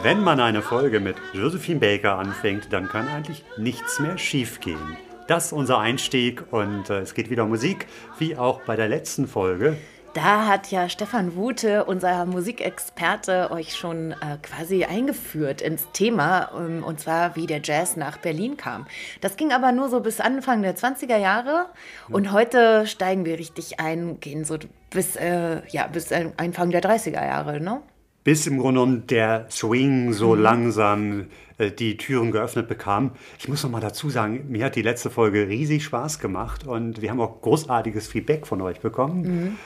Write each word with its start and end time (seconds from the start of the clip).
Wenn 0.00 0.22
man 0.22 0.38
eine 0.38 0.62
Folge 0.62 1.00
mit 1.00 1.16
Josephine 1.32 1.80
Baker 1.80 2.18
anfängt, 2.18 2.72
dann 2.72 2.88
kann 2.88 3.08
eigentlich 3.08 3.44
nichts 3.56 3.98
mehr 3.98 4.16
schiefgehen. 4.16 4.96
Das 5.26 5.46
ist 5.46 5.52
unser 5.52 5.80
Einstieg 5.80 6.44
und 6.52 6.88
äh, 6.88 7.00
es 7.00 7.14
geht 7.14 7.30
wieder 7.30 7.42
um 7.42 7.48
Musik, 7.48 7.88
wie 8.16 8.36
auch 8.36 8.60
bei 8.60 8.76
der 8.76 8.88
letzten 8.88 9.26
Folge. 9.26 9.76
Da 10.14 10.46
hat 10.46 10.70
ja 10.70 10.88
Stefan 10.88 11.34
Wute, 11.34 11.84
unser 11.84 12.26
Musikexperte, 12.26 13.50
euch 13.50 13.76
schon 13.76 14.12
äh, 14.12 14.38
quasi 14.40 14.84
eingeführt 14.84 15.60
ins 15.60 15.88
Thema, 15.92 16.52
ähm, 16.56 16.84
und 16.84 17.00
zwar 17.00 17.34
wie 17.34 17.48
der 17.48 17.60
Jazz 17.62 17.96
nach 17.96 18.18
Berlin 18.18 18.56
kam. 18.56 18.86
Das 19.20 19.36
ging 19.36 19.52
aber 19.52 19.72
nur 19.72 19.88
so 19.88 20.00
bis 20.00 20.20
Anfang 20.20 20.62
der 20.62 20.76
20er 20.76 21.18
Jahre 21.18 21.66
und 22.08 22.30
heute 22.30 22.86
steigen 22.86 23.24
wir 23.24 23.36
richtig 23.36 23.80
ein, 23.80 24.20
gehen 24.20 24.44
so 24.44 24.58
bis, 24.90 25.16
äh, 25.16 25.60
ja, 25.70 25.88
bis 25.88 26.12
Anfang 26.12 26.70
der 26.70 26.82
30er 26.82 27.26
Jahre, 27.26 27.60
ne? 27.60 27.82
Bis 28.28 28.46
im 28.46 28.58
Grunde 28.58 28.80
genommen 28.82 29.06
der 29.06 29.46
Swing 29.50 30.12
so 30.12 30.34
langsam 30.34 31.28
äh, 31.56 31.70
die 31.70 31.96
Türen 31.96 32.30
geöffnet 32.30 32.68
bekam. 32.68 33.12
Ich 33.38 33.48
muss 33.48 33.62
noch 33.62 33.70
mal 33.70 33.80
dazu 33.80 34.10
sagen, 34.10 34.44
mir 34.50 34.66
hat 34.66 34.76
die 34.76 34.82
letzte 34.82 35.08
Folge 35.08 35.48
riesig 35.48 35.82
Spaß 35.84 36.18
gemacht 36.18 36.66
und 36.66 37.00
wir 37.00 37.08
haben 37.10 37.22
auch 37.22 37.40
großartiges 37.40 38.06
Feedback 38.06 38.46
von 38.46 38.60
euch 38.60 38.80
bekommen. 38.80 39.56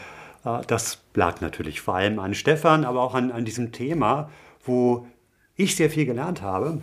Äh, 0.44 0.60
Das 0.68 1.02
lag 1.14 1.40
natürlich 1.40 1.80
vor 1.80 1.96
allem 1.96 2.20
an 2.20 2.34
Stefan, 2.34 2.84
aber 2.84 3.02
auch 3.02 3.14
an, 3.16 3.32
an 3.32 3.44
diesem 3.44 3.72
Thema, 3.72 4.30
wo 4.64 5.08
ich 5.56 5.74
sehr 5.74 5.90
viel 5.90 6.06
gelernt 6.06 6.40
habe. 6.40 6.78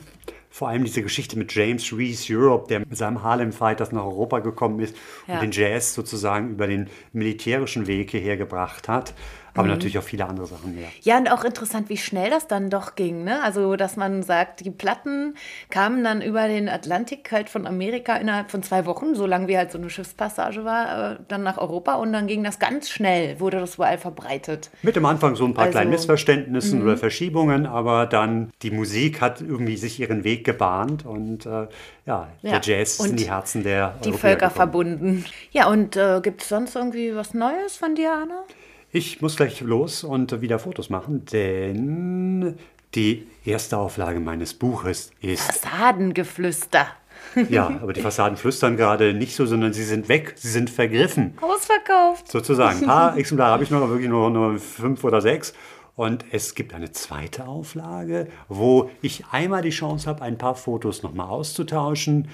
Vor 0.50 0.68
allem 0.68 0.84
diese 0.84 1.02
Geschichte 1.02 1.38
mit 1.38 1.56
James 1.56 1.94
Reese 1.96 2.34
Europe, 2.36 2.68
der 2.68 2.80
mit 2.80 2.98
seinem 2.98 3.24
Harlem 3.24 3.54
Fighters 3.54 3.94
nach 3.94 4.04
Europa 4.04 4.40
gekommen 4.40 4.82
ist 4.82 4.98
Ja. 5.28 5.36
und 5.36 5.44
den 5.44 5.52
Jazz 5.52 5.94
sozusagen 5.94 6.50
über 6.50 6.68
den 6.68 6.88
militärischen 7.14 7.88
Weg 7.88 8.12
hierher 8.12 8.36
gebracht 8.36 8.90
hat. 8.90 9.14
Aber 9.56 9.68
natürlich 9.68 9.98
auch 9.98 10.04
viele 10.04 10.26
andere 10.28 10.46
Sachen 10.48 10.76
mehr. 10.76 10.88
Ja, 11.02 11.18
und 11.18 11.30
auch 11.32 11.44
interessant, 11.44 11.90
wie 11.90 11.98
schnell 11.98 12.30
das 12.30 12.48
dann 12.48 12.70
doch 12.70 12.96
ging. 12.96 13.24
Ne? 13.24 13.42
Also, 13.44 13.76
dass 13.76 13.96
man 13.98 14.24
sagt, 14.24 14.66
die 14.66 14.72
Platten 14.72 15.36
kamen 15.70 16.04
dann 16.04 16.22
über 16.22 16.48
den 16.48 16.70
Atlantik 16.70 17.32
halt 17.32 17.50
von 17.50 17.68
Amerika 17.68 18.16
innerhalb 18.16 18.52
von 18.52 18.64
zwei 18.64 18.86
Wochen, 18.86 19.16
so 19.16 19.26
lange 19.26 19.48
wie 19.48 19.58
halt 19.58 19.72
so 19.72 19.78
eine 19.78 19.90
Schiffspassage 19.90 20.64
war, 20.66 21.14
äh, 21.14 21.18
dann 21.28 21.44
nach 21.44 21.58
Europa 21.58 21.96
und 21.96 22.14
dann 22.14 22.28
ging 22.28 22.44
das 22.44 22.60
ganz 22.60 22.90
schnell, 22.90 23.40
wurde 23.40 23.60
das 23.60 23.76
überall 23.76 23.98
verbreitet. 23.98 24.70
Mit 24.84 24.98
am 24.98 25.06
Anfang 25.06 25.36
so 25.36 25.46
ein 25.46 25.54
paar 25.54 25.66
Also- 25.66 25.78
kleinen 25.78 25.92
Missverständnissen 25.92 26.82
oder 26.82 26.98
Verschiebungen, 26.98 27.66
aber 27.66 28.06
dann 28.06 28.52
die 28.62 28.72
Musik 28.72 29.22
hat 29.22 29.42
irgendwie 29.42 29.78
sich 29.78 30.00
ihren 30.00 30.24
Weg 30.24 30.46
gebahnt 30.46 31.06
und 31.06 31.46
äh, 31.46 31.68
ja, 32.06 32.28
Ja, 32.42 32.60
der 32.60 32.62
Jazz 32.64 33.00
ist 33.00 33.06
in 33.08 33.16
die 33.18 33.30
Herzen 33.30 33.64
der 33.64 33.96
Die 34.04 34.10
Europäer 34.10 34.20
Völker 34.20 34.36
gekommen. 34.48 34.56
verbunden. 34.56 35.26
Ja, 35.52 35.68
und 35.68 35.96
äh, 35.96 36.20
gibt 36.22 36.42
es 36.42 36.50
sonst 36.50 36.76
irgendwie 36.76 37.16
was 37.16 37.34
Neues 37.34 37.76
von 37.78 37.96
dir, 37.96 38.14
Anna? 38.14 38.44
Ich 38.92 39.22
muss 39.22 39.36
gleich 39.36 39.62
los 39.62 40.04
und 40.04 40.42
wieder 40.42 40.58
Fotos 40.58 40.90
machen, 40.90 41.24
denn 41.26 42.58
die 42.96 43.28
erste 43.46 43.78
Auflage 43.78 44.20
meines 44.20 44.56
Buches 44.56 45.12
ist, 45.22 45.44
Fassadengeflüster. 45.44 46.88
ja, 47.50 47.68
aber 47.84 47.94
die 47.94 48.02
Fassaden 48.02 48.36
flüstern 48.36 48.78
gerade 48.78 49.14
nicht 49.14 49.36
so, 49.36 49.46
sondern 49.46 49.74
sie 49.74 49.84
sind 49.84 50.10
weg, 50.10 50.34
sie 50.38 50.50
sind 50.50 50.72
vergriffen. 50.72 51.38
Ausverkauft. 51.40 52.32
sozusagen. 52.32 52.80
Ein 52.80 52.86
paar 52.86 53.18
Exemplare 53.20 53.52
habe 53.52 53.64
ich 53.64 53.70
noch, 53.70 53.88
wirklich 53.90 54.10
nur, 54.10 54.32
nur 54.32 54.58
fünf 54.58 55.04
oder 55.04 55.22
sechs. 55.22 55.54
Und 55.96 56.26
es 56.32 56.56
gibt 56.56 56.74
eine 56.74 56.92
zweite 56.92 57.46
Auflage, 57.46 58.28
wo 58.48 58.90
ich 59.04 59.26
einmal 59.30 59.62
die 59.62 59.70
Chance 59.70 60.10
habe, 60.10 60.24
ein 60.24 60.40
paar 60.40 60.56
Fotos 60.56 61.04
nochmal 61.04 61.28
auszutauschen. 61.28 62.30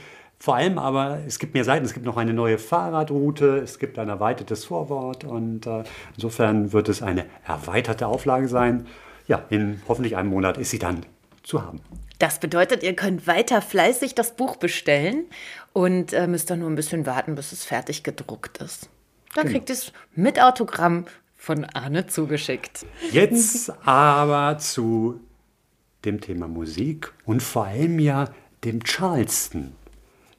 Vor 0.46 0.58
allem 0.58 0.78
aber, 0.78 1.22
es 1.26 1.40
gibt 1.40 1.56
mehr 1.56 1.64
Seiten, 1.64 1.86
es 1.86 1.96
gibt 1.96 2.06
noch 2.06 2.18
eine 2.18 2.32
neue 2.32 2.60
Fahrradroute, 2.60 3.58
es 3.64 3.80
gibt 3.80 3.98
ein 3.98 4.10
erweitertes 4.10 4.66
Vorwort 4.66 5.24
und 5.24 5.66
äh, 5.66 5.82
insofern 6.16 6.72
wird 6.72 6.88
es 6.88 7.02
eine 7.02 7.26
erweiterte 7.48 8.06
Auflage 8.06 8.48
sein. 8.48 8.86
Ja, 9.26 9.44
in 9.50 9.82
hoffentlich 9.88 10.16
einem 10.18 10.30
Monat 10.30 10.60
ist 10.60 10.70
sie 10.70 10.78
dann 10.78 11.04
zu 11.42 11.64
haben. 11.64 11.82
Das 12.20 12.40
bedeutet, 12.40 12.84
ihr 12.84 12.96
könnt 12.96 13.26
weiter 13.26 13.60
fleißig 13.60 14.14
das 14.14 14.36
Buch 14.36 14.58
bestellen 14.58 15.26
und 15.74 16.14
äh, 16.14 16.28
müsst 16.28 16.52
dann 16.52 16.60
nur 16.60 16.70
ein 16.70 16.76
bisschen 16.76 17.08
warten, 17.08 17.34
bis 17.34 17.52
es 17.52 17.66
fertig 17.66 18.04
gedruckt 18.04 18.60
ist. 18.60 18.88
Dann 19.34 19.48
kriegt 19.48 19.70
ihr 19.70 19.74
es 19.74 19.94
mit 20.14 20.40
Autogramm 20.40 21.06
von 21.36 21.66
Arne 21.66 22.06
zugeschickt. 22.06 22.86
Jetzt 23.12 23.74
aber 23.84 24.60
zu 24.60 25.22
dem 26.06 26.22
Thema 26.22 26.48
Musik 26.48 27.12
und 27.26 27.42
vor 27.42 27.66
allem 27.66 27.98
ja 27.98 28.26
dem 28.64 28.84
Charleston. 28.84 29.74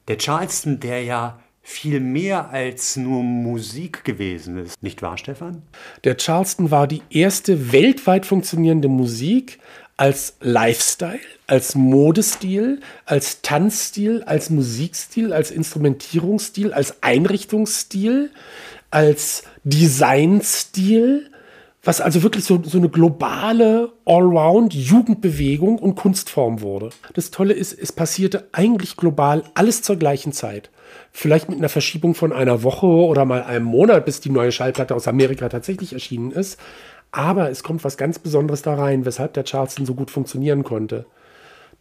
Der 0.09 0.19
Charleston, 0.19 0.81
der 0.81 1.03
ja 1.03 1.39
viel 1.62 1.99
mehr 1.99 2.50
als 2.50 2.97
nur 2.97 3.25
Musik 3.25 4.05
gewesen 4.05 4.56
ist. 4.59 4.81
Nicht 4.81 5.03
wahr, 5.03 5.19
Stefan? 5.19 5.62
Der 6.05 6.17
Charleston 6.17 6.71
war 6.71 6.87
die 6.87 7.03
erste 7.11 7.72
weltweit 7.72 8.25
funktionierende 8.25 8.87
Musik 8.87 9.59
als 9.97 10.37
Lifestyle, 10.41 11.19
als 11.49 11.75
Modestil, 11.75 12.81
als 13.05 13.43
Tanzstil, 13.43 14.22
als 14.25 14.50
Musikstil, 14.50 15.33
als 15.33 15.50
Instrumentierungsstil, 15.50 16.73
als 16.73 17.03
Einrichtungsstil, 17.03 18.31
als 18.91 19.43
Designstil, 19.65 21.31
was 21.86 22.00
also 22.00 22.22
wirklich 22.22 22.44
so, 22.44 22.60
so 22.62 22.78
eine 22.78 22.88
globale 22.88 23.92
Allround-Jugendbewegung 24.04 25.78
und 25.78 25.94
Kunstform 25.94 26.60
wurde. 26.60 26.91
Das 27.14 27.30
Tolle 27.30 27.54
ist, 27.54 27.72
es 27.72 27.92
passierte 27.92 28.48
eigentlich 28.52 28.97
global 28.97 29.44
alles 29.54 29.82
zur 29.82 29.96
gleichen 29.96 30.32
Zeit. 30.32 30.70
Vielleicht 31.12 31.48
mit 31.48 31.58
einer 31.58 31.69
Verschiebung 31.69 32.14
von 32.14 32.32
einer 32.32 32.64
Woche 32.64 32.86
oder 32.86 33.25
mal 33.25 33.44
einem 33.44 33.66
Monat, 33.66 34.04
bis 34.04 34.20
die 34.20 34.30
neue 34.30 34.50
Schallplatte 34.50 34.94
aus 34.94 35.06
Amerika 35.06 35.48
tatsächlich 35.48 35.92
erschienen 35.92 36.32
ist. 36.32 36.58
Aber 37.12 37.50
es 37.50 37.62
kommt 37.62 37.84
was 37.84 37.96
ganz 37.96 38.19
Besonderes 38.19 38.62
da 38.62 38.75
rein, 38.75 39.04
weshalb 39.04 39.34
der 39.34 39.44
Charleston 39.44 39.86
so 39.86 39.94
gut 39.94 40.10
funktionieren 40.10 40.64
konnte. 40.64 41.06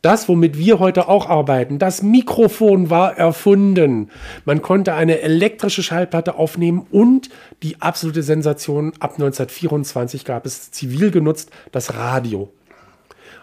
Das, 0.05 0.29
womit 0.29 0.55
wir 0.55 0.77
heute 0.77 1.07
auch 1.09 1.31
arbeiten, 1.31 1.79
das 1.79 2.03
Mikrofon 2.03 2.91
war 2.91 3.17
erfunden. 3.17 4.11
Man 4.45 4.61
konnte 4.61 4.93
eine 4.93 5.21
elektrische 5.21 5.81
Schallplatte 5.81 6.35
aufnehmen 6.35 6.85
und 6.91 7.29
die 7.63 7.81
absolute 7.81 8.21
Sensation, 8.21 8.94
ab 8.99 9.13
1924 9.13 10.24
gab 10.24 10.45
es 10.45 10.69
zivil 10.69 11.09
genutzt, 11.09 11.50
das 11.71 11.95
Radio. 11.95 12.53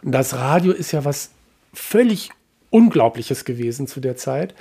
Und 0.04 0.12
das 0.12 0.34
Radio 0.34 0.70
ist 0.70 0.92
ja 0.92 1.04
was 1.04 1.31
völlig 1.75 2.31
Unglaubliches 2.70 3.44
gewesen 3.44 3.88
zu 3.88 3.98
der 3.98 4.16
Zeit. 4.16 4.54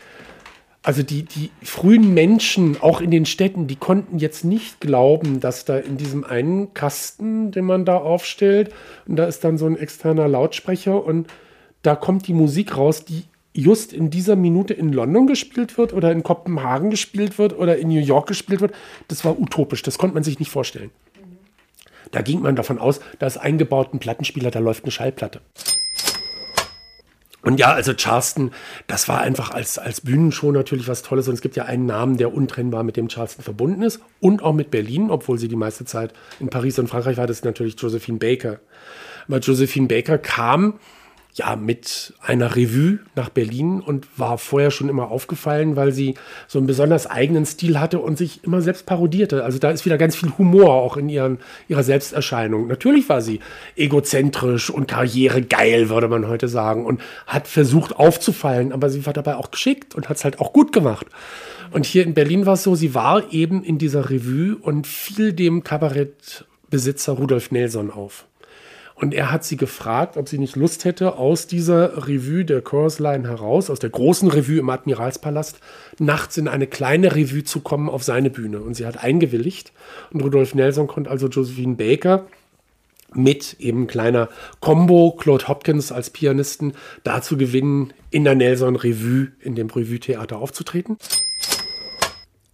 Also 0.81 1.03
die, 1.03 1.21
die 1.21 1.51
frühen 1.61 2.15
Menschen, 2.15 2.81
auch 2.81 3.01
in 3.01 3.11
den 3.11 3.27
Städten, 3.27 3.67
die 3.67 3.75
konnten 3.75 4.17
jetzt 4.17 4.43
nicht 4.43 4.81
glauben, 4.81 5.39
dass 5.39 5.65
da 5.65 5.77
in 5.77 5.97
diesem 5.97 6.23
einen 6.23 6.73
Kasten, 6.73 7.51
den 7.51 7.65
man 7.65 7.85
da 7.85 7.97
aufstellt, 7.97 8.73
und 9.07 9.17
da 9.17 9.25
ist 9.25 9.43
dann 9.43 9.59
so 9.59 9.67
ein 9.67 9.77
externer 9.77 10.27
Lautsprecher 10.27 11.05
und 11.05 11.27
da 11.81 11.95
kommt 11.95 12.27
die 12.27 12.33
Musik 12.33 12.77
raus, 12.77 13.05
die 13.05 13.23
just 13.53 13.91
in 13.91 14.09
dieser 14.09 14.35
Minute 14.35 14.73
in 14.73 14.93
London 14.93 15.27
gespielt 15.27 15.77
wird 15.77 15.93
oder 15.93 16.11
in 16.11 16.23
Kopenhagen 16.23 16.89
gespielt 16.89 17.37
wird 17.37 17.57
oder 17.57 17.77
in 17.77 17.89
New 17.89 17.99
York 17.99 18.27
gespielt 18.27 18.61
wird. 18.61 18.73
Das 19.07 19.25
war 19.25 19.39
utopisch, 19.39 19.81
das 19.81 19.97
konnte 19.97 20.13
man 20.13 20.23
sich 20.23 20.39
nicht 20.39 20.51
vorstellen. 20.51 20.91
Da 22.11 22.21
ging 22.21 22.41
man 22.41 22.55
davon 22.55 22.77
aus, 22.77 22.99
da 23.19 23.27
ist 23.27 23.37
eingebaut 23.37 23.93
ein 23.93 23.99
Plattenspieler, 23.99 24.51
da 24.51 24.59
läuft 24.59 24.83
eine 24.83 24.91
Schallplatte. 24.91 25.41
Und 27.43 27.59
ja, 27.59 27.73
also 27.73 27.93
Charleston, 27.93 28.51
das 28.85 29.07
war 29.07 29.21
einfach 29.21 29.49
als, 29.51 29.79
als 29.79 30.01
Bühnenshow 30.01 30.51
natürlich 30.51 30.87
was 30.87 31.01
Tolles. 31.01 31.27
Und 31.27 31.33
es 31.33 31.41
gibt 31.41 31.55
ja 31.55 31.65
einen 31.65 31.87
Namen, 31.87 32.17
der 32.17 32.33
untrennbar 32.33 32.83
mit 32.83 32.97
dem 32.97 33.07
Charleston 33.07 33.43
verbunden 33.43 33.81
ist. 33.81 33.99
Und 34.19 34.43
auch 34.43 34.53
mit 34.53 34.69
Berlin, 34.69 35.09
obwohl 35.09 35.39
sie 35.39 35.47
die 35.47 35.55
meiste 35.55 35.83
Zeit 35.83 36.13
in 36.39 36.49
Paris 36.49 36.77
und 36.77 36.87
Frankreich 36.87 37.17
war, 37.17 37.25
das 37.25 37.37
ist 37.37 37.45
natürlich 37.45 37.79
Josephine 37.79 38.19
Baker. 38.19 38.59
Aber 39.27 39.39
Josephine 39.39 39.87
Baker 39.87 40.19
kam 40.19 40.75
ja, 41.33 41.55
mit 41.55 42.13
einer 42.21 42.55
Revue 42.55 42.99
nach 43.15 43.29
Berlin 43.29 43.79
und 43.79 44.07
war 44.17 44.37
vorher 44.37 44.69
schon 44.69 44.89
immer 44.89 45.11
aufgefallen, 45.11 45.75
weil 45.75 45.93
sie 45.93 46.15
so 46.47 46.59
einen 46.59 46.67
besonders 46.67 47.07
eigenen 47.07 47.45
Stil 47.45 47.79
hatte 47.79 47.99
und 47.99 48.17
sich 48.17 48.43
immer 48.43 48.61
selbst 48.61 48.85
parodierte. 48.85 49.43
Also 49.43 49.57
da 49.57 49.71
ist 49.71 49.85
wieder 49.85 49.97
ganz 49.97 50.15
viel 50.15 50.31
Humor 50.37 50.73
auch 50.73 50.97
in 50.97 51.07
ihren, 51.07 51.39
ihrer 51.69 51.83
Selbsterscheinung. 51.83 52.67
Natürlich 52.67 53.07
war 53.07 53.21
sie 53.21 53.39
egozentrisch 53.77 54.69
und 54.69 54.87
karrieregeil, 54.87 55.89
würde 55.89 56.09
man 56.09 56.27
heute 56.27 56.49
sagen, 56.49 56.85
und 56.85 57.01
hat 57.27 57.47
versucht 57.47 57.95
aufzufallen, 57.95 58.73
aber 58.73 58.89
sie 58.89 59.05
war 59.05 59.13
dabei 59.13 59.35
auch 59.35 59.51
geschickt 59.51 59.95
und 59.95 60.09
hat 60.09 60.17
es 60.17 60.25
halt 60.25 60.39
auch 60.39 60.51
gut 60.51 60.73
gemacht. 60.73 61.07
Und 61.71 61.85
hier 61.85 62.03
in 62.03 62.13
Berlin 62.13 62.45
war 62.45 62.55
es 62.55 62.63
so, 62.63 62.75
sie 62.75 62.93
war 62.93 63.31
eben 63.31 63.63
in 63.63 63.77
dieser 63.77 64.09
Revue 64.09 64.57
und 64.61 64.85
fiel 64.85 65.31
dem 65.31 65.63
Kabarettbesitzer 65.63 67.13
Rudolf 67.13 67.51
Nelson 67.51 67.89
auf. 67.89 68.25
Und 69.01 69.15
er 69.15 69.31
hat 69.31 69.43
sie 69.43 69.57
gefragt, 69.57 70.15
ob 70.15 70.29
sie 70.29 70.37
nicht 70.37 70.55
Lust 70.55 70.85
hätte, 70.85 71.17
aus 71.17 71.47
dieser 71.47 72.07
Revue 72.07 72.45
der 72.45 72.61
Chorus 72.61 72.99
Line 72.99 73.27
heraus, 73.27 73.71
aus 73.71 73.79
der 73.79 73.89
großen 73.89 74.29
Revue 74.29 74.59
im 74.59 74.69
Admiralspalast, 74.69 75.59
nachts 75.97 76.37
in 76.37 76.47
eine 76.47 76.67
kleine 76.67 77.15
Revue 77.15 77.43
zu 77.43 77.61
kommen 77.61 77.89
auf 77.89 78.03
seine 78.03 78.29
Bühne. 78.29 78.61
Und 78.61 78.75
sie 78.75 78.85
hat 78.85 79.03
eingewilligt. 79.03 79.73
Und 80.11 80.21
Rudolf 80.21 80.53
Nelson 80.53 80.85
konnte 80.85 81.09
also 81.09 81.27
Josephine 81.29 81.75
Baker 81.75 82.27
mit 83.15 83.55
eben 83.59 83.87
kleiner 83.87 84.29
Combo, 84.59 85.17
Claude 85.19 85.47
Hopkins 85.47 85.91
als 85.91 86.11
Pianisten, 86.11 86.73
dazu 87.03 87.37
gewinnen, 87.37 87.93
in 88.11 88.23
der 88.23 88.35
Nelson 88.35 88.75
Revue, 88.75 89.29
in 89.39 89.55
dem 89.55 89.67
Revue-Theater 89.67 90.37
aufzutreten. 90.37 90.97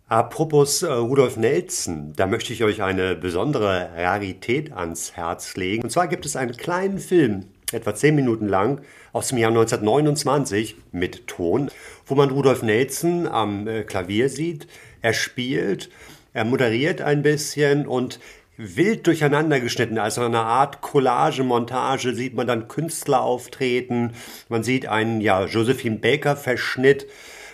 Apropos 0.10 0.84
äh, 0.84 0.88
Rudolf 0.94 1.36
Nelson, 1.36 2.14
da 2.16 2.28
möchte 2.28 2.54
ich 2.54 2.64
euch 2.64 2.82
eine 2.82 3.14
besondere 3.14 3.90
Rarität 3.94 4.72
ans 4.72 5.18
Herz 5.18 5.58
legen. 5.58 5.84
Und 5.84 5.90
zwar 5.90 6.08
gibt 6.08 6.26
es 6.26 6.38
einen 6.38 6.56
kleinen 6.56 7.00
Film, 7.00 7.48
etwa 7.74 7.94
zehn 7.94 8.16
Minuten 8.16 8.48
lang, 8.48 8.80
aus 9.12 9.28
dem 9.28 9.38
Jahr 9.38 9.50
1929 9.50 10.78
mit 10.94 11.28
Ton, 11.28 11.70
wo 12.06 12.16
man 12.16 12.30
Rudolf 12.30 12.64
Nelson 12.64 13.28
am 13.28 13.68
äh, 13.68 13.84
Klavier 13.84 14.30
sieht. 14.30 14.68
Er 15.02 15.12
spielt, 15.12 15.90
er 16.32 16.46
moderiert 16.46 17.02
ein 17.02 17.22
bisschen 17.22 17.86
und 17.86 18.22
wild 18.56 19.08
durcheinander 19.08 19.60
geschnitten. 19.60 19.98
Also 19.98 20.22
eine 20.22 20.40
Art 20.40 20.80
Collage-Montage 20.80 22.16
sieht 22.16 22.34
man 22.34 22.48
dann 22.48 22.70
Künstler 22.70 23.24
auftreten. 23.24 24.14
Man 24.48 24.64
sieht 24.64 24.88
einen, 24.88 25.20
ja, 25.20 25.44
Josephine 25.44 25.98
Baker-Verschnitt 25.98 27.08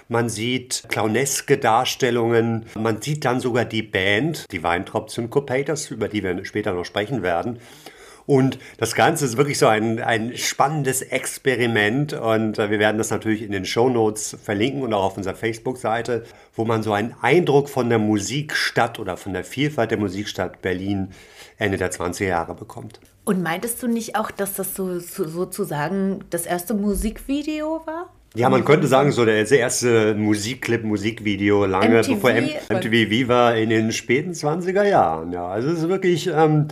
man 0.09 0.29
sieht 0.29 0.83
clowneske 0.89 1.57
Darstellungen, 1.57 2.65
man 2.75 3.01
sieht 3.01 3.25
dann 3.25 3.39
sogar 3.39 3.65
die 3.65 3.83
Band, 3.83 4.51
die 4.51 4.63
Weintrop 4.63 5.09
Syncopators, 5.09 5.91
über 5.91 6.07
die 6.07 6.23
wir 6.23 6.45
später 6.45 6.73
noch 6.73 6.85
sprechen 6.85 7.23
werden. 7.23 7.59
Und 8.25 8.57
das 8.77 8.95
Ganze 8.95 9.25
ist 9.25 9.37
wirklich 9.37 9.57
so 9.57 9.67
ein, 9.67 9.99
ein 9.99 10.37
spannendes 10.37 11.01
Experiment 11.01 12.13
und 12.13 12.57
äh, 12.57 12.69
wir 12.69 12.79
werden 12.79 12.97
das 12.97 13.09
natürlich 13.09 13.41
in 13.41 13.51
den 13.51 13.65
Show 13.65 13.89
Notes 13.89 14.37
verlinken 14.41 14.81
und 14.81 14.93
auch 14.93 15.03
auf 15.03 15.17
unserer 15.17 15.35
Facebook-Seite, 15.35 16.23
wo 16.55 16.63
man 16.63 16.83
so 16.83 16.93
einen 16.93 17.15
Eindruck 17.21 17.69
von 17.69 17.89
der 17.89 17.99
Musikstadt 17.99 18.99
oder 18.99 19.17
von 19.17 19.33
der 19.33 19.43
Vielfalt 19.43 19.91
der 19.91 19.97
Musikstadt 19.97 20.61
Berlin 20.61 21.09
Ende 21.57 21.77
der 21.77 21.91
20er 21.91 22.27
Jahre 22.27 22.55
bekommt. 22.55 22.99
Und 23.25 23.41
meintest 23.41 23.81
du 23.83 23.87
nicht 23.87 24.15
auch, 24.15 24.31
dass 24.31 24.53
das 24.55 24.75
so, 24.75 24.99
so 24.99 25.27
sozusagen 25.27 26.23
das 26.29 26.45
erste 26.45 26.73
Musikvideo 26.73 27.81
war? 27.85 28.09
Ja, 28.35 28.49
man 28.49 28.65
könnte 28.65 28.87
sagen, 28.87 29.11
so 29.11 29.25
der 29.25 29.49
erste 29.49 30.15
Musikclip, 30.15 30.83
Musikvideo, 30.83 31.65
lange 31.65 31.99
MTV, 31.99 32.13
bevor 32.15 32.31
M 32.31 32.49
MTV 32.69 32.91
Viva 32.91 33.51
in 33.51 33.69
den 33.69 33.91
späten 33.91 34.31
20er 34.31 34.83
Jahren. 34.83 35.31
Ja, 35.31 35.47
also 35.47 35.69
es 35.69 35.79
ist 35.79 35.89
wirklich 35.89 36.27
ähm, 36.27 36.69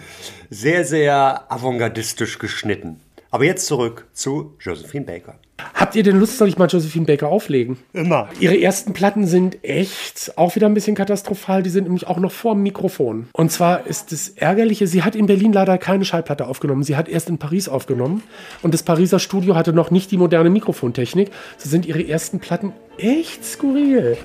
sehr, 0.50 0.86
sehr 0.86 1.52
avantgardistisch 1.52 2.40
geschnitten. 2.40 3.00
Aber 3.30 3.46
jetzt 3.46 3.68
zurück 3.68 4.08
zu 4.12 4.56
Josephine 4.60 5.06
Baker. 5.06 5.36
Habt 5.74 5.96
ihr 5.96 6.04
denn 6.04 6.19
Lust, 6.19 6.38
soll 6.38 6.48
ich 6.48 6.58
mal 6.58 6.68
Josephine 6.68 7.06
Baker 7.06 7.28
auflegen? 7.28 7.78
Immer. 7.94 8.30
Ihre 8.40 8.60
ersten 8.60 8.94
Platten 8.94 9.25
sind 9.28 9.63
echt 9.63 10.34
auch 10.38 10.56
wieder 10.56 10.68
ein 10.68 10.74
bisschen 10.74 10.96
katastrophal. 10.96 11.63
Die 11.63 11.69
sind 11.69 11.86
nämlich 11.86 12.08
auch 12.08 12.18
noch 12.18 12.31
vor 12.31 12.54
dem 12.54 12.63
Mikrofon. 12.63 13.28
Und 13.34 13.52
zwar 13.52 13.88
ist 13.88 14.12
das 14.12 14.30
Ärgerliche, 14.30 14.88
sie 14.88 15.04
hat 15.04 15.16
in 15.16 15.25
Berlin 15.25 15.54
leider 15.54 15.78
keine 15.78 16.06
Schallplatte 16.06 16.48
aufgenommen. 16.48 16.84
Sie 16.84 16.96
hat 16.96 17.10
erst 17.10 17.30
in 17.30 17.38
Paris 17.38 17.68
aufgenommen. 17.68 18.24
Und 18.62 18.74
das 18.74 18.84
Pariser 18.84 19.19
Studio 19.19 19.56
hatte 19.56 19.74
noch 19.74 19.92
nicht 19.92 20.12
die 20.12 20.18
moderne 20.18 20.50
Mikrofontechnik. 20.50 21.31
So 21.58 21.69
sind 21.69 21.86
ihre 21.86 22.08
ersten 22.08 22.40
Platten 22.40 22.74
echt 22.98 23.46
skurril. 23.46 24.18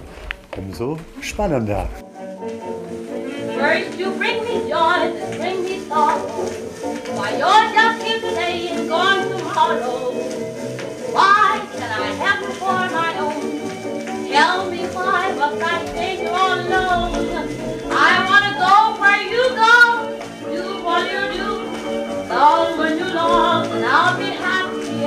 Umso 0.56 0.98
spannender. 1.20 1.88
First 3.58 3.98
you 3.98 4.10
bring 4.18 4.42
me 4.44 4.68
joy, 4.68 5.10
then 5.12 5.38
bring 5.38 5.64
me 5.64 5.80
sorrow. 5.88 6.50
Why 7.14 7.38
you're 7.38 7.72
just 7.72 8.02
here 8.02 8.20
today 8.20 8.68
and 8.68 8.88
gone 8.88 9.26
tomorrow. 9.38 10.25
For 12.66 12.86
my 12.98 13.12
own? 13.22 14.26
Tell 14.28 14.68
me 14.68 14.82
why 14.96 15.32
must 15.38 15.62
I 15.62 15.86
stay 15.86 16.16
here 16.16 16.34
all 16.42 16.58
alone? 16.58 17.46
I 18.06 18.12
wanna 18.26 18.52
go 18.64 18.74
where 19.00 19.22
you 19.34 19.44
go, 19.62 19.76
do 20.50 20.64
what 20.86 21.02
you 21.12 21.22
do. 21.38 21.50
Love 22.28 22.76
when 22.78 22.98
you 22.98 23.08
love, 23.14 23.70
and 23.70 23.84
I'll 23.84 24.18
be 24.18 24.30
happy. 24.46 24.98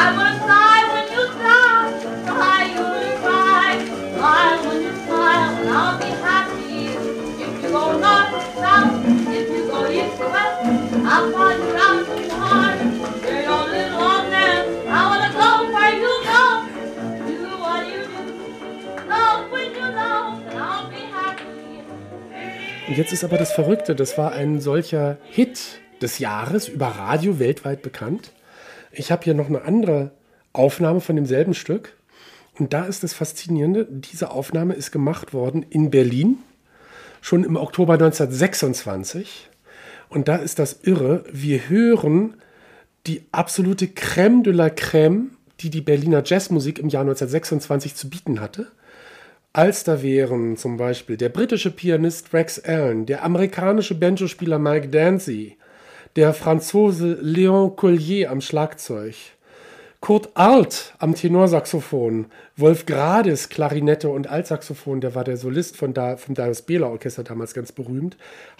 I 0.00 0.04
wanna 0.16 0.36
cry 0.46 0.78
when 0.92 1.06
you 1.14 1.24
cry, 1.36 1.82
cry 2.32 2.62
you 2.76 2.88
cry, 3.24 3.70
smile 4.16 4.58
when 4.66 4.78
you 4.86 4.92
smile, 5.04 5.50
and 5.60 5.68
I'll 5.78 5.98
be 6.04 6.10
happy. 6.28 6.86
If 7.44 7.52
you 7.62 7.68
go 7.68 7.84
north, 8.04 8.32
south, 8.62 9.04
if 9.40 9.46
you 9.54 9.62
go 9.72 9.78
east, 10.00 10.18
west, 10.32 10.58
I'll 11.12 11.32
find 11.32 11.60
you 11.68 11.76
out 11.86 12.06
the. 12.06 12.33
Und 22.86 22.98
jetzt 22.98 23.12
ist 23.14 23.24
aber 23.24 23.38
das 23.38 23.52
Verrückte, 23.52 23.94
das 23.94 24.18
war 24.18 24.32
ein 24.32 24.60
solcher 24.60 25.16
Hit 25.30 25.80
des 26.02 26.18
Jahres 26.18 26.68
über 26.68 26.86
Radio 26.88 27.38
weltweit 27.38 27.80
bekannt. 27.80 28.32
Ich 28.92 29.10
habe 29.10 29.24
hier 29.24 29.32
noch 29.32 29.48
eine 29.48 29.62
andere 29.62 30.10
Aufnahme 30.52 31.00
von 31.00 31.16
demselben 31.16 31.54
Stück. 31.54 31.96
Und 32.58 32.74
da 32.74 32.84
ist 32.84 33.02
das 33.02 33.14
Faszinierende, 33.14 33.86
diese 33.90 34.30
Aufnahme 34.30 34.74
ist 34.74 34.92
gemacht 34.92 35.32
worden 35.32 35.64
in 35.70 35.90
Berlin, 35.90 36.38
schon 37.22 37.42
im 37.42 37.56
Oktober 37.56 37.94
1926. 37.94 39.48
Und 40.10 40.28
da 40.28 40.36
ist 40.36 40.58
das 40.58 40.80
Irre, 40.82 41.24
wir 41.32 41.70
hören 41.70 42.34
die 43.06 43.24
absolute 43.32 43.86
Crème 43.86 44.42
de 44.42 44.52
la 44.52 44.66
Crème, 44.66 45.30
die 45.60 45.70
die 45.70 45.80
Berliner 45.80 46.22
Jazzmusik 46.22 46.78
im 46.78 46.90
Jahr 46.90 47.02
1926 47.02 47.94
zu 47.94 48.10
bieten 48.10 48.40
hatte. 48.40 48.66
Als 49.56 49.84
da 49.84 50.02
wären 50.02 50.56
zum 50.56 50.78
Beispiel 50.78 51.16
der 51.16 51.28
britische 51.28 51.70
Pianist 51.70 52.34
Rex 52.34 52.58
Allen, 52.58 53.06
der 53.06 53.22
amerikanische 53.22 53.94
Banjospieler 53.94 54.58
Mike 54.58 54.88
Dancy, 54.88 55.56
der 56.16 56.34
Franzose 56.34 57.20
Léon 57.22 57.76
Collier 57.76 58.32
am 58.32 58.40
Schlagzeug, 58.40 59.14
Kurt 60.00 60.30
Arlt 60.34 60.94
am 60.98 61.14
Tenorsaxophon, 61.14 62.26
Wolf 62.56 62.84
Grades 62.84 63.48
Klarinette 63.48 64.08
und 64.08 64.26
Altsaxophon, 64.26 65.00
der 65.00 65.14
war 65.14 65.22
der 65.22 65.36
Solist 65.36 65.76
von 65.76 65.94
da, 65.94 66.16
vom 66.16 66.34
Darius 66.34 66.62
Bela 66.62 66.88
Orchester 66.88 67.22
damals 67.22 67.54
ganz 67.54 67.70
berühmt, 67.70 68.16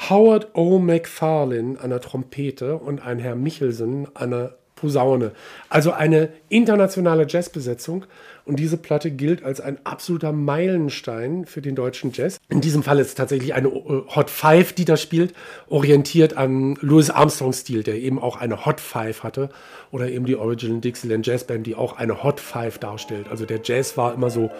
Howard 0.08 0.54
O. 0.54 0.78
McFarlane 0.78 1.76
an 1.80 1.90
der 1.90 2.02
Trompete 2.02 2.76
und 2.76 3.04
ein 3.04 3.18
Herr 3.18 3.34
Michelsen 3.34 4.06
an 4.14 4.30
der 4.30 4.58
Posaune. 4.74 5.32
Also 5.68 5.92
eine 5.92 6.30
internationale 6.48 7.26
Jazzbesetzung 7.28 8.06
und 8.44 8.56
diese 8.56 8.76
Platte 8.76 9.10
gilt 9.10 9.42
als 9.42 9.60
ein 9.60 9.78
absoluter 9.84 10.32
Meilenstein 10.32 11.46
für 11.46 11.62
den 11.62 11.74
deutschen 11.74 12.12
Jazz. 12.12 12.38
In 12.48 12.60
diesem 12.60 12.82
Fall 12.82 12.98
ist 12.98 13.08
es 13.08 13.14
tatsächlich 13.14 13.54
eine 13.54 13.68
äh, 13.68 14.02
Hot 14.14 14.30
Five, 14.30 14.72
die 14.72 14.84
da 14.84 14.96
spielt, 14.96 15.34
orientiert 15.68 16.36
an 16.36 16.76
Louis 16.80 17.10
Armstrong-Stil, 17.10 17.82
der 17.82 17.96
eben 17.96 18.18
auch 18.18 18.36
eine 18.36 18.66
Hot 18.66 18.80
Five 18.80 19.22
hatte 19.22 19.48
oder 19.90 20.10
eben 20.10 20.26
die 20.26 20.36
Original 20.36 20.80
Dixieland 20.80 21.26
Jazz 21.26 21.44
Band, 21.44 21.66
die 21.66 21.74
auch 21.74 21.96
eine 21.96 22.22
Hot 22.22 22.40
Five 22.40 22.78
darstellt. 22.78 23.28
Also 23.30 23.46
der 23.46 23.60
Jazz 23.62 23.96
war 23.96 24.14
immer 24.14 24.30
so 24.30 24.50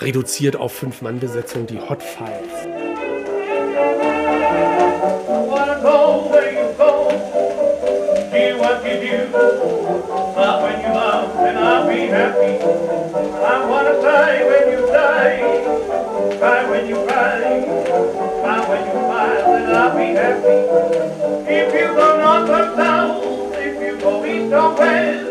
reduziert 0.00 0.56
auf 0.56 0.72
Fünf-Mann-Besetzung, 0.74 1.66
die 1.66 1.80
Hot 1.80 2.02
Five. 2.02 2.87
You 8.88 8.96
do. 9.00 9.16
Love 9.32 10.62
when 10.62 10.80
you 10.80 10.88
love, 10.88 11.36
and 11.46 11.58
I'll 11.58 11.88
be 11.88 12.00
happy. 12.06 12.52
I 13.52 13.66
wanna 13.70 14.00
die 14.02 14.40
when 14.48 14.64
you 14.72 14.80
die, 14.86 15.38
cry 16.38 16.60
when 16.70 16.88
you 16.88 16.98
cry, 17.06 17.64
smile 18.40 18.64
when 18.70 18.82
you 18.86 18.96
smile, 19.06 19.54
and 19.56 19.76
I'll 19.76 19.96
be 19.96 20.08
happy. 20.20 20.56
If 21.60 21.68
you 21.74 21.86
go 21.98 22.06
north 22.22 22.50
or 22.50 22.66
south, 22.76 23.56
if 23.56 23.74
you 23.82 24.00
go 24.00 24.24
east 24.24 24.52
or 24.52 24.74
west, 24.78 25.28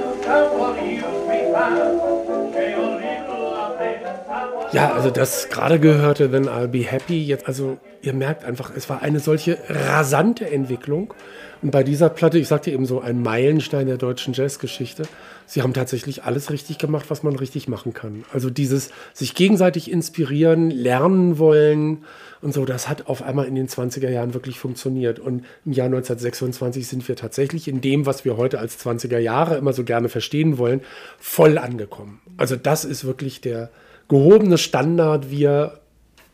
fine. 1.58 2.54
Hey, 2.54 2.76
oh, 2.78 2.98
little, 2.98 3.54
I 3.56 4.76
Ja, 4.76 4.94
also 4.94 5.10
das 5.10 5.50
gerade 5.50 5.80
gehörte 5.80 6.30
Then 6.30 6.48
I'll 6.48 6.68
Be 6.68 6.84
Happy. 6.84 7.24
Jetzt, 7.24 7.48
also 7.48 7.78
ihr 8.02 8.14
merkt 8.14 8.44
einfach, 8.44 8.72
es 8.76 8.90
war 8.90 9.02
eine 9.02 9.20
solche 9.20 9.58
rasante 9.70 10.50
Entwicklung. 10.50 11.14
Und 11.62 11.72
bei 11.72 11.84
dieser 11.84 12.10
Platte, 12.10 12.38
ich 12.38 12.48
sagte 12.48 12.72
eben 12.72 12.86
so, 12.86 13.02
ein 13.02 13.22
Meilenstein 13.22 13.88
der 13.88 13.98
deutschen 13.98 14.34
Jazzgeschichte. 14.34 15.04
Sie 15.46 15.62
haben 15.62 15.74
tatsächlich 15.74 16.24
alles 16.24 16.52
richtig 16.52 16.78
gemacht, 16.78 17.06
was 17.10 17.24
man 17.24 17.36
richtig 17.36 17.68
machen 17.68 17.94
kann. 17.94 18.26
Also 18.32 18.50
dieses 18.50 18.92
sich 19.14 19.34
gegenseitig 19.34 19.90
inspirieren, 19.90 20.70
lernen 20.70 21.40
wollen 21.40 22.04
und 22.42 22.54
so, 22.54 22.66
das 22.66 22.88
hat 22.88 23.08
auf 23.08 23.24
einmal 23.24 23.46
in 23.46 23.56
den 23.56 23.68
20er 23.68 24.10
Jahren 24.10 24.34
wirklich 24.34 24.60
funktioniert. 24.60 25.20
Und 25.20 25.46
im 25.66 25.72
Jahr 25.72 25.88
1926 25.88 26.88
sind 26.88 27.08
wir 27.08 27.16
tatsächlich 27.16 27.68
in 27.68 27.82
dem, 27.82 28.06
was 28.06 28.26
wir 28.26 28.38
heute 28.38 28.60
als 28.60 28.80
20er 28.86 29.18
Jahre 29.18 29.58
immer 29.58 29.74
so 29.74 29.84
gerne 29.84 30.10
verstehen 30.10 30.58
wollen, 30.58 30.82
voll 31.18 31.58
angekommen. 31.58 32.20
Also 32.38 32.56
das 32.56 32.86
ist 32.86 33.06
wirklich 33.06 33.42
der 33.42 33.72
gehobene 34.08 34.58
Standard, 34.58 35.32
wie 35.32 35.46
er 35.46 35.80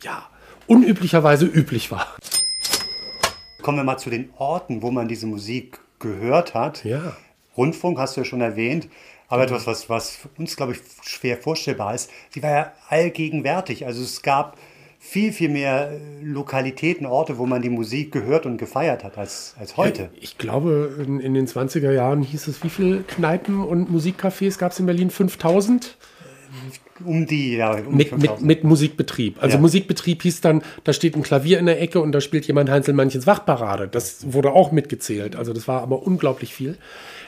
ja 0.02 0.28
unüblicherweise 0.66 1.46
üblich 1.46 1.90
war. 1.90 2.14
Kommen 3.64 3.78
wir 3.78 3.84
mal 3.84 3.96
zu 3.96 4.10
den 4.10 4.28
Orten, 4.36 4.82
wo 4.82 4.90
man 4.90 5.08
diese 5.08 5.26
Musik 5.26 5.80
gehört 5.98 6.52
hat. 6.52 6.84
Ja. 6.84 7.16
Rundfunk 7.56 7.98
hast 7.98 8.14
du 8.14 8.20
ja 8.20 8.24
schon 8.26 8.42
erwähnt. 8.42 8.88
Aber 9.28 9.44
etwas, 9.44 9.66
was, 9.66 9.88
was 9.88 10.10
für 10.10 10.28
uns, 10.36 10.54
glaube 10.54 10.72
ich, 10.72 10.80
schwer 11.02 11.38
vorstellbar 11.38 11.94
ist, 11.94 12.10
sie 12.28 12.42
war 12.42 12.50
ja 12.50 12.72
allgegenwärtig. 12.90 13.86
Also 13.86 14.02
es 14.02 14.20
gab 14.20 14.58
viel, 14.98 15.32
viel 15.32 15.48
mehr 15.48 15.92
äh, 15.92 15.98
Lokalitäten, 16.22 17.06
Orte, 17.06 17.38
wo 17.38 17.46
man 17.46 17.62
die 17.62 17.70
Musik 17.70 18.12
gehört 18.12 18.44
und 18.44 18.58
gefeiert 18.58 19.02
hat 19.02 19.16
als, 19.16 19.54
als 19.58 19.78
heute. 19.78 20.10
Ich 20.20 20.36
glaube, 20.36 20.98
in, 20.98 21.20
in 21.20 21.32
den 21.32 21.46
20er 21.46 21.90
Jahren 21.90 22.22
hieß 22.22 22.48
es, 22.48 22.62
wie 22.64 22.68
viele 22.68 23.02
Kneipen 23.02 23.64
und 23.64 23.90
Musikcafés 23.90 24.58
gab 24.58 24.72
es 24.72 24.78
in 24.78 24.84
Berlin? 24.84 25.08
5000? 25.08 25.96
Um 27.04 27.26
die, 27.26 27.56
ja, 27.56 27.72
um 27.72 27.96
Mit, 27.96 28.10
die 28.10 28.14
mit, 28.14 28.22
5000. 28.22 28.46
mit 28.46 28.64
Musikbetrieb. 28.64 29.42
Also 29.42 29.56
Ja. 29.56 29.60
Musikbetrieb 29.60 30.22
hieß 30.22 30.40
dann, 30.40 30.62
da 30.84 30.92
steht 30.92 31.16
ein 31.16 31.22
Klavier 31.22 31.58
in 31.58 31.66
der 31.66 31.80
Ecke 31.80 32.00
und 32.00 32.12
da 32.12 32.20
spielt 32.20 32.46
jemand 32.46 32.70
Heinzelmanchens 32.70 33.26
Wachparade. 33.26 33.88
Das 33.88 34.32
wurde 34.32 34.52
auch 34.52 34.70
mitgezählt. 34.72 35.36
Also 35.36 35.52
das 35.52 35.66
war 35.66 35.82
aber 35.82 36.02
unglaublich 36.02 36.54
viel. 36.54 36.76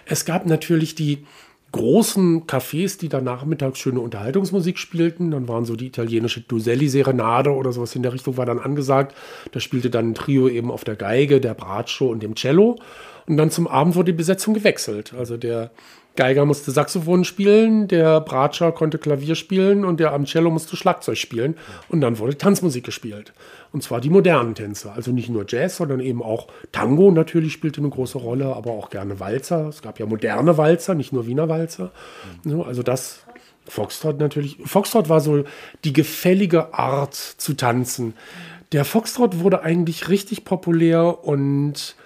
Es 0.04 0.24
gab 0.24 0.46
natürlich 0.46 0.94
die 0.94 1.24
großen 1.72 2.46
Cafés, 2.46 2.98
die 2.98 3.08
dann 3.08 3.24
nachmittags 3.24 3.78
schöne 3.78 4.00
Unterhaltungsmusik 4.00 4.78
spielten. 4.78 5.30
Dann 5.30 5.48
waren 5.48 5.64
so 5.64 5.76
die 5.76 5.86
italienische 5.86 6.40
Duselli-Serenade 6.40 7.50
oder 7.50 7.72
sowas 7.72 7.94
in 7.94 8.02
der 8.02 8.12
Richtung 8.12 8.36
war 8.36 8.46
dann 8.46 8.58
angesagt. 8.58 9.14
Da 9.52 9.60
spielte 9.60 9.90
dann 9.90 10.10
ein 10.10 10.14
Trio 10.14 10.48
eben 10.48 10.70
auf 10.70 10.84
der 10.84 10.96
Geige, 10.96 11.40
der 11.40 11.54
Bratscho 11.54 12.06
und 12.06 12.22
dem 12.22 12.34
Cello. 12.34 12.78
Und 13.26 13.36
dann 13.36 13.50
zum 13.50 13.66
Abend 13.66 13.96
wurde 13.96 14.12
die 14.12 14.16
Besetzung 14.16 14.54
gewechselt. 14.54 15.12
Also 15.18 15.36
der 15.36 15.70
Geiger 16.16 16.44
musste 16.44 16.70
Saxophon 16.70 17.24
spielen, 17.24 17.88
der 17.88 18.20
Bratscher 18.20 18.72
konnte 18.72 18.98
Klavier 18.98 19.34
spielen 19.34 19.84
und 19.84 20.00
der 20.00 20.12
am 20.12 20.24
Cello 20.24 20.50
musste 20.50 20.76
Schlagzeug 20.76 21.18
spielen. 21.18 21.56
Und 21.88 22.00
dann 22.00 22.18
wurde 22.18 22.36
Tanzmusik 22.36 22.84
gespielt. 22.84 23.32
Und 23.72 23.82
zwar 23.82 24.00
die 24.00 24.10
modernen 24.10 24.54
Tänze. 24.54 24.92
Also 24.92 25.12
nicht 25.12 25.28
nur 25.28 25.44
Jazz, 25.46 25.76
sondern 25.76 26.00
eben 26.00 26.22
auch 26.22 26.48
Tango 26.72 27.10
natürlich 27.10 27.52
spielte 27.52 27.80
eine 27.80 27.90
große 27.90 28.18
Rolle, 28.18 28.56
aber 28.56 28.72
auch 28.72 28.90
gerne 28.90 29.20
Walzer. 29.20 29.68
Es 29.68 29.82
gab 29.82 30.00
ja 30.00 30.06
moderne 30.06 30.56
Walzer, 30.56 30.94
nicht 30.94 31.12
nur 31.12 31.26
Wiener 31.26 31.48
Walzer. 31.48 31.92
So, 32.44 32.62
also 32.62 32.82
das 32.82 33.20
Foxtrot 33.68 34.18
natürlich. 34.18 34.58
Foxtrot 34.64 35.08
war 35.08 35.20
so 35.20 35.44
die 35.84 35.92
gefällige 35.92 36.74
Art 36.74 37.14
zu 37.14 37.54
tanzen. 37.54 38.14
Der 38.72 38.84
Foxtrot 38.84 39.40
wurde 39.40 39.62
eigentlich 39.62 40.08
richtig 40.08 40.44
populär 40.44 41.24
und 41.24 41.96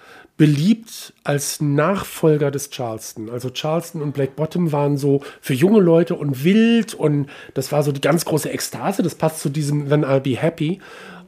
beliebt 0.41 1.13
als 1.23 1.61
Nachfolger 1.61 2.49
des 2.49 2.71
Charleston. 2.71 3.29
Also 3.29 3.51
Charleston 3.51 4.01
und 4.01 4.15
Black 4.15 4.35
Bottom 4.35 4.71
waren 4.71 4.97
so 4.97 5.21
für 5.39 5.53
junge 5.53 5.79
Leute 5.79 6.15
und 6.15 6.43
wild 6.43 6.95
und 6.95 7.27
das 7.53 7.71
war 7.71 7.83
so 7.83 7.91
die 7.91 8.01
ganz 8.01 8.25
große 8.25 8.49
Ekstase. 8.49 9.03
Das 9.03 9.13
passt 9.13 9.39
zu 9.39 9.49
diesem 9.49 9.87
Then 9.87 10.03
I'll 10.03 10.19
Be 10.19 10.35
Happy. 10.35 10.79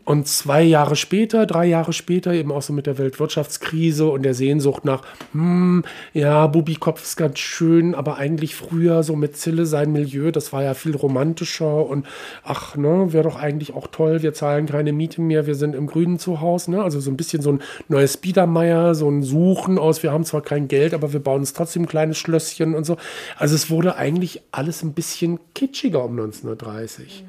Und 0.05 0.27
zwei 0.27 0.63
Jahre 0.63 0.97
später, 0.97 1.45
drei 1.45 1.65
Jahre 1.65 1.93
später, 1.93 2.33
eben 2.33 2.51
auch 2.51 2.61
so 2.61 2.73
mit 2.73 2.87
der 2.87 2.97
Weltwirtschaftskrise 2.97 4.09
und 4.09 4.23
der 4.23 4.33
Sehnsucht 4.33 4.83
nach, 4.83 5.01
hm, 5.31 5.83
ja, 6.13 6.45
Bubikopf 6.47 7.01
ist 7.01 7.15
ganz 7.15 7.39
schön, 7.39 7.95
aber 7.95 8.17
eigentlich 8.17 8.53
früher 8.53 9.03
so 9.03 9.15
mit 9.15 9.37
Zille 9.37 9.65
sein 9.65 9.93
Milieu, 9.93 10.31
das 10.31 10.51
war 10.51 10.61
ja 10.61 10.73
viel 10.73 10.95
romantischer 10.95 11.85
und 11.85 12.05
ach, 12.43 12.75
ne, 12.75 13.13
wäre 13.13 13.23
doch 13.23 13.37
eigentlich 13.37 13.73
auch 13.73 13.87
toll, 13.87 14.21
wir 14.23 14.33
zahlen 14.33 14.65
keine 14.65 14.91
Miete 14.91 15.21
mehr, 15.21 15.47
wir 15.47 15.55
sind 15.55 15.73
im 15.73 15.87
Grünen 15.87 16.19
zu 16.19 16.41
Hause, 16.41 16.71
ne? 16.71 16.83
Also 16.83 16.99
so 16.99 17.09
ein 17.09 17.17
bisschen 17.17 17.41
so 17.41 17.53
ein 17.53 17.61
neues 17.87 18.17
Biedermeier, 18.17 18.95
so 18.95 19.09
ein 19.09 19.23
Suchen 19.23 19.77
aus, 19.77 20.03
wir 20.03 20.11
haben 20.11 20.25
zwar 20.25 20.41
kein 20.41 20.67
Geld, 20.67 20.93
aber 20.93 21.13
wir 21.13 21.21
bauen 21.21 21.39
uns 21.39 21.53
trotzdem 21.53 21.83
ein 21.83 21.87
kleines 21.87 22.17
Schlösschen 22.17 22.75
und 22.75 22.83
so. 22.85 22.97
Also 23.37 23.55
es 23.55 23.69
wurde 23.69 23.95
eigentlich 23.95 24.41
alles 24.51 24.83
ein 24.83 24.93
bisschen 24.93 25.39
kitschiger 25.55 26.03
um 26.03 26.11
1930. 26.11 27.23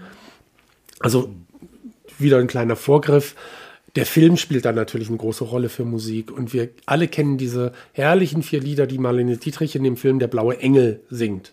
Also 1.00 1.28
wieder 2.18 2.38
ein 2.38 2.46
kleiner 2.46 2.76
Vorgriff. 2.76 3.34
Der 3.96 4.06
Film 4.06 4.36
spielt 4.36 4.64
da 4.64 4.72
natürlich 4.72 5.08
eine 5.08 5.18
große 5.18 5.44
Rolle 5.44 5.68
für 5.68 5.84
Musik 5.84 6.30
und 6.30 6.52
wir 6.52 6.70
alle 6.86 7.06
kennen 7.06 7.38
diese 7.38 7.72
herrlichen 7.92 8.42
vier 8.42 8.60
Lieder, 8.60 8.86
die 8.86 8.98
Marlene 8.98 9.36
Dietrich 9.36 9.76
in 9.76 9.84
dem 9.84 9.96
Film 9.96 10.18
Der 10.18 10.26
blaue 10.26 10.58
Engel 10.58 11.00
singt. 11.10 11.52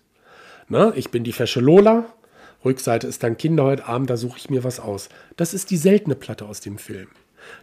Na, 0.67 0.93
ich 0.95 1.11
bin 1.11 1.23
die 1.23 1.33
fesche 1.33 1.59
Lola, 1.59 2.05
Rückseite 2.63 3.07
ist 3.07 3.23
dann 3.23 3.37
Kinder 3.37 3.63
heute 3.63 3.85
Abend, 3.85 4.09
da 4.09 4.17
suche 4.17 4.37
ich 4.37 4.49
mir 4.49 4.63
was 4.63 4.79
aus. 4.79 5.09
Das 5.35 5.53
ist 5.53 5.69
die 5.71 5.77
seltene 5.77 6.15
Platte 6.15 6.45
aus 6.45 6.61
dem 6.61 6.77
Film. 6.77 7.07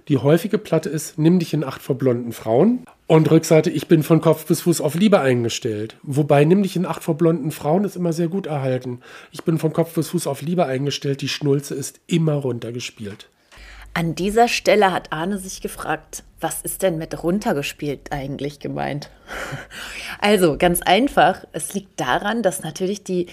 Die 0.09 0.19
häufige 0.19 0.59
Platte 0.59 0.89
ist 0.89 1.19
Nimm 1.19 1.39
dich 1.39 1.55
in 1.55 1.65
Acht 1.65 1.83
vor 1.83 1.97
blonden 1.97 2.33
Frauen 2.33 2.85
und 3.07 3.31
Rückseite 3.31 3.71
Ich 3.71 3.89
bin 3.89 4.03
von 4.03 4.21
Kopf 4.21 4.47
bis 4.47 4.63
Fuß 4.63 4.81
auf 4.81 4.95
Liebe 4.95 5.21
eingestellt. 5.21 5.97
Wobei 6.03 6.45
Nimm 6.45 6.63
dich 6.63 6.77
in 6.77 6.87
Acht 6.87 7.03
vor 7.03 7.17
blonden 7.17 7.51
Frauen 7.51 7.85
ist 7.85 7.97
immer 7.97 8.13
sehr 8.13 8.29
gut 8.29 8.47
erhalten. 8.47 9.01
Ich 9.33 9.45
bin 9.45 9.59
von 9.59 9.73
Kopf 9.73 9.95
bis 9.95 10.09
Fuß 10.09 10.27
auf 10.27 10.43
Liebe 10.43 10.67
eingestellt, 10.67 11.21
die 11.21 11.29
Schnulze 11.29 11.75
ist 11.75 12.01
immer 12.07 12.35
runtergespielt. 12.35 13.29
An 13.95 14.15
dieser 14.15 14.47
Stelle 14.47 14.93
hat 14.93 15.13
Arne 15.13 15.39
sich 15.39 15.61
gefragt, 15.61 16.23
was 16.41 16.63
ist 16.63 16.83
denn 16.83 16.99
mit 16.99 17.21
runtergespielt 17.23 18.13
eigentlich 18.13 18.61
gemeint? 18.61 19.11
Also 20.21 20.59
ganz 20.59 20.83
einfach, 20.83 21.45
es 21.53 21.75
liegt 21.75 22.01
daran, 22.01 22.43
dass 22.43 22.63
natürlich 22.63 23.05
die 23.05 23.27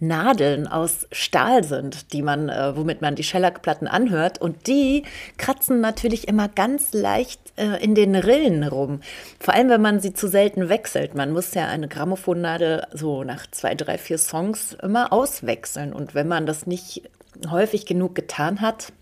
Nadeln 0.00 0.68
aus 0.68 1.06
Stahl 1.10 1.64
sind, 1.64 2.12
die 2.12 2.22
man, 2.22 2.48
äh, 2.48 2.76
womit 2.76 3.02
man 3.02 3.16
die 3.16 3.24
Schellackplatten 3.24 3.88
anhört. 3.88 4.40
Und 4.40 4.66
die 4.66 5.02
kratzen 5.38 5.80
natürlich 5.80 6.28
immer 6.28 6.48
ganz 6.48 6.92
leicht 6.92 7.40
äh, 7.56 7.82
in 7.82 7.94
den 7.94 8.14
Rillen 8.14 8.62
rum. 8.62 9.00
Vor 9.40 9.54
allem, 9.54 9.68
wenn 9.68 9.82
man 9.82 10.00
sie 10.00 10.14
zu 10.14 10.28
selten 10.28 10.68
wechselt. 10.68 11.14
Man 11.14 11.32
muss 11.32 11.54
ja 11.54 11.66
eine 11.66 11.88
Grammophonnadel 11.88 12.86
so 12.92 13.24
nach 13.24 13.46
zwei, 13.50 13.74
drei, 13.74 13.98
vier 13.98 14.18
Songs 14.18 14.76
immer 14.82 15.12
auswechseln. 15.12 15.92
Und 15.92 16.14
wenn 16.14 16.28
man 16.28 16.46
das 16.46 16.66
nicht 16.66 17.02
häufig 17.50 17.86
genug 17.86 18.14
getan 18.14 18.60
hat, 18.60 18.92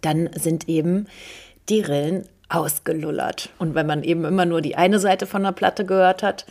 dann 0.00 0.30
sind 0.34 0.68
eben 0.68 1.06
die 1.68 1.80
Rillen 1.80 2.26
ausgelullert. 2.48 3.50
Und 3.58 3.74
wenn 3.74 3.86
man 3.86 4.02
eben 4.02 4.24
immer 4.24 4.44
nur 4.44 4.60
die 4.60 4.76
eine 4.76 4.98
Seite 4.98 5.26
von 5.26 5.42
der 5.42 5.52
Platte 5.52 5.84
gehört 5.84 6.22
hat, 6.22 6.46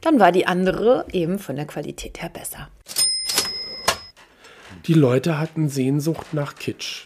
dann 0.00 0.18
war 0.18 0.32
die 0.32 0.46
andere 0.46 1.06
eben 1.12 1.38
von 1.38 1.56
der 1.56 1.66
Qualität 1.66 2.20
her 2.20 2.30
besser. 2.30 2.68
Die 4.86 4.94
Leute 4.94 5.38
hatten 5.38 5.68
Sehnsucht 5.68 6.32
nach 6.32 6.54
Kitsch. 6.54 7.04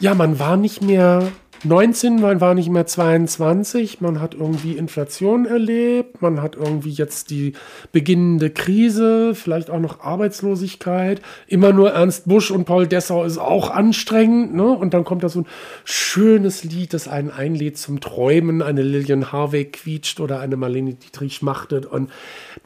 Ja, 0.00 0.14
man 0.14 0.38
war 0.38 0.56
nicht 0.56 0.82
mehr 0.82 1.30
19, 1.64 2.20
man 2.20 2.40
war 2.40 2.54
nicht 2.54 2.70
mehr 2.70 2.86
22, 2.86 4.00
man 4.00 4.20
hat 4.20 4.34
irgendwie 4.34 4.72
Inflation 4.72 5.44
erlebt, 5.44 6.22
man 6.22 6.40
hat 6.40 6.56
irgendwie 6.56 6.90
jetzt 6.90 7.28
die 7.30 7.52
beginnende 7.92 8.48
Krise, 8.48 9.34
vielleicht 9.34 9.68
auch 9.68 9.78
noch 9.78 10.00
Arbeitslosigkeit. 10.00 11.20
Immer 11.46 11.72
nur 11.72 11.92
Ernst 11.92 12.26
Busch 12.26 12.50
und 12.50 12.64
Paul 12.64 12.86
Dessau 12.86 13.24
ist 13.24 13.36
auch 13.36 13.70
anstrengend, 13.70 14.54
ne? 14.54 14.68
Und 14.68 14.94
dann 14.94 15.04
kommt 15.04 15.22
da 15.22 15.28
so 15.28 15.40
ein 15.40 15.46
schönes 15.84 16.64
Lied, 16.64 16.94
das 16.94 17.08
einen 17.08 17.30
einlädt 17.30 17.76
zum 17.76 18.00
Träumen, 18.00 18.62
eine 18.62 18.82
Lillian 18.82 19.30
Harvey 19.30 19.66
quietscht 19.66 20.20
oder 20.20 20.40
eine 20.40 20.56
Marlene 20.56 20.94
Dietrich 20.94 21.34
schmachtet 21.34 21.84
und 21.84 22.10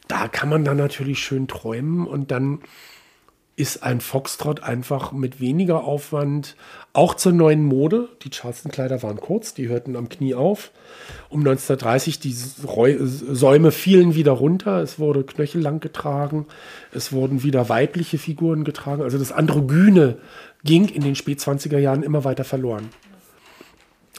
da 0.07 0.29
kann 0.29 0.49
man 0.49 0.65
dann 0.65 0.77
natürlich 0.77 1.19
schön 1.19 1.49
träumen 1.49 2.07
und 2.07 2.31
dann 2.31 2.61
ist 3.57 3.85
ein 3.85 4.01
Foxtrot 4.01 4.65
einfach 4.65 5.13
mit 5.13 5.41
weniger 5.41 5.85
Aufwand 5.85 6.57
auch 6.93 7.15
zur 7.15 7.33
neuen 7.33 7.65
Mode. 7.65 8.09
Die 8.23 8.31
Charleston-Kleider 8.31 9.03
waren 9.05 9.21
kurz, 9.21 9.55
die 9.55 9.69
hörten 9.69 9.95
am 9.95 10.09
Knie 10.09 10.35
auf. 10.35 10.73
Um 11.29 11.41
1930, 11.41 12.19
die 12.19 12.33
Säume 12.33 13.71
fielen 13.71 14.17
wieder 14.17 14.33
runter, 14.33 14.81
es 14.83 14.99
wurde 14.99 15.23
knöchellang 15.23 15.79
getragen, 15.79 16.47
es 16.93 17.13
wurden 17.13 17.45
wieder 17.45 17.69
weibliche 17.69 18.19
Figuren 18.19 18.65
getragen. 18.65 19.03
Also 19.03 19.19
das 19.19 19.31
Androgyne 19.31 20.19
ging 20.65 20.89
in 20.89 21.03
den 21.03 21.15
Spät-20er 21.15 21.79
Jahren 21.79 22.03
immer 22.03 22.25
weiter 22.25 22.45
verloren. 22.45 22.89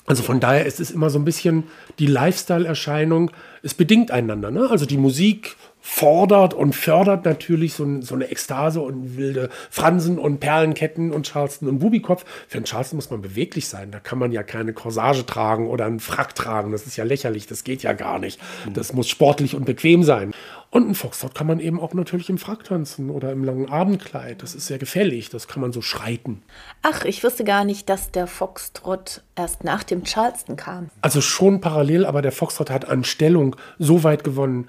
Also 0.07 0.21
von 0.21 0.39
daher 0.39 0.65
ist 0.65 0.79
es 0.79 0.91
immer 0.91 1.09
so 1.09 1.17
ein 1.17 1.25
bisschen 1.25 1.63
die 1.97 2.05
Lifestyle-Erscheinung, 2.05 3.31
es 3.63 3.73
bedingt 3.73 4.11
einander. 4.11 4.51
Ne? 4.51 4.69
Also 4.69 4.85
die 4.85 4.97
Musik 4.97 5.55
fordert 5.87 6.55
und 6.55 6.73
fördert 6.73 7.25
natürlich 7.25 7.75
so, 7.75 8.01
so 8.01 8.15
eine 8.15 8.31
Ekstase 8.31 8.81
und 8.81 9.17
wilde 9.17 9.49
Fransen 9.69 10.17
und 10.17 10.39
Perlenketten 10.39 11.11
und 11.11 11.27
Charleston 11.27 11.69
und 11.69 11.77
Bubikopf. 11.77 12.25
Für 12.47 12.57
einen 12.57 12.65
Charleston 12.65 12.97
muss 12.97 13.11
man 13.11 13.21
beweglich 13.21 13.67
sein. 13.67 13.91
Da 13.91 13.99
kann 13.99 14.17
man 14.17 14.31
ja 14.31 14.41
keine 14.41 14.73
Corsage 14.73 15.27
tragen 15.27 15.67
oder 15.67 15.85
einen 15.85 15.99
Frack 15.99 16.33
tragen. 16.33 16.71
Das 16.71 16.87
ist 16.87 16.97
ja 16.97 17.03
lächerlich, 17.03 17.45
das 17.45 17.63
geht 17.63 17.83
ja 17.83 17.93
gar 17.93 18.17
nicht. 18.17 18.41
Das 18.73 18.93
muss 18.93 19.07
sportlich 19.07 19.55
und 19.55 19.65
bequem 19.65 20.01
sein. 20.01 20.33
Und 20.71 20.89
ein 20.89 20.95
Foxtrot 20.95 21.35
kann 21.35 21.45
man 21.45 21.59
eben 21.59 21.79
auch 21.79 21.93
natürlich 21.93 22.31
im 22.31 22.39
Frack 22.39 22.63
tanzen 22.63 23.11
oder 23.11 23.31
im 23.31 23.43
langen 23.43 23.69
Abendkleid. 23.69 24.41
Das 24.41 24.55
ist 24.55 24.65
sehr 24.65 24.79
gefällig, 24.79 25.29
das 25.29 25.47
kann 25.47 25.61
man 25.61 25.71
so 25.71 25.83
schreiten. 25.83 26.41
Ach, 26.81 27.05
ich 27.05 27.23
wusste 27.23 27.43
gar 27.43 27.63
nicht, 27.63 27.89
dass 27.89 28.11
der 28.11 28.25
Foxtrot 28.25 29.21
erst 29.35 29.63
nach 29.63 29.83
dem 29.83 30.03
Charleston 30.03 30.55
kam. 30.55 30.89
Also 31.01 31.21
schon 31.21 31.61
parallel, 31.61 32.07
aber 32.07 32.23
der 32.23 32.31
Foxtrot 32.31 32.71
hat 32.71 32.89
an 32.89 33.03
Stellung 33.03 33.55
so 33.77 34.03
weit 34.03 34.23
gewonnen. 34.23 34.67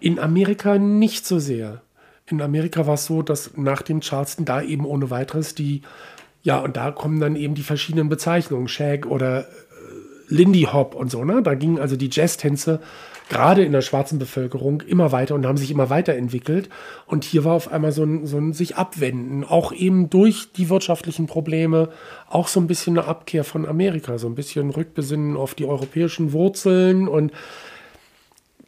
In 0.00 0.18
Amerika 0.18 0.78
nicht 0.78 1.26
so 1.26 1.38
sehr. 1.38 1.82
In 2.26 2.40
Amerika 2.40 2.86
war 2.86 2.94
es 2.94 3.06
so, 3.06 3.22
dass 3.22 3.56
nach 3.56 3.82
dem 3.82 4.00
Charleston 4.00 4.44
da 4.44 4.62
eben 4.62 4.84
ohne 4.86 5.10
weiteres 5.10 5.54
die, 5.54 5.82
ja, 6.42 6.58
und 6.58 6.76
da 6.76 6.90
kommen 6.90 7.20
dann 7.20 7.36
eben 7.36 7.54
die 7.54 7.62
verschiedenen 7.62 8.08
Bezeichnungen, 8.08 8.68
Shag 8.68 9.06
oder 9.06 9.40
äh, 9.40 9.44
Lindy 10.28 10.62
Hop 10.72 10.94
und 10.94 11.10
so, 11.10 11.24
ne? 11.24 11.42
Da 11.42 11.54
gingen 11.54 11.78
also 11.78 11.96
die 11.96 12.08
Jazztänze 12.10 12.80
gerade 13.30 13.64
in 13.64 13.72
der 13.72 13.80
schwarzen 13.80 14.18
Bevölkerung 14.18 14.82
immer 14.82 15.12
weiter 15.12 15.34
und 15.34 15.46
haben 15.46 15.56
sich 15.56 15.70
immer 15.70 15.88
weiterentwickelt. 15.88 16.68
Und 17.06 17.24
hier 17.24 17.44
war 17.44 17.54
auf 17.54 17.72
einmal 17.72 17.92
so 17.92 18.04
ein, 18.04 18.26
so 18.26 18.36
ein 18.36 18.52
sich 18.52 18.76
abwenden, 18.76 19.44
auch 19.44 19.72
eben 19.72 20.10
durch 20.10 20.52
die 20.52 20.68
wirtschaftlichen 20.68 21.26
Probleme, 21.26 21.88
auch 22.28 22.48
so 22.48 22.60
ein 22.60 22.66
bisschen 22.66 22.98
eine 22.98 23.06
Abkehr 23.06 23.44
von 23.44 23.66
Amerika, 23.66 24.18
so 24.18 24.26
ein 24.26 24.34
bisschen 24.34 24.70
Rückbesinnen 24.70 25.36
auf 25.36 25.54
die 25.54 25.64
europäischen 25.64 26.32
Wurzeln 26.32 27.08
und 27.08 27.32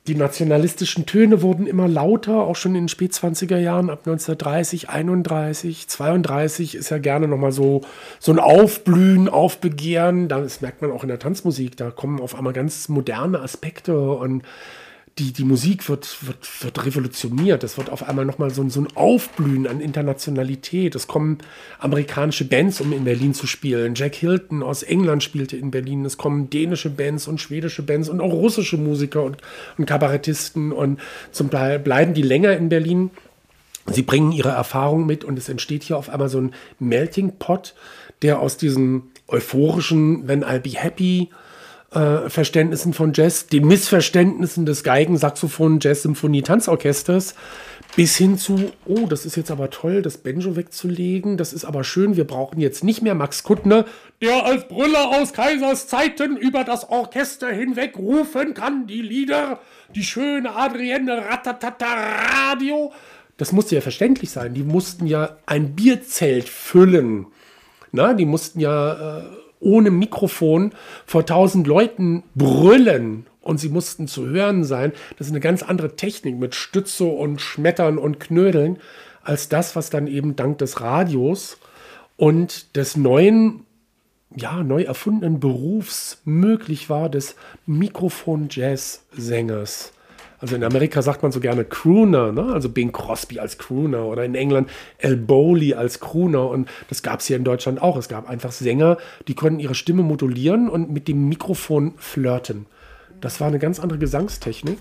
die 0.09 0.17
nationalistischen 0.17 1.07
Töne 1.07 1.43
wurden 1.43 1.69
immer 1.69 1.87
lauter, 1.87 2.43
auch 2.43 2.57
schon 2.57 2.75
in 2.75 2.85
den 2.85 2.89
Spät-20er 2.89 3.59
Jahren, 3.59 3.89
ab 3.89 4.01
1930, 4.01 4.91
31, 4.91 5.87
32 5.89 6.75
ist 6.75 6.91
ja 6.91 6.99
gerne 6.99 7.29
nochmal 7.29 7.53
so, 7.53 7.83
so 8.19 8.33
ein 8.33 8.41
Aufblühen, 8.41 9.29
Aufbegehren. 9.29 10.29
Das 10.29 10.61
merkt 10.61 10.83
man 10.83 10.91
auch 10.91 11.05
in 11.05 11.09
der 11.09 11.21
Tanzmusik. 11.21 11.77
Da 11.77 11.93
kommen 11.93 12.21
auf 12.21 12.35
einmal 12.35 12.53
ganz 12.53 12.89
moderne 12.89 13.41
Aspekte 13.41 13.97
und 14.11 14.43
die, 15.19 15.33
die 15.33 15.45
Musik 15.45 15.89
wird, 15.91 16.27
wird, 16.27 16.65
wird 16.65 16.87
revolutioniert. 16.87 17.63
Es 17.65 17.77
wird 17.77 17.91
auf 17.91 18.09
einmal 18.09 18.25
nochmal 18.25 18.51
so, 18.51 18.63
ein- 18.63 18.71
so 18.71 18.81
ein 18.81 18.89
Aufblühen 18.95 19.67
an 19.67 19.81
Internationalität. 19.81 20.95
Es 20.95 21.07
kommen 21.07 21.39
amerikanische 21.79 22.47
Bands, 22.47 22.81
um 22.81 22.93
in 22.95 23.05
Berlin 23.05 23.35
zu 23.35 23.47
spielen. 23.47 23.95
Jack 23.95 24.15
Hilton 24.15 24.63
aus 24.63 24.83
England 24.83 25.23
spielte 25.23 25.57
in 25.57 25.71
Berlin. 25.71 26.05
Es 26.07 26.17
kommen 26.17 26.49
dänische 26.49 26.89
Bands 26.89 27.29
und 27.29 27.41
schwedische 27.41 27.83
Bands 27.83 28.09
und 28.09 28.21
auch 28.23 28.33
russische 28.33 28.79
Musiker 28.79 29.23
und, 29.23 29.37
und 29.77 29.85
Kabarettisten. 29.85 30.73
Und 30.73 30.99
zum 31.31 31.51
Teil 31.51 31.79
bleiben 31.79 32.15
die 32.15 32.23
länger 32.23 32.57
in 32.57 32.71
Berlin. 32.71 33.11
Sie 33.87 34.03
bringen 34.03 34.33
ihre 34.33 34.51
Erfahrung 34.51 35.05
mit 35.07 35.25
und 35.25 35.39
es 35.39 35.49
entsteht 35.49 35.83
hier 35.83 35.99
auf 35.99 36.09
einmal 36.09 36.29
so 36.31 36.41
ein 36.41 36.55
Melting 36.79 37.33
Pot, 37.39 37.75
der 38.23 38.39
aus 38.41 38.57
diesen 38.57 39.11
euphorischen 39.29 40.27
When 40.29 40.45
I'll 40.45 40.61
Be 40.61 40.71
Happy 40.71 41.29
äh, 41.95 42.29
Verständnissen 42.29 42.95
von 42.95 43.13
Jazz, 43.15 43.47
den 43.47 43.67
Missverständnissen 43.67 44.67
des 44.67 44.83
Geigen, 44.83 45.17
Saxophon, 45.17 45.79
Jazz, 45.81 46.03
Symphonie, 46.03 46.43
Tanzorchesters 46.43 47.35
bis 47.95 48.17
hin 48.17 48.39
zu, 48.39 48.73
oh, 48.87 49.07
das 49.07 49.27
ist 49.27 49.37
jetzt 49.37 49.51
aber 49.51 49.69
toll, 49.69 50.01
das 50.01 50.19
Banjo 50.19 50.57
wegzulegen, 50.57 51.37
das 51.37 51.53
ist 51.53 51.65
aber 51.65 51.85
schön, 51.85 52.17
wir 52.17 52.27
brauchen 52.27 52.61
jetzt 52.61 52.85
nicht 52.85 53.03
mehr 53.03 53.15
Max 53.15 53.43
Kuttner, 53.43 53.85
der 54.23 54.47
als 54.47 54.67
Brüller 54.67 55.11
aus 55.11 55.33
Kaisers 55.35 55.89
Zeiten 55.89 56.37
über 56.37 56.65
das 56.65 56.89
Orchester 56.89 57.49
hinweg 57.49 57.99
rufen 57.99 58.55
kann, 58.55 58.87
die 58.87 59.03
Lieder, 59.03 59.61
die 59.95 60.05
schöne 60.05 60.55
Adrienne 60.55 61.19
Ratatata 61.19 61.87
Radio. 61.87 62.93
Das 63.37 63.53
musste 63.53 63.75
ja 63.75 63.81
verständlich 63.81 64.31
sein. 64.31 64.55
Die 64.55 64.63
mussten 64.63 65.07
ja 65.07 65.37
ein 65.47 65.75
Bierzelt 65.75 66.49
füllen. 66.49 67.27
Na, 67.91 68.15
die 68.15 68.27
mussten 68.27 68.61
ja 68.61 69.19
äh, 69.19 69.23
ohne 69.63 69.91
Mikrofon 69.91 70.73
vor 71.07 71.25
tausend 71.25 71.67
Leuten 71.67 72.25
brüllen 72.35 73.27
und 73.41 73.59
sie 73.59 73.69
mussten 73.69 74.09
zu 74.09 74.27
hören 74.27 74.65
sein. 74.65 74.93
Das 75.19 75.27
ist 75.27 75.33
eine 75.33 75.41
ganz 75.41 75.63
andere 75.63 75.97
Technik 75.97 76.39
mit 76.39 76.55
Stütze 76.55 77.05
und 77.05 77.41
Schmettern 77.41 77.99
und 77.99 78.21
Knödeln 78.21 78.79
als 79.23 79.49
das, 79.49 79.75
was 79.77 79.91
dann 79.91 80.07
eben 80.07 80.37
dank 80.37 80.59
des 80.59 80.81
Radios 80.81 81.59
und 82.17 82.77
des 82.77 82.97
neuen, 82.97 83.67
ja, 84.35 84.63
neu 84.63 84.83
erfundenen 84.83 85.41
Berufs 85.41 86.23
möglich 86.25 86.89
war, 86.91 87.09
des 87.09 87.37
Mikrofon-Jazz-Sängers. 87.67 89.93
Also 90.43 90.57
in 90.57 90.65
Amerika 90.65 91.03
sagt 91.03 91.23
man 91.23 91.31
so 91.31 91.39
gerne 91.39 91.65
Crooner, 91.65 92.33
ne? 92.33 92.53
also 92.53 92.69
Bing 92.69 92.91
Crosby 92.91 93.39
als 93.39 93.59
Crooner 93.59 94.07
oder 94.07 94.25
in 94.25 94.35
England 94.35 94.69
El 94.99 95.17
Bowley 95.17 95.73
als 95.75 96.01
Crooner 96.01 96.49
und 96.49 96.69
das 96.89 97.05
gab 97.05 97.21
es 97.21 97.27
hier 97.27 97.37
in 97.37 97.45
Deutschland 97.45 97.81
auch. 97.81 97.97
Es 97.97 98.09
gab 98.09 98.29
einfach 98.29 98.51
Sänger, 98.51 98.99
die 99.29 99.35
konnten 99.35 99.61
ihre 99.61 99.77
Stimme 99.77 100.03
modulieren 100.03 100.69
und 100.69 100.91
mit 100.91 101.07
dem 101.07 101.29
Mikrofon 101.29 101.95
flirten. 101.97 102.67
Das 103.21 103.41
war 103.41 103.47
eine 103.47 103.61
ganz 103.61 103.79
andere 103.79 104.01
Gesangstechnik 104.01 104.79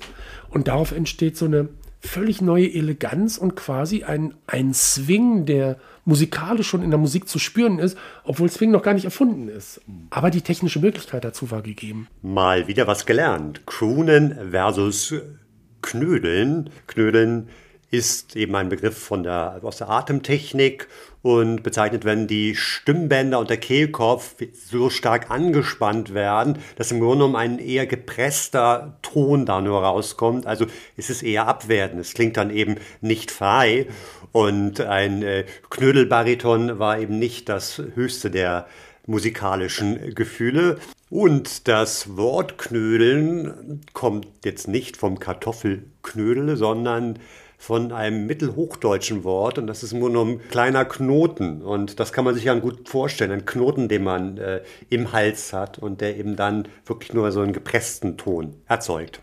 und 0.49 0.67
darauf 0.67 0.91
entsteht 0.93 1.37
so 1.37 1.45
eine 1.45 1.69
völlig 1.99 2.41
neue 2.41 2.73
Eleganz 2.73 3.37
und 3.37 3.55
quasi 3.55 4.03
ein, 4.03 4.33
ein 4.47 4.73
Swing, 4.73 5.45
der 5.45 5.77
musikalisch 6.05 6.67
schon 6.67 6.81
in 6.81 6.89
der 6.89 6.97
Musik 6.97 7.29
zu 7.29 7.37
spüren 7.37 7.77
ist, 7.77 7.95
obwohl 8.23 8.49
Swing 8.49 8.71
noch 8.71 8.81
gar 8.81 8.95
nicht 8.95 9.05
erfunden 9.05 9.47
ist. 9.47 9.79
Aber 10.09 10.31
die 10.31 10.41
technische 10.41 10.79
Möglichkeit 10.79 11.23
dazu 11.23 11.51
war 11.51 11.61
gegeben. 11.61 12.07
Mal 12.23 12.67
wieder 12.67 12.87
was 12.87 13.05
gelernt. 13.05 13.67
Croonen 13.67 14.49
versus 14.49 15.13
Knödeln. 15.81 16.69
Knödeln 16.87 17.49
ist 17.91 18.37
eben 18.37 18.55
ein 18.55 18.69
Begriff 18.69 18.97
von 18.97 19.23
der, 19.23 19.59
aus 19.63 19.77
der 19.77 19.89
Atemtechnik 19.89 20.87
und 21.21 21.61
bezeichnet, 21.61 22.05
wenn 22.05 22.25
die 22.25 22.55
Stimmbänder 22.55 23.37
und 23.37 23.49
der 23.49 23.57
Kehlkopf 23.57 24.35
so 24.53 24.89
stark 24.89 25.29
angespannt 25.29 26.13
werden, 26.13 26.57
dass 26.77 26.91
im 26.91 26.99
Grunde 26.99 27.17
genommen 27.17 27.35
ein 27.35 27.59
eher 27.59 27.85
gepresster 27.85 28.97
Ton 29.01 29.45
da 29.45 29.61
nur 29.61 29.83
rauskommt. 29.83 30.47
Also 30.47 30.65
es 30.95 31.09
ist 31.09 31.21
eher 31.21 31.47
abwertend. 31.47 31.99
Es 31.99 32.13
klingt 32.13 32.37
dann 32.37 32.49
eben 32.49 32.77
nicht 33.01 33.29
frei. 33.29 33.87
Und 34.31 34.79
ein 34.79 35.21
äh, 35.21 35.45
Knödelbariton 35.69 36.79
war 36.79 36.97
eben 36.97 37.19
nicht 37.19 37.49
das 37.49 37.81
höchste 37.95 38.31
der 38.31 38.67
musikalischen 39.05 40.15
Gefühle. 40.15 40.79
Und 41.11 41.67
das 41.67 42.15
Wort 42.15 42.57
Knödeln 42.57 43.81
kommt 43.91 44.27
jetzt 44.45 44.69
nicht 44.69 44.95
vom 44.95 45.19
Kartoffelknödel, 45.19 46.55
sondern 46.55 47.19
von 47.57 47.91
einem 47.91 48.25
mittelhochdeutschen 48.27 49.25
Wort. 49.25 49.57
Und 49.57 49.67
das 49.67 49.83
ist 49.83 49.91
im 49.91 49.99
Grunde 49.99 50.19
genommen 50.19 50.41
kleiner 50.49 50.85
Knoten. 50.85 51.61
Und 51.63 51.99
das 51.99 52.13
kann 52.13 52.23
man 52.23 52.33
sich 52.33 52.45
ja 52.45 52.53
gut 52.53 52.87
vorstellen, 52.87 53.31
ein 53.31 53.45
Knoten, 53.45 53.89
den 53.89 54.05
man 54.05 54.37
äh, 54.37 54.61
im 54.89 55.11
Hals 55.11 55.51
hat 55.51 55.79
und 55.79 55.99
der 55.99 56.15
eben 56.15 56.37
dann 56.37 56.69
wirklich 56.85 57.11
nur 57.11 57.29
so 57.33 57.41
einen 57.41 57.51
gepressten 57.51 58.17
Ton 58.17 58.55
erzeugt. 58.69 59.19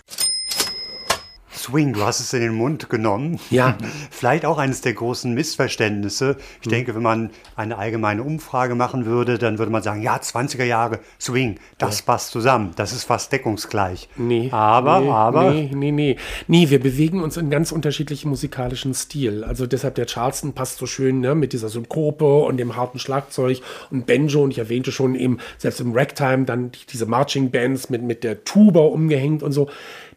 Swing, 1.59 1.93
du 1.93 2.03
hast 2.03 2.21
es 2.21 2.33
in 2.33 2.41
den 2.41 2.55
Mund 2.55 2.89
genommen. 2.89 3.39
Ja. 3.51 3.77
Vielleicht 4.11 4.45
auch 4.47 4.59
eines 4.59 4.81
der 4.81 4.95
großen 4.95 5.35
Missverständnisse. 5.35 6.37
Ich 6.63 6.69
denke, 6.69 6.95
wenn 6.95 7.03
man 7.03 7.31
eine 7.57 7.77
allgemeine 7.77 8.23
Umfrage 8.23 8.75
machen 8.75 9.05
würde, 9.07 9.39
dann 9.39 9.59
würde 9.59 9.71
man 9.73 9.83
sagen, 9.83 10.01
ja, 10.03 10.17
20er 10.17 10.65
Jahre 10.65 11.01
Swing, 11.21 11.59
das 11.79 12.03
passt 12.03 12.31
zusammen. 12.31 12.73
Das 12.77 12.93
ist 12.93 13.05
fast 13.05 13.33
deckungsgleich. 13.33 14.09
Nee. 14.17 14.49
Aber, 14.53 15.01
nee, 15.01 15.09
aber. 15.11 15.51
Nee, 15.51 15.71
nee, 15.75 15.91
nee. 15.93 16.17
Nee, 16.47 16.71
wir 16.71 16.81
bewegen 16.81 17.23
uns 17.23 17.37
in 17.37 17.51
ganz 17.51 17.73
unterschiedlichen 17.73 18.29
musikalischen 18.29 18.95
Stil. 18.95 19.45
Also 19.45 19.67
deshalb 19.67 19.97
der 19.97 20.07
Charleston 20.07 20.53
passt 20.53 20.79
so 20.79 20.87
schön 20.87 21.21
ne, 21.21 21.35
mit 21.35 21.53
dieser 21.53 21.69
Synkope 21.69 22.39
und 22.45 22.57
dem 22.57 22.77
harten 22.77 22.99
Schlagzeug 22.99 23.61
und 23.91 24.07
Banjo. 24.07 24.43
Und 24.43 24.53
ich 24.53 24.59
erwähnte 24.59 24.93
schon 24.93 25.15
eben, 25.15 25.39
selbst 25.59 25.81
im 25.81 25.93
Ragtime 25.93 26.45
dann 26.45 26.71
die- 26.71 26.87
diese 26.93 27.07
Marching 27.07 27.51
Bands 27.51 27.91
mit, 27.91 28.03
mit 28.03 28.23
der 28.25 28.45
Tuba 28.45 28.81
umgehängt 28.81 29.43
und 29.43 29.53
so. 29.53 29.69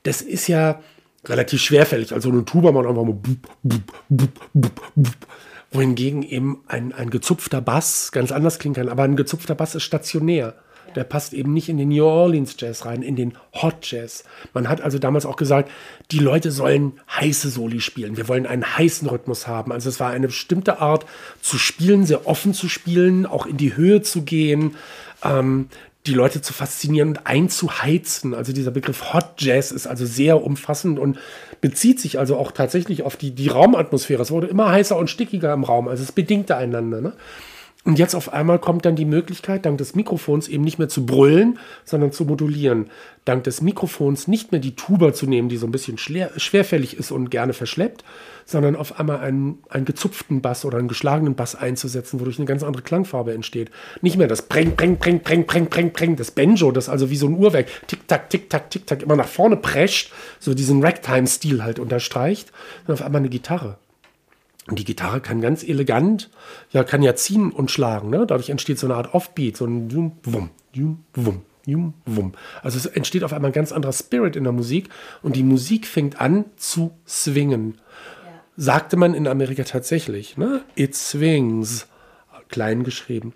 Das 0.04 0.21
ist 0.21 0.47
ja 0.47 0.80
relativ 1.25 1.62
schwerfällig. 1.62 2.13
Also 2.13 2.29
eine 2.29 2.45
Tuba 2.45 2.71
macht 2.71 2.88
einfach 2.88 3.03
mal 3.03 3.13
bup, 3.13 3.47
bup, 3.63 3.81
bup, 4.10 4.49
bup, 4.53 4.81
bup. 4.95 5.27
Wohingegen 5.71 6.23
eben 6.23 6.63
ein, 6.67 6.91
ein 6.93 7.10
gezupfter 7.10 7.62
Bass 7.62 8.12
ganz 8.12 8.31
anders 8.31 8.60
klingen 8.60 8.75
kann. 8.75 8.89
Aber 8.89 9.03
ein 9.03 9.15
gezupfter 9.15 9.55
Bass 9.55 9.75
ist 9.75 9.84
stationär. 9.84 10.55
Der 10.95 11.05
passt 11.05 11.34
eben 11.34 11.53
nicht 11.53 11.69
in 11.69 11.77
den 11.77 11.89
New 11.89 12.03
Orleans 12.03 12.55
Jazz 12.60 12.86
rein, 12.86 13.01
in 13.01 13.15
den 13.15 13.38
Hot 13.53 13.89
Jazz. 13.89 14.25
Man 14.53 14.67
hat 14.67 14.81
also 14.81 14.99
damals 14.99 15.25
auch 15.25 15.38
gesagt, 15.38 15.71
die 16.12 16.19
Leute 16.19 16.51
sollen 16.51 16.99
heiße 17.10 17.49
Soli 17.49 17.79
spielen. 17.79 18.17
Wir 18.17 18.27
wollen 18.27 18.45
einen 18.45 18.77
heißen 18.77 19.07
Rhythmus 19.07 19.47
haben. 19.47 19.71
Also 19.71 19.88
es 19.88 20.01
war 20.01 20.12
eine 20.12 20.27
bestimmte 20.27 20.79
Art 20.79 21.05
zu 21.41 21.57
spielen, 21.57 22.05
sehr 22.05 22.27
offen 22.27 22.53
zu 22.53 22.67
spielen, 22.67 23.25
auch 23.25 23.45
in 23.45 23.55
die 23.55 23.77
Höhe 23.77 24.01
zu 24.01 24.23
gehen, 24.23 24.75
ähm, 25.23 25.69
die 26.08 26.14
Leute 26.14 26.42
zu 26.42 26.54
faszinieren 26.54 27.10
und 27.10 27.28
einzuheizen. 27.28 28.34
Also 28.34 28.54
dieser 28.54 28.72
Begriff 28.72 29.14
Hot 29.14 29.34
Jazz 29.40 29.72
ist 29.72 29.88
also 29.88 30.06
sehr 30.06 30.44
umfassend 30.44 30.98
und 30.98 31.20
bezieht 31.62 32.00
sich 32.00 32.18
also 32.18 32.38
auch 32.38 32.52
tatsächlich 32.52 33.04
auf 33.04 33.18
die, 33.18 33.32
die 33.32 33.50
Raumatmosphäre. 33.50 34.22
Es 34.22 34.32
wurde 34.32 34.48
immer 34.48 34.72
heißer 34.72 34.98
und 34.98 35.10
stickiger 35.10 35.54
im 35.54 35.64
Raum. 35.64 35.88
Also 35.88 36.04
es 36.04 36.12
bedingte 36.12 36.56
einander. 36.56 37.02
Ne? 37.02 37.14
Und 37.84 37.98
jetzt 37.98 38.13
auf 38.13 38.32
einmal 38.32 38.60
kommt 38.60 38.86
dann 38.86 38.96
die 38.96 39.06
Möglichkeit, 39.06 39.65
dank 39.65 39.80
des 39.80 39.96
Mikrofons 39.96 40.48
eben 40.48 40.63
nicht 40.63 40.78
mehr 40.78 40.88
zu 40.88 41.04
brüllen, 41.04 41.58
sondern 41.84 42.12
zu 42.12 42.26
modulieren. 42.26 42.91
Dank 43.26 43.44
des 43.46 43.62
Mikrofons 43.62 44.28
nicht 44.28 44.52
mehr 44.52 44.62
die 44.62 44.76
Tuba 44.76 45.13
zu 45.13 45.26
nehmen, 45.26 45.50
die 45.50 45.58
so 45.58 45.65
ein 45.65 45.72
bisschen 45.72 45.98
schwer, 45.98 46.32
schwerfällig 46.38 46.96
ist 46.96 47.10
und 47.12 47.32
gerne 47.32 47.54
verschleppt, 47.54 48.04
sondern 48.46 48.76
auf 48.76 49.00
einmal 49.00 49.20
einen, 49.22 49.63
einen 49.70 49.86
gezupften 49.86 50.41
Bass 50.41 50.63
oder 50.63 50.78
einen 50.78 50.89
geschlagenen 50.89 51.34
Bass 51.34 51.56
einzusetzen, 51.56 52.20
wodurch 52.20 52.38
eine 52.38 52.46
ganz 52.46 52.62
andere 52.62 52.84
Klangfarbe 52.84 53.34
entsteht. 53.34 53.72
Nicht 54.02 54.17
mehr 54.17 54.28
das 54.28 54.44
Preng, 54.44 54.76
Preng, 54.76 54.98
Preng, 54.98 55.24
Preng, 55.24 55.48
Preng, 55.48 55.67
Preng, 55.67 55.91
Preng, 55.91 56.15
das 56.15 56.30
Banjo, 56.30 56.72
das 56.72 56.88
also 56.88 57.10
wie 57.10 57.15
so 57.15 57.26
ein 57.26 57.36
Uhrwerk 57.36 57.67
tick-tack, 57.88 58.30
tick-tack, 58.30 58.70
tick-tack 58.70 59.02
immer 59.02 59.15
nach 59.15 59.28
vorne 59.28 59.58
prescht, 59.58 60.13
so 60.39 60.54
diesen 60.54 60.84
Ragtime-Stil 60.84 61.63
halt 61.63 61.80
unterstreicht, 61.80 62.52
sondern 62.86 63.02
auf 63.02 63.06
einmal 63.06 63.22
eine 63.22 63.30
Gitarre. 63.30 63.78
Und 64.71 64.79
die 64.79 64.86
Gitarre 64.86 65.19
kann 65.19 65.41
ganz 65.41 65.63
elegant, 65.63 66.29
ja, 66.69 66.86
kann 66.86 67.03
ja 67.03 67.13
ziehen 67.13 67.51
und 67.51 67.69
schlagen. 67.69 68.10
Ne? 68.10 68.25
Dadurch 68.25 68.49
entsteht 68.49 68.79
so 68.79 68.88
eine 68.88 68.95
Art 68.95 69.13
Offbeat, 69.13 69.57
so 69.57 69.65
ein 69.65 69.89
Jum, 69.89 70.13
Wum, 70.23 70.49
Jum, 70.71 71.03
Wum, 71.13 71.41
Jum, 71.65 71.93
Wum. 72.05 72.31
Also 72.63 72.77
es 72.77 72.86
entsteht 72.86 73.25
auf 73.25 73.34
einmal 73.34 73.51
ein 73.51 73.53
ganz 73.53 73.73
anderer 73.73 73.91
Spirit 73.91 74.38
in 74.38 74.45
der 74.45 74.53
Musik 74.53 74.88
und 75.21 75.36
die 75.36 75.43
Musik 75.43 75.86
fängt 75.86 76.21
an 76.21 76.45
zu 76.55 76.93
swingen. 77.05 77.79
Sagte 78.55 78.95
man 78.95 79.13
in 79.13 79.27
Amerika 79.27 79.65
tatsächlich. 79.65 80.38
Ne? 80.38 80.62
It 80.75 80.95
swings, 80.95 81.89
klein 82.47 82.86
geschrieben. 82.86 83.34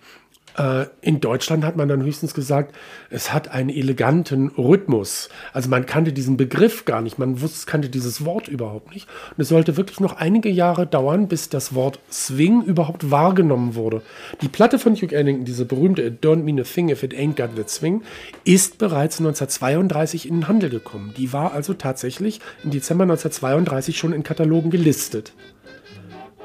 Äh, 0.57 0.85
in 1.01 1.19
Deutschland 1.19 1.65
hat 1.65 1.75
man 1.75 1.87
dann 1.87 2.03
höchstens 2.03 2.33
gesagt, 2.33 2.73
es 3.09 3.33
hat 3.33 3.49
einen 3.49 3.69
eleganten 3.69 4.49
Rhythmus. 4.57 5.29
Also 5.53 5.69
man 5.69 5.85
kannte 5.85 6.13
diesen 6.13 6.37
Begriff 6.37 6.85
gar 6.85 7.01
nicht, 7.01 7.19
man 7.19 7.41
wusste, 7.41 7.69
kannte 7.69 7.89
dieses 7.89 8.25
Wort 8.25 8.47
überhaupt 8.47 8.93
nicht. 8.93 9.07
Und 9.35 9.41
es 9.41 9.49
sollte 9.49 9.77
wirklich 9.77 9.99
noch 9.99 10.15
einige 10.17 10.49
Jahre 10.49 10.87
dauern, 10.87 11.27
bis 11.27 11.49
das 11.49 11.75
Wort 11.75 11.99
Swing 12.11 12.63
überhaupt 12.63 13.11
wahrgenommen 13.11 13.75
wurde. 13.75 14.01
Die 14.41 14.47
Platte 14.47 14.79
von 14.79 14.95
Duke 14.95 15.15
Ellington, 15.15 15.45
diese 15.45 15.65
berühmte 15.65 16.03
It 16.03 16.23
Don't 16.23 16.43
Mean 16.43 16.59
a 16.59 16.63
Thing 16.63 16.89
If 16.89 17.03
It 17.03 17.13
Ain't 17.13 17.35
Got 17.35 17.55
That 17.55 17.69
Swing, 17.69 18.01
ist 18.45 18.77
bereits 18.77 19.19
1932 19.19 20.27
in 20.27 20.35
den 20.35 20.47
Handel 20.47 20.69
gekommen. 20.69 21.13
Die 21.17 21.33
war 21.33 21.53
also 21.53 21.73
tatsächlich 21.73 22.39
im 22.63 22.71
Dezember 22.71 23.03
1932 23.03 23.97
schon 23.97 24.13
in 24.13 24.23
Katalogen 24.23 24.71
gelistet. 24.71 25.33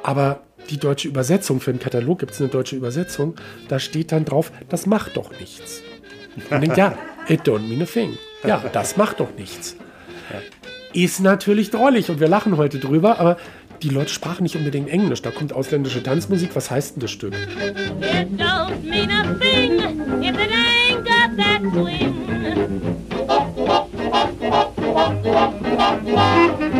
Aber 0.03 0.41
die 0.69 0.79
deutsche 0.79 1.09
Übersetzung, 1.09 1.61
für 1.61 1.73
den 1.73 1.81
Katalog 1.81 2.19
gibt 2.21 2.33
es 2.33 2.41
eine 2.41 2.51
deutsche 2.51 2.77
Übersetzung, 2.77 3.35
da 3.69 3.79
steht 3.79 4.13
dann 4.13 4.25
drauf, 4.25 4.53
das 4.69 4.87
macht 4.87 5.17
doch 5.17 5.31
nichts. 5.39 5.83
Und 6.51 6.63
denkt, 6.63 6.77
ja, 6.77 6.97
it 7.29 7.43
don't 7.43 7.69
mean 7.69 7.83
a 7.83 7.87
thing. 7.87 8.19
Ja, 8.45 8.63
das 8.73 8.97
macht 8.97 9.21
doch 9.21 9.31
nichts. 9.37 9.77
Ist 10.93 11.21
natürlich 11.21 11.71
drollig 11.71 12.11
und 12.11 12.21
wir 12.21 12.29
lachen 12.29 12.57
heute 12.57 12.79
drüber, 12.79 13.21
aber 13.21 13.37
die 13.83 13.89
Leute 13.89 14.11
sprachen 14.11 14.43
nicht 14.43 14.57
unbedingt 14.57 14.91
Englisch. 14.91 15.23
Da 15.23 15.31
kommt 15.31 15.53
ausländische 15.53 16.03
Tanzmusik. 16.03 16.51
Was 16.55 16.71
heißt 16.71 16.97
denn 16.97 17.01
das 17.01 17.11
Stück? 17.11 17.33
It 17.35 18.29
don't 18.39 18.83
mean 18.83 19.11
a 19.11 19.35
thing 19.39 19.81
if 20.23 20.37
it 20.37 20.51
ain't 20.51 21.05
got 21.05 21.37
that 21.37 21.63
swing. 21.73 22.15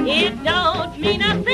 It 0.07 0.35
don't 0.45 0.99
mean 1.01 1.23
a 1.23 1.35
thing. 1.43 1.50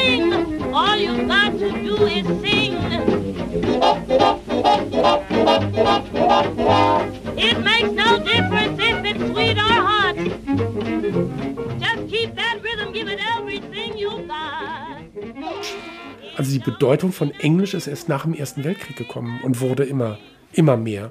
Also 16.37 16.53
die 16.53 16.59
Bedeutung 16.59 17.13
von 17.13 17.31
Englisch 17.31 17.75
ist 17.75 17.87
erst 17.87 18.09
nach 18.09 18.25
dem 18.25 18.35
Ersten 18.35 18.63
Weltkrieg 18.65 18.97
gekommen 18.97 19.41
und 19.43 19.61
wurde 19.61 19.85
immer, 19.85 20.19
immer 20.53 20.77
mehr. 20.77 21.11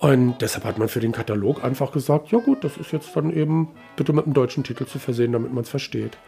Und 0.00 0.38
deshalb 0.40 0.64
hat 0.64 0.78
man 0.78 0.88
für 0.88 1.00
den 1.00 1.12
Katalog 1.12 1.64
einfach 1.64 1.90
gesagt, 1.90 2.30
ja 2.30 2.38
gut, 2.38 2.62
das 2.62 2.76
ist 2.76 2.92
jetzt 2.92 3.16
dann 3.16 3.32
eben 3.32 3.68
bitte 3.96 4.12
mit 4.12 4.26
einem 4.26 4.34
deutschen 4.34 4.62
Titel 4.62 4.86
zu 4.86 4.98
versehen, 4.98 5.32
damit 5.32 5.52
man 5.52 5.64
es 5.64 5.70
versteht. 5.70 6.18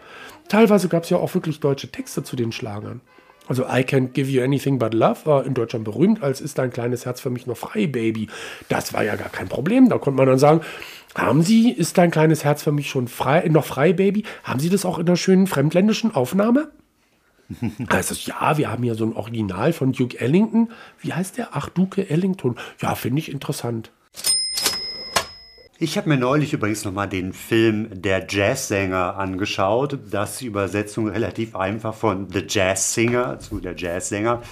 Teilweise 0.50 0.88
gab 0.88 1.04
es 1.04 1.10
ja 1.10 1.16
auch 1.16 1.32
wirklich 1.32 1.60
deutsche 1.60 1.92
Texte 1.92 2.24
zu 2.24 2.34
den 2.34 2.50
Schlagern. 2.50 3.00
Also 3.46 3.62
I 3.64 3.82
Can't 3.82 4.08
Give 4.08 4.28
You 4.28 4.42
Anything 4.42 4.80
But 4.80 4.94
Love 4.94 5.20
war 5.24 5.46
in 5.46 5.54
Deutschland 5.54 5.84
berühmt, 5.84 6.24
als 6.24 6.40
ist 6.40 6.58
dein 6.58 6.70
kleines 6.70 7.06
Herz 7.06 7.20
für 7.20 7.30
mich 7.30 7.46
noch 7.46 7.56
frei, 7.56 7.86
Baby. 7.86 8.26
Das 8.68 8.92
war 8.92 9.04
ja 9.04 9.14
gar 9.14 9.28
kein 9.28 9.48
Problem. 9.48 9.88
Da 9.88 9.98
konnte 9.98 10.16
man 10.16 10.26
dann 10.26 10.40
sagen, 10.40 10.60
haben 11.14 11.42
Sie, 11.42 11.70
ist 11.70 11.98
dein 11.98 12.10
kleines 12.10 12.42
Herz 12.42 12.64
für 12.64 12.72
mich 12.72 12.90
schon 12.90 13.06
frei, 13.06 13.46
noch 13.48 13.64
frei, 13.64 13.92
Baby? 13.92 14.24
Haben 14.42 14.58
Sie 14.58 14.70
das 14.70 14.84
auch 14.84 14.98
in 14.98 15.06
einer 15.06 15.16
schönen 15.16 15.46
fremdländischen 15.46 16.14
Aufnahme? 16.14 16.72
Also 17.88 18.14
ja, 18.14 18.58
wir 18.58 18.70
haben 18.72 18.82
hier 18.82 18.96
so 18.96 19.04
ein 19.04 19.14
Original 19.14 19.72
von 19.72 19.92
Duke 19.92 20.20
Ellington. 20.20 20.70
Wie 21.00 21.12
heißt 21.12 21.38
der? 21.38 21.50
Ach, 21.52 21.68
Duke 21.68 22.10
Ellington. 22.10 22.56
Ja, 22.80 22.96
finde 22.96 23.20
ich 23.20 23.30
interessant. 23.30 23.92
Ich 25.82 25.96
habe 25.96 26.10
mir 26.10 26.18
neulich 26.18 26.52
übrigens 26.52 26.84
nochmal 26.84 27.08
den 27.08 27.32
Film 27.32 27.88
Der 27.90 28.26
Jazzsänger 28.28 29.16
angeschaut. 29.16 29.98
Das 30.10 30.32
ist 30.32 30.42
die 30.42 30.46
Übersetzung 30.46 31.08
relativ 31.08 31.56
einfach 31.56 31.94
von 31.94 32.28
The 32.30 32.44
Jazz 32.46 32.92
Singer 32.92 33.38
zu 33.38 33.60
Der 33.60 33.74
Jazzsänger, 33.74 34.42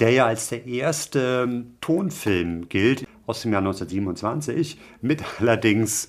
der 0.00 0.10
ja 0.10 0.26
als 0.26 0.50
der 0.50 0.66
erste 0.66 1.44
ähm, 1.48 1.76
Tonfilm 1.80 2.68
gilt 2.68 3.06
aus 3.24 3.40
dem 3.40 3.52
Jahr 3.52 3.62
1927 3.62 4.78
mit 5.00 5.24
allerdings 5.40 6.08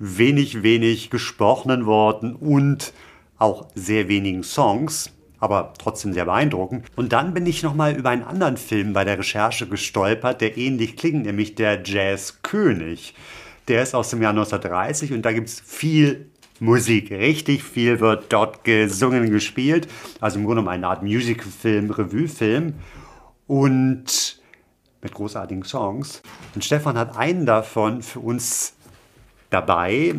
wenig, 0.00 0.64
wenig 0.64 1.10
gesprochenen 1.10 1.86
Worten 1.86 2.34
und 2.34 2.92
auch 3.38 3.68
sehr 3.76 4.08
wenigen 4.08 4.42
Songs, 4.42 5.12
aber 5.38 5.72
trotzdem 5.78 6.14
sehr 6.14 6.24
beeindruckend. 6.24 6.84
Und 6.96 7.12
dann 7.12 7.32
bin 7.32 7.46
ich 7.46 7.62
nochmal 7.62 7.94
über 7.94 8.10
einen 8.10 8.24
anderen 8.24 8.56
Film 8.56 8.92
bei 8.92 9.04
der 9.04 9.20
Recherche 9.20 9.68
gestolpert, 9.68 10.40
der 10.40 10.58
ähnlich 10.58 10.96
klingt, 10.96 11.26
nämlich 11.26 11.54
der 11.54 11.80
Jazzkönig. 11.84 13.14
Der 13.68 13.82
ist 13.82 13.94
aus 13.94 14.10
dem 14.10 14.22
Jahr 14.22 14.30
1930 14.30 15.12
und 15.12 15.22
da 15.22 15.32
gibt 15.32 15.48
es 15.48 15.60
viel 15.60 16.30
Musik. 16.60 17.10
Richtig 17.10 17.62
viel 17.62 18.00
wird 18.00 18.32
dort 18.32 18.64
gesungen, 18.64 19.30
gespielt. 19.30 19.88
Also 20.20 20.38
im 20.38 20.44
Grunde 20.44 20.62
genommen 20.62 20.74
eine 20.74 20.88
Art 20.88 21.02
Musicalfilm, 21.02 21.90
Revuefilm. 21.90 22.74
Und 23.46 24.40
mit 25.02 25.14
großartigen 25.14 25.64
Songs. 25.64 26.22
Und 26.54 26.64
Stefan 26.64 26.98
hat 26.98 27.16
einen 27.16 27.46
davon 27.46 28.02
für 28.02 28.20
uns 28.20 28.74
dabei 29.48 30.14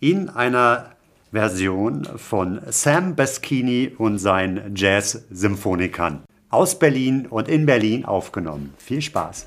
in 0.00 0.28
einer 0.28 0.92
Version 1.32 2.04
von 2.16 2.60
Sam 2.68 3.16
Baschini 3.16 3.92
und 3.96 4.18
seinen 4.18 4.74
Jazz-Symphonikern. 4.76 6.22
Aus 6.50 6.78
Berlin 6.78 7.26
und 7.26 7.48
in 7.48 7.66
Berlin 7.66 8.04
aufgenommen. 8.04 8.74
Viel 8.78 9.02
Spaß. 9.02 9.46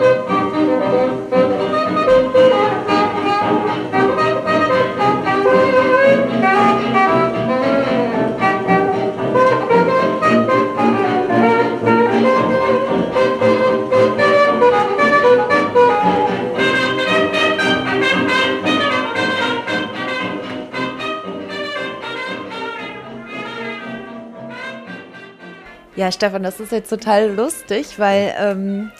Ja, 26.01 26.11
Stefan, 26.11 26.41
das 26.41 26.59
ist 26.59 26.71
jetzt 26.71 26.89
total 26.89 27.29
lustig, 27.29 27.99
weil 27.99 28.33
ähm, 28.39 28.91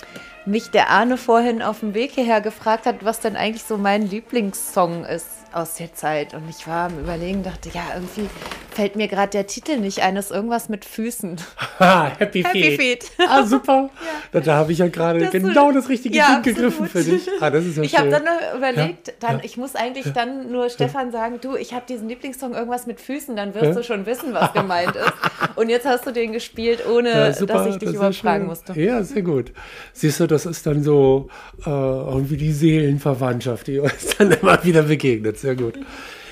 mich 0.46 0.70
der 0.70 0.92
Arne 0.92 1.18
vorhin 1.18 1.64
auf 1.64 1.80
dem 1.80 1.96
Weg 1.96 2.12
hierher 2.12 2.42
gefragt 2.42 2.86
hat, 2.86 3.04
was 3.04 3.20
denn 3.20 3.36
eigentlich 3.36 3.64
so 3.64 3.80
mein 3.80 4.08
Lieblingssong 4.08 5.06
ist 5.06 5.26
aus 5.52 5.74
der 5.74 5.96
Zeit. 5.96 6.36
Und 6.36 6.48
ich 6.48 6.68
war 6.68 6.92
am 6.92 7.00
Überlegen, 7.00 7.42
dachte, 7.42 7.70
ja, 7.70 7.82
irgendwie 7.96 8.30
fällt 8.72 8.96
mir 8.96 9.08
gerade 9.08 9.30
der 9.32 9.48
Titel 9.48 9.78
nicht 9.78 10.02
ein, 10.02 10.16
ist 10.16 10.32
irgendwas 10.32 10.70
mit 10.70 10.86
Füßen. 10.86 11.38
Ha, 11.80 12.12
Happy, 12.18 12.44
Happy 12.44 12.76
Feet. 12.76 13.04
Feet. 13.04 13.12
Ah, 13.30 13.46
super. 13.46 13.90
Da, 14.32 14.40
da 14.40 14.56
habe 14.56 14.72
ich 14.72 14.78
ja 14.78 14.88
gerade 14.88 15.28
genau 15.28 15.74
das 15.74 15.90
richtige 15.90 16.16
Ja, 16.18 16.36
Ding 16.36 16.44
gegriffen 16.54 16.88
für 16.88 17.04
dich. 17.04 17.28
Ah, 17.42 17.50
das 17.50 17.66
ist 17.66 17.76
ja 17.76 17.84
Ich 17.84 17.98
habe 17.98 18.10
dann 18.10 18.24
nur 18.24 18.34
überlegt, 18.58 19.14
dann, 19.20 19.40
ja. 19.40 19.44
ich 19.44 19.58
muss 19.58 19.76
eigentlich 19.76 20.14
dann 20.14 20.50
nur 20.54 20.70
Stefan 20.70 21.12
sagen, 21.12 21.40
du, 21.42 21.58
ich 21.58 21.74
habe 21.74 21.84
diesen 21.88 22.08
Lieblingssong 22.08 22.54
irgendwas 22.54 22.88
mit 22.88 23.02
Füßen, 23.02 23.36
dann 23.36 23.54
wirst 23.54 23.78
du 23.78 23.84
schon 23.84 24.06
wissen, 24.06 24.34
was 24.34 24.54
gemeint 24.54 24.96
ist. 24.96 25.12
Und 25.58 25.68
jetzt 25.70 25.86
hast 25.86 26.06
du 26.08 26.12
den 26.12 26.32
gespielt, 26.32 26.86
ohne 26.88 27.10
Ja, 27.10 27.34
super, 27.34 27.56
dass 27.56 27.68
ich 27.68 27.74
dich 27.74 27.80
das 27.80 27.90
ist 27.90 27.96
überhaupt 27.96 28.16
schön. 28.16 28.22
fragen 28.30 28.46
musste. 28.46 28.80
Ja, 28.80 29.04
sehr 29.04 29.22
gut. 29.22 29.52
Siehst 29.92 30.22
du, 30.22 30.28
das 30.28 30.46
ist 30.46 30.66
dann 30.66 30.82
so 30.82 31.28
äh, 31.66 31.70
irgendwie 31.70 32.38
die 32.38 32.54
Seelenverwandtschaft, 32.54 33.68
die 33.68 33.80
uns 33.80 33.92
dann 34.18 34.32
immer 34.32 34.64
wieder 34.64 34.84
begegnet. 34.84 35.40
Sehr 35.40 35.56
gut. 35.56 35.78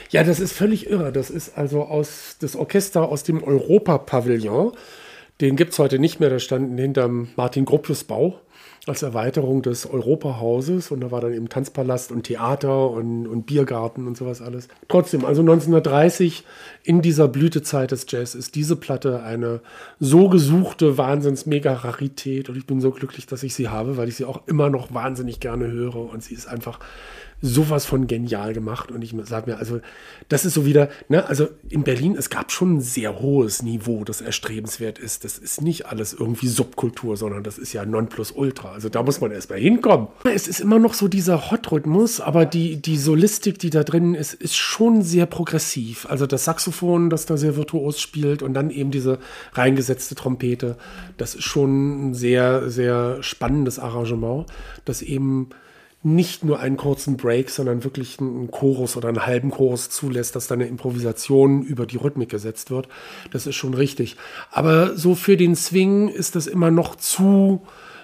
Ja, 0.09 0.23
das 0.23 0.39
ist 0.39 0.53
völlig 0.53 0.89
irre. 0.89 1.11
Das 1.11 1.29
ist 1.29 1.57
also 1.57 1.83
aus 1.83 2.37
das 2.39 2.55
Orchester 2.55 3.09
aus 3.09 3.23
dem 3.23 3.43
Europa-Pavillon. 3.43 4.73
Den 5.39 5.55
gibt 5.55 5.73
es 5.73 5.79
heute 5.79 5.99
nicht 5.99 6.19
mehr. 6.19 6.29
Da 6.29 6.39
standen 6.39 6.77
hinterm 6.77 7.29
Martin 7.35 7.65
Gropius 7.65 8.03
Bau 8.03 8.39
als 8.87 9.03
Erweiterung 9.03 9.61
des 9.61 9.85
Europahauses 9.85 10.89
und 10.89 11.01
da 11.01 11.11
war 11.11 11.21
dann 11.21 11.33
eben 11.33 11.47
Tanzpalast 11.47 12.11
und 12.11 12.23
Theater 12.23 12.89
und, 12.89 13.27
und 13.27 13.45
Biergarten 13.45 14.07
und 14.07 14.17
sowas 14.17 14.41
alles. 14.41 14.67
Trotzdem, 14.87 15.25
also 15.25 15.41
1930 15.41 16.43
in 16.83 17.01
dieser 17.01 17.27
Blütezeit 17.27 17.91
des 17.91 18.05
Jazz 18.09 18.35
ist 18.35 18.55
diese 18.55 18.75
Platte 18.75 19.21
eine 19.21 19.61
so 19.99 20.27
gesuchte 20.29 20.97
Wahnsinns-Mega-Rarität 20.97 22.49
und 22.49 22.57
ich 22.57 22.65
bin 22.65 22.81
so 22.81 22.91
glücklich, 22.91 23.27
dass 23.27 23.43
ich 23.43 23.53
sie 23.53 23.69
habe, 23.69 23.97
weil 23.97 24.07
ich 24.07 24.15
sie 24.15 24.25
auch 24.25 24.47
immer 24.47 24.69
noch 24.69 24.93
wahnsinnig 24.93 25.39
gerne 25.39 25.67
höre 25.67 25.97
und 25.97 26.23
sie 26.23 26.33
ist 26.33 26.47
einfach 26.47 26.79
sowas 27.41 27.85
von 27.85 28.07
genial 28.07 28.53
gemacht 28.53 28.91
und 28.91 29.01
ich 29.01 29.15
sage 29.23 29.51
mir, 29.51 29.57
also 29.57 29.79
das 30.27 30.45
ist 30.45 30.53
so 30.53 30.65
wieder, 30.65 30.89
ne, 31.07 31.25
also 31.25 31.47
in 31.69 31.83
Berlin, 31.83 32.15
es 32.17 32.29
gab 32.29 32.51
schon 32.51 32.77
ein 32.77 32.81
sehr 32.81 33.19
hohes 33.19 33.63
Niveau, 33.63 34.03
das 34.03 34.21
erstrebenswert 34.21 34.99
ist. 34.99 35.23
Das 35.23 35.37
ist 35.37 35.61
nicht 35.61 35.85
alles 35.85 36.13
irgendwie 36.13 36.47
Subkultur, 36.47 37.15
sondern 37.17 37.43
das 37.43 37.57
ist 37.57 37.73
ja 37.73 37.85
Nonplusultra. 37.85 38.71
Also 38.71 38.89
da 38.89 39.03
muss 39.03 39.21
man 39.21 39.31
erst 39.31 39.49
mal 39.49 39.59
hinkommen. 39.59 40.07
Es 40.25 40.47
ist 40.47 40.59
immer 40.59 40.79
noch 40.79 40.93
so 40.93 41.07
dieser 41.07 41.49
Hot-Rhythmus, 41.49 42.19
aber 42.19 42.45
die, 42.45 42.81
die 42.81 42.97
Solistik, 42.97 43.59
die 43.59 43.69
da 43.69 43.83
drin 43.83 44.15
ist, 44.15 44.33
ist 44.33 44.57
schon 44.57 45.01
sehr 45.01 45.25
progressiv. 45.25 46.05
Also 46.09 46.27
das 46.27 46.45
Saxophon, 46.45 47.09
das 47.09 47.25
da 47.25 47.37
sehr 47.37 47.55
virtuos 47.55 47.99
spielt 48.01 48.43
und 48.43 48.53
dann 48.53 48.69
eben 48.69 48.91
diese 48.91 49.19
reingesetzte 49.53 50.15
Trompete, 50.15 50.77
das 51.17 51.35
ist 51.35 51.45
schon 51.45 52.09
ein 52.09 52.13
sehr, 52.13 52.69
sehr 52.69 53.23
spannendes 53.23 53.79
Arrangement, 53.79 54.45
das 54.85 55.01
eben 55.01 55.49
nicht 56.01 56.45
nur 56.45 56.59
einen 56.59 56.77
kurzen 56.77 57.17
Break, 57.17 57.49
sondern 57.49 57.83
wirklich 57.83 58.19
einen 58.19 58.51
Chorus 58.51 58.95
oder 58.95 59.09
einen 59.09 59.25
halben 59.25 59.51
Chorus 59.51 59.89
zulässt, 59.89 60.35
dass 60.35 60.47
da 60.47 60.55
eine 60.55 60.67
Improvisation 60.67 61.61
über 61.63 61.85
die 61.85 61.97
Rhythmik 61.97 62.29
gesetzt 62.29 62.71
wird. 62.71 62.87
Das 63.31 63.47
ist 63.47 63.55
schon 63.55 63.73
richtig. 63.73 64.15
Aber 64.51 64.95
so 64.95 65.13
für 65.15 65.35
den 65.35 65.55
Swing 65.55 66.07
ist 66.07 66.35
das 66.35 66.47
immer 66.47 66.71
noch 66.71 66.95
zu 66.95 67.61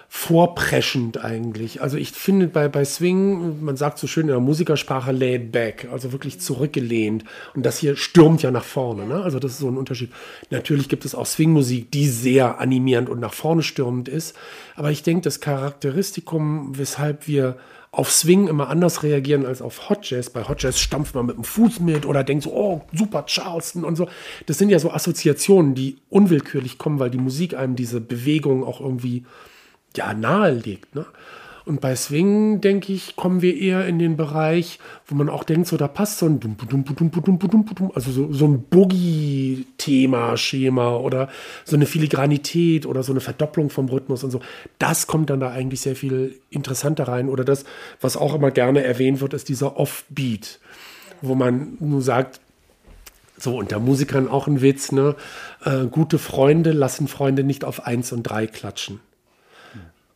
vorpreschend 0.08 1.24
eigentlich. 1.24 1.82
Also 1.82 1.98
ich 1.98 2.12
finde 2.12 2.48
bei, 2.48 2.70
bei 2.70 2.86
Swing, 2.86 3.64
man 3.64 3.76
sagt 3.76 3.98
so 3.98 4.08
schön 4.08 4.24
in 4.24 4.28
der 4.30 4.40
Musikersprache 4.40 5.12
laid 5.12 5.52
back, 5.52 5.90
also 5.92 6.12
wirklich 6.12 6.40
zurückgelehnt. 6.40 7.26
Und 7.54 7.66
das 7.66 7.80
hier 7.80 7.98
stürmt 7.98 8.42
ja 8.42 8.52
nach 8.52 8.64
vorne. 8.64 9.06
Ne? 9.06 9.22
Also 9.24 9.40
das 9.40 9.54
ist 9.54 9.60
so 9.60 9.68
ein 9.68 9.78
Unterschied. 9.78 10.12
Natürlich 10.52 10.90
gibt 10.90 11.06
es 11.06 11.16
auch 11.16 11.26
Swingmusik, 11.26 11.92
die 11.92 12.08
sehr 12.08 12.60
animierend 12.60 13.10
und 13.10 13.20
nach 13.20 13.34
vorne 13.34 13.64
stürmend 13.64 14.08
ist. 14.08 14.36
Aber 14.76 14.92
ich 14.92 15.04
denke, 15.04 15.24
das 15.24 15.42
Charakteristikum, 15.42 16.78
weshalb 16.78 17.28
wir 17.28 17.58
auf 17.96 18.12
Swing 18.12 18.50
immer 18.50 18.68
anders 18.68 19.04
reagieren 19.04 19.46
als 19.46 19.62
auf 19.62 19.90
Hot 19.90 20.10
Jazz. 20.10 20.30
Bei 20.30 20.44
Hot 20.44 20.62
Jazz 20.62 20.80
stampft 20.82 21.16
man 21.16 21.28
mit 21.28 21.38
dem 21.38 21.46
Fuß 21.46 21.80
mit 21.80 22.06
oder 22.06 22.26
denkt 22.26 22.44
so, 22.44 22.52
oh, 22.52 22.82
super 22.92 23.26
Charleston 23.26 23.86
und 23.86 23.96
so. 23.96 24.10
Das 24.48 24.58
sind 24.58 24.70
ja 24.70 24.80
so 24.80 24.92
Assoziationen, 24.92 25.76
die 25.76 25.96
unwillkürlich 26.10 26.78
kommen, 26.78 27.00
weil 27.00 27.10
die 27.10 27.18
Musik 27.18 27.56
einem 27.56 27.78
diese 27.78 28.02
Bewegung 28.02 28.66
auch 28.66 28.82
irgendwie 28.82 29.24
ja, 29.96 30.14
nahe 30.14 30.52
liegt. 30.52 30.94
Ne? 30.94 31.06
Und 31.66 31.82
bei 31.82 31.96
Swing, 31.96 32.62
denke 32.62 32.94
ich, 32.94 33.16
kommen 33.16 33.42
wir 33.42 33.58
eher 33.58 33.88
in 33.88 33.98
den 33.98 34.18
Bereich, 34.18 34.78
wo 35.08 35.16
man 35.16 35.30
auch 35.30 35.44
denkt, 35.44 35.68
so 35.68 35.78
da 35.78 35.88
passt 35.88 36.20
so 36.20 36.28
ein 36.28 36.40
also 37.96 38.12
so, 38.12 38.32
so 38.32 38.46
ein 38.46 38.62
Boogie-Thema, 38.70 40.38
Schema 40.38 40.96
oder 40.98 41.28
so 41.64 41.76
eine 41.76 41.88
Filigranität 41.88 42.86
oder 42.86 43.02
so 43.02 43.14
eine 43.14 43.20
Verdopplung 43.20 43.72
vom 43.72 43.90
Rhythmus 43.90 44.24
und 44.24 44.30
so. 44.30 44.42
Das 44.78 45.08
kommt 45.08 45.32
dann 45.32 45.40
da 45.40 45.50
eigentlich 45.50 45.82
sehr 45.82 45.96
viel 45.96 46.36
interessanter 46.52 47.08
rein. 47.08 47.30
Oder 47.30 47.44
das, 47.44 47.66
was 48.00 48.16
auch 48.16 48.36
immer 48.36 48.52
gerne 48.52 48.84
erwähnt 48.84 49.20
wird, 49.22 49.34
ist 49.34 49.50
dieser 49.50 49.78
Offbeat, 49.78 50.60
wo 51.22 51.34
man 51.34 51.78
nur 51.80 52.04
sagt, 52.04 52.42
so, 53.38 53.58
unter 53.58 53.80
Musikern 53.80 54.30
auch 54.30 54.48
ein 54.48 54.62
Witz, 54.62 54.92
ne? 54.92 55.16
Äh, 55.64 55.88
gute 55.88 56.20
Freunde 56.20 56.72
lassen 56.72 57.08
Freunde 57.08 57.44
nicht 57.44 57.66
auf 57.66 57.86
eins 57.86 58.12
und 58.12 58.24
drei 58.24 58.48
klatschen. 58.48 59.02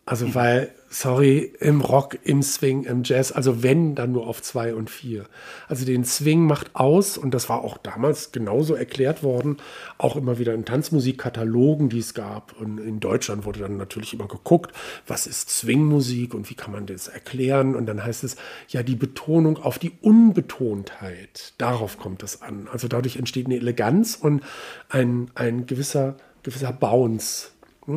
Also, 0.05 0.33
weil, 0.35 0.71
sorry, 0.89 1.53
im 1.59 1.81
Rock, 1.81 2.17
im 2.23 2.41
Swing, 2.41 2.83
im 2.83 3.03
Jazz, 3.03 3.31
also 3.31 3.61
wenn, 3.61 3.93
dann 3.95 4.11
nur 4.11 4.27
auf 4.27 4.41
zwei 4.41 4.73
und 4.73 4.89
vier. 4.89 5.25
Also 5.67 5.85
den 5.85 6.03
Swing 6.03 6.45
macht 6.45 6.75
aus, 6.75 7.17
und 7.17 7.33
das 7.33 7.47
war 7.47 7.63
auch 7.63 7.77
damals 7.77 8.31
genauso 8.31 8.73
erklärt 8.73 9.21
worden, 9.21 9.57
auch 9.97 10.15
immer 10.15 10.39
wieder 10.39 10.53
in 10.53 10.65
Tanzmusikkatalogen, 10.65 11.89
die 11.89 11.99
es 11.99 12.13
gab. 12.13 12.59
Und 12.59 12.79
in 12.79 12.99
Deutschland 12.99 13.45
wurde 13.45 13.59
dann 13.59 13.77
natürlich 13.77 14.13
immer 14.13 14.27
geguckt, 14.27 14.73
was 15.05 15.27
ist 15.27 15.51
Swingmusik 15.51 16.33
und 16.33 16.49
wie 16.49 16.55
kann 16.55 16.71
man 16.71 16.87
das 16.87 17.07
erklären? 17.07 17.75
Und 17.75 17.85
dann 17.85 18.03
heißt 18.03 18.23
es, 18.23 18.35
ja, 18.69 18.81
die 18.81 18.95
Betonung 18.95 19.57
auf 19.57 19.77
die 19.77 19.91
Unbetontheit, 20.01 21.53
darauf 21.59 21.99
kommt 21.99 22.23
es 22.23 22.41
an. 22.41 22.67
Also 22.71 22.87
dadurch 22.87 23.17
entsteht 23.17 23.45
eine 23.45 23.57
Eleganz 23.57 24.15
und 24.15 24.41
ein, 24.89 25.29
ein 25.35 25.67
gewisser, 25.67 26.17
gewisser 26.41 26.73
Bounce. 26.73 27.49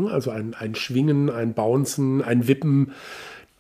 Also 0.09 0.31
ein, 0.31 0.55
ein 0.55 0.75
Schwingen, 0.75 1.31
ein 1.31 1.55
Bouncen, 1.55 2.23
ein 2.23 2.49
Wippen, 2.49 2.93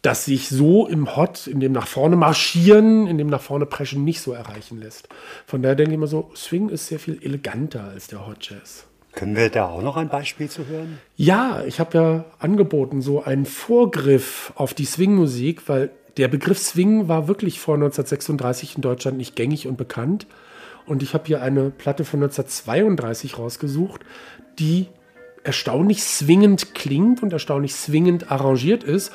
das 0.02 0.24
sich 0.24 0.48
so 0.48 0.88
im 0.88 1.16
Hot, 1.16 1.46
in 1.46 1.60
dem 1.60 1.72
nach 1.72 1.86
vorne 1.86 2.16
marschieren, 2.16 3.06
in 3.06 3.18
dem 3.18 3.28
nach 3.28 3.40
vorne 3.40 3.66
preschen 3.66 4.04
nicht 4.04 4.20
so 4.20 4.32
erreichen 4.32 4.80
lässt. 4.80 5.08
Von 5.46 5.62
daher 5.62 5.76
denke 5.76 5.92
ich 5.92 5.96
immer 5.96 6.08
so, 6.08 6.30
Swing 6.34 6.68
ist 6.68 6.88
sehr 6.88 6.98
viel 6.98 7.22
eleganter 7.22 7.84
als 7.84 8.08
der 8.08 8.26
Hot 8.26 8.38
Jazz. 8.50 8.86
Können 9.12 9.36
wir 9.36 9.50
da 9.50 9.66
auch 9.66 9.82
noch 9.82 9.96
ein 9.96 10.08
Beispiel 10.08 10.48
zu 10.48 10.66
hören? 10.66 10.98
Ja, 11.16 11.62
ich 11.66 11.78
habe 11.78 11.98
ja 11.98 12.24
angeboten, 12.38 13.02
so 13.02 13.22
einen 13.22 13.44
Vorgriff 13.44 14.52
auf 14.56 14.74
die 14.74 14.86
Swingmusik, 14.86 15.68
weil 15.68 15.90
der 16.16 16.28
Begriff 16.28 16.58
Swing 16.58 17.08
war 17.08 17.28
wirklich 17.28 17.60
vor 17.60 17.74
1936 17.74 18.76
in 18.76 18.82
Deutschland 18.82 19.18
nicht 19.18 19.36
gängig 19.36 19.68
und 19.68 19.76
bekannt. 19.76 20.26
Und 20.86 21.02
ich 21.02 21.14
habe 21.14 21.24
hier 21.26 21.42
eine 21.42 21.70
Platte 21.70 22.04
von 22.04 22.22
1932 22.22 23.38
rausgesucht, 23.38 24.00
die 24.58 24.88
erstaunlich 25.44 26.02
swingend 26.02 26.74
klingt 26.74 27.22
und 27.22 27.32
erstaunlich 27.32 27.74
swingend 27.74 28.30
arrangiert 28.30 28.84
ist, 28.84 29.12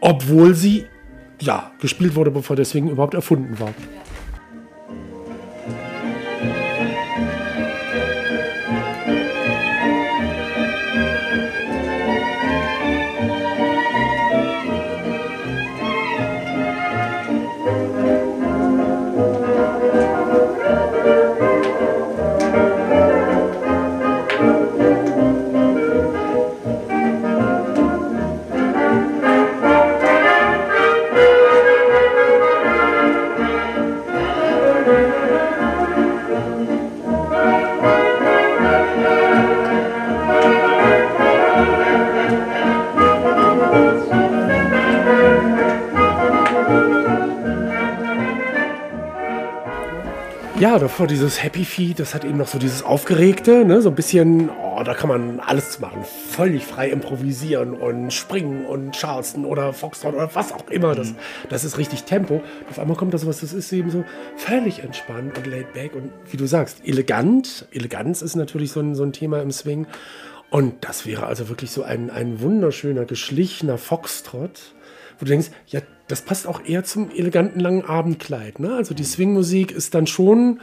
obwohl 0.00 0.54
sie 0.54 0.86
ja 1.40 1.72
gespielt 1.80 2.14
wurde, 2.14 2.30
bevor 2.30 2.56
der 2.56 2.64
Swing 2.64 2.88
überhaupt 2.88 3.14
erfunden 3.14 3.58
war. 3.58 3.74
Ja, 50.74 50.80
davor 50.80 51.06
dieses 51.06 51.40
Happy 51.40 51.64
Feet, 51.64 52.00
das 52.00 52.16
hat 52.16 52.24
eben 52.24 52.36
noch 52.36 52.48
so 52.48 52.58
dieses 52.58 52.82
Aufgeregte, 52.82 53.64
ne? 53.64 53.80
so 53.80 53.90
ein 53.90 53.94
bisschen, 53.94 54.50
oh, 54.50 54.82
da 54.82 54.92
kann 54.92 55.08
man 55.08 55.38
alles 55.38 55.78
machen, 55.78 56.02
völlig 56.30 56.64
frei 56.64 56.90
improvisieren 56.90 57.74
und 57.74 58.12
springen 58.12 58.66
und 58.66 58.90
Charleston 58.90 59.44
oder 59.44 59.72
Foxtrot 59.72 60.14
oder 60.14 60.34
was 60.34 60.50
auch 60.50 60.68
immer, 60.70 60.96
das, 60.96 61.14
das 61.48 61.62
ist 61.62 61.78
richtig 61.78 62.02
Tempo. 62.02 62.42
Auf 62.68 62.80
einmal 62.80 62.96
kommt 62.96 63.14
da 63.14 63.18
sowas, 63.18 63.38
das 63.38 63.52
ist 63.52 63.72
eben 63.72 63.88
so 63.88 64.04
völlig 64.36 64.80
entspannt 64.80 65.38
und 65.38 65.46
laid 65.46 65.74
back 65.74 65.94
und 65.94 66.10
wie 66.32 66.36
du 66.36 66.46
sagst, 66.46 66.78
elegant. 66.84 67.68
Eleganz 67.70 68.20
ist 68.20 68.34
natürlich 68.34 68.72
so 68.72 68.80
ein, 68.80 68.96
so 68.96 69.04
ein 69.04 69.12
Thema 69.12 69.40
im 69.42 69.52
Swing 69.52 69.86
und 70.50 70.84
das 70.84 71.06
wäre 71.06 71.26
also 71.26 71.48
wirklich 71.48 71.70
so 71.70 71.84
ein, 71.84 72.10
ein 72.10 72.40
wunderschöner, 72.40 73.04
geschlichener 73.04 73.78
Foxtrot, 73.78 74.74
wo 75.18 75.24
du 75.24 75.30
denkst, 75.30 75.50
ja, 75.68 75.80
das 76.08 76.22
passt 76.22 76.46
auch 76.46 76.64
eher 76.64 76.84
zum 76.84 77.10
eleganten 77.10 77.60
langen 77.60 77.84
Abendkleid. 77.84 78.60
Ne? 78.60 78.74
Also 78.74 78.94
die 78.94 79.04
Swingmusik 79.04 79.72
ist 79.72 79.94
dann 79.94 80.06
schon, 80.06 80.60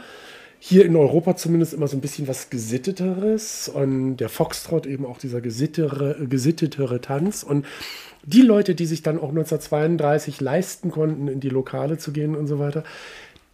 hier 0.64 0.84
in 0.84 0.94
Europa 0.94 1.34
zumindest 1.34 1.74
immer 1.74 1.88
so 1.88 1.96
ein 1.96 2.00
bisschen 2.00 2.28
was 2.28 2.48
Gesitteteres 2.48 3.68
und 3.68 4.18
der 4.18 4.28
Foxtrot 4.28 4.86
eben 4.86 5.04
auch 5.04 5.18
dieser 5.18 5.40
gesittere, 5.40 6.24
gesittetere 6.28 7.00
Tanz. 7.00 7.42
Und 7.42 7.66
die 8.24 8.42
Leute, 8.42 8.76
die 8.76 8.86
sich 8.86 9.02
dann 9.02 9.18
auch 9.18 9.30
1932 9.30 10.40
leisten 10.40 10.92
konnten, 10.92 11.26
in 11.26 11.40
die 11.40 11.48
Lokale 11.48 11.98
zu 11.98 12.12
gehen 12.12 12.36
und 12.36 12.46
so 12.46 12.60
weiter, 12.60 12.84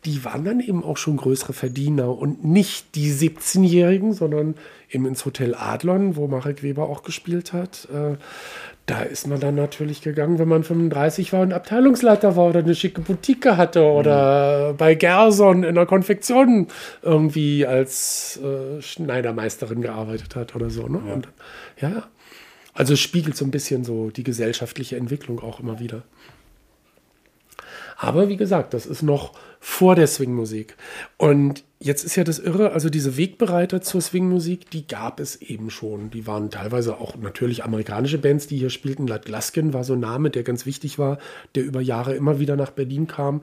die 0.04 0.22
waren 0.22 0.44
dann 0.44 0.60
eben 0.60 0.84
auch 0.84 0.98
schon 0.98 1.16
größere 1.16 1.54
Verdiener 1.54 2.16
und 2.16 2.44
nicht 2.44 2.94
die 2.94 3.10
17-Jährigen, 3.10 4.12
sondern 4.12 4.56
eben 4.90 5.06
ins 5.06 5.24
Hotel 5.24 5.54
Adlon, 5.54 6.14
wo 6.14 6.28
Marek 6.28 6.62
Weber 6.62 6.90
auch 6.90 7.04
gespielt 7.04 7.54
hat. 7.54 7.88
Da 8.88 9.02
ist 9.02 9.26
man 9.26 9.38
dann 9.38 9.54
natürlich 9.54 10.00
gegangen, 10.00 10.38
wenn 10.38 10.48
man 10.48 10.64
35 10.64 11.34
war 11.34 11.42
und 11.42 11.52
Abteilungsleiter 11.52 12.36
war 12.36 12.46
oder 12.46 12.60
eine 12.60 12.74
schicke 12.74 13.02
Boutique 13.02 13.44
hatte 13.44 13.82
oder 13.82 14.72
bei 14.72 14.94
Gerson 14.94 15.62
in 15.62 15.74
der 15.74 15.84
Konfektion 15.84 16.68
irgendwie 17.02 17.66
als 17.66 18.40
äh, 18.42 18.80
Schneidermeisterin 18.80 19.82
gearbeitet 19.82 20.36
hat 20.36 20.56
oder 20.56 20.70
so. 20.70 20.88
Ne? 20.88 21.00
Und, 21.00 21.28
ja, 21.78 22.04
also 22.72 22.96
spiegelt 22.96 23.36
so 23.36 23.44
ein 23.44 23.50
bisschen 23.50 23.84
so 23.84 24.08
die 24.08 24.24
gesellschaftliche 24.24 24.96
Entwicklung 24.96 25.40
auch 25.40 25.60
immer 25.60 25.80
wieder. 25.80 26.02
Aber 27.98 28.30
wie 28.30 28.38
gesagt, 28.38 28.72
das 28.72 28.86
ist 28.86 29.02
noch 29.02 29.34
vor 29.60 29.94
der 29.94 30.06
Swingmusik. 30.06 30.76
Und 31.16 31.64
jetzt 31.80 32.04
ist 32.04 32.16
ja 32.16 32.24
das 32.24 32.38
Irre, 32.38 32.72
also 32.72 32.90
diese 32.90 33.16
Wegbereiter 33.16 33.80
zur 33.80 34.00
Swingmusik, 34.00 34.70
die 34.70 34.86
gab 34.86 35.20
es 35.20 35.36
eben 35.42 35.70
schon. 35.70 36.10
Die 36.10 36.26
waren 36.26 36.50
teilweise 36.50 36.98
auch 36.98 37.16
natürlich 37.16 37.64
amerikanische 37.64 38.18
Bands, 38.18 38.46
die 38.46 38.58
hier 38.58 38.70
spielten. 38.70 39.06
Lad 39.06 39.24
Glaskin 39.24 39.72
war 39.72 39.84
so 39.84 39.94
ein 39.94 40.00
Name, 40.00 40.30
der 40.30 40.42
ganz 40.42 40.66
wichtig 40.66 40.98
war, 40.98 41.18
der 41.54 41.64
über 41.64 41.80
Jahre 41.80 42.14
immer 42.14 42.38
wieder 42.38 42.56
nach 42.56 42.70
Berlin 42.70 43.06
kam 43.06 43.40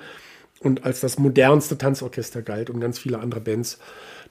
und 0.61 0.85
als 0.85 0.99
das 0.99 1.19
modernste 1.19 1.77
Tanzorchester 1.77 2.41
galt 2.41 2.69
und 2.69 2.79
ganz 2.79 2.97
viele 2.97 3.19
andere 3.19 3.41
Bands 3.41 3.79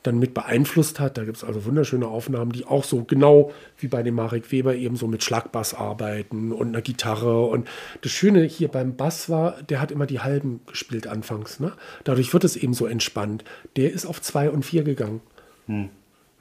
dann 0.04 0.18
mit 0.18 0.34
beeinflusst 0.34 1.00
hat. 1.00 1.18
Da 1.18 1.24
gibt 1.24 1.38
es 1.38 1.44
also 1.44 1.64
wunderschöne 1.64 2.06
Aufnahmen, 2.06 2.52
die 2.52 2.64
auch 2.64 2.84
so 2.84 3.02
genau 3.02 3.52
wie 3.78 3.88
bei 3.88 4.02
dem 4.02 4.14
Marek 4.14 4.52
Weber 4.52 4.76
eben 4.76 4.96
so 4.96 5.08
mit 5.08 5.24
Schlagbass 5.24 5.74
arbeiten 5.74 6.52
und 6.52 6.68
einer 6.68 6.82
Gitarre. 6.82 7.46
Und 7.46 7.66
das 8.02 8.12
Schöne 8.12 8.44
hier 8.44 8.68
beim 8.68 8.96
Bass 8.96 9.28
war, 9.28 9.62
der 9.62 9.80
hat 9.80 9.90
immer 9.90 10.06
die 10.06 10.20
Halben 10.20 10.60
gespielt 10.66 11.06
anfangs. 11.06 11.58
Ne? 11.58 11.72
Dadurch 12.04 12.32
wird 12.32 12.44
es 12.44 12.54
eben 12.54 12.74
so 12.74 12.86
entspannt. 12.86 13.44
Der 13.76 13.92
ist 13.92 14.06
auf 14.06 14.22
zwei 14.22 14.50
und 14.50 14.64
vier 14.64 14.84
gegangen. 14.84 15.20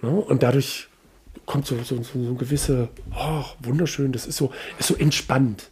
Ne? 0.02 0.12
Und 0.12 0.44
dadurch 0.44 0.90
kommt 1.46 1.66
so, 1.66 1.78
so, 1.84 1.98
so, 2.04 2.24
so 2.24 2.30
ein 2.32 2.38
gewisse, 2.38 2.90
oh, 3.16 3.46
wunderschön, 3.62 4.12
das 4.12 4.28
ist 4.28 4.38
so, 4.38 4.52
ist 4.78 4.88
so 4.88 4.96
entspannt. 4.96 5.70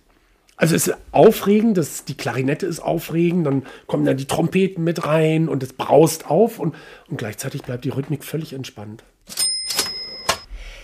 Also 0.61 0.75
es 0.75 0.87
ist 0.87 0.97
aufregend, 1.11 1.75
das, 1.75 2.05
die 2.05 2.15
Klarinette 2.15 2.67
ist 2.67 2.81
aufregend, 2.81 3.47
dann 3.47 3.63
kommen 3.87 4.05
dann 4.05 4.17
die 4.17 4.27
Trompeten 4.27 4.83
mit 4.83 5.07
rein 5.07 5.49
und 5.49 5.63
es 5.63 5.73
braust 5.73 6.29
auf 6.29 6.59
und, 6.59 6.75
und 7.09 7.17
gleichzeitig 7.17 7.63
bleibt 7.63 7.83
die 7.83 7.89
Rhythmik 7.89 8.23
völlig 8.23 8.53
entspannt. 8.53 9.03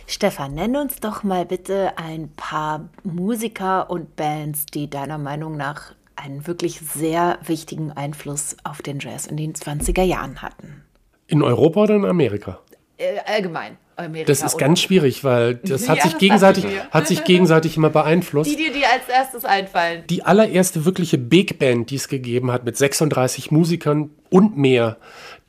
Stefan, 0.08 0.56
nenn 0.56 0.76
uns 0.76 0.96
doch 1.00 1.22
mal 1.22 1.46
bitte 1.46 1.96
ein 2.00 2.32
paar 2.36 2.90
Musiker 3.04 3.92
und 3.92 4.16
Bands, 4.16 4.66
die 4.66 4.90
deiner 4.90 5.20
Meinung 5.20 5.58
nach 5.58 5.94
einen 6.16 6.48
wirklich 6.48 6.80
sehr 6.80 7.38
wichtigen 7.46 7.92
Einfluss 7.92 8.58
auf 8.64 8.82
den 8.82 8.98
Jazz 8.98 9.28
in 9.28 9.38
den 9.38 9.54
20er 9.54 10.02
Jahren 10.02 10.42
hatten. 10.42 10.84
In 11.28 11.44
Europa 11.44 11.84
oder 11.84 11.98
in 11.98 12.06
Amerika? 12.06 12.62
Äh, 12.98 13.20
allgemein. 13.28 13.78
Amerika 13.98 14.28
Das 14.28 14.42
ist 14.44 14.56
oder- 14.56 14.66
ganz 14.66 14.80
schwierig, 14.82 15.24
weil 15.24 15.56
das 15.56 15.90
hat 15.90 15.98
Ja, 16.00 16.04
sich 16.04 16.18
gegenseitig, 16.18 16.66
hat 16.92 17.08
sich 17.08 17.24
gegenseitig 17.24 17.76
immer 17.78 17.90
beeinflusst. 17.90 18.50
Die 18.50 18.56
dir 18.56 18.72
die 18.72 18.86
als 18.86 19.08
erstes 19.12 19.44
einfallen. 19.46 20.04
die 20.10 20.24
allererste 20.24 20.86
wirkliche 20.86 21.18
Big 21.18 21.60
Band, 21.60 21.90
die 21.90 21.96
es 21.96 22.08
gegeben 22.08 22.52
hat, 22.52 22.64
mit 22.66 22.78
36 22.78 23.52
Musikern 23.52 24.12
und 24.30 24.58
mehr, 24.58 24.98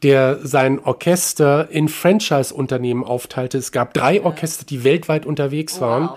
der 0.02 0.38
sein 0.46 0.78
Orchester 0.78 1.68
in 1.70 1.88
Franchise-Unternehmen 1.88 3.04
aufteilte. 3.04 3.58
Es 3.58 3.72
gab 3.72 3.94
drei 3.94 4.22
Orchester, 4.22 4.64
die 4.64 4.84
weltweit 4.84 5.26
unterwegs 5.26 5.80
waren, 5.80 6.10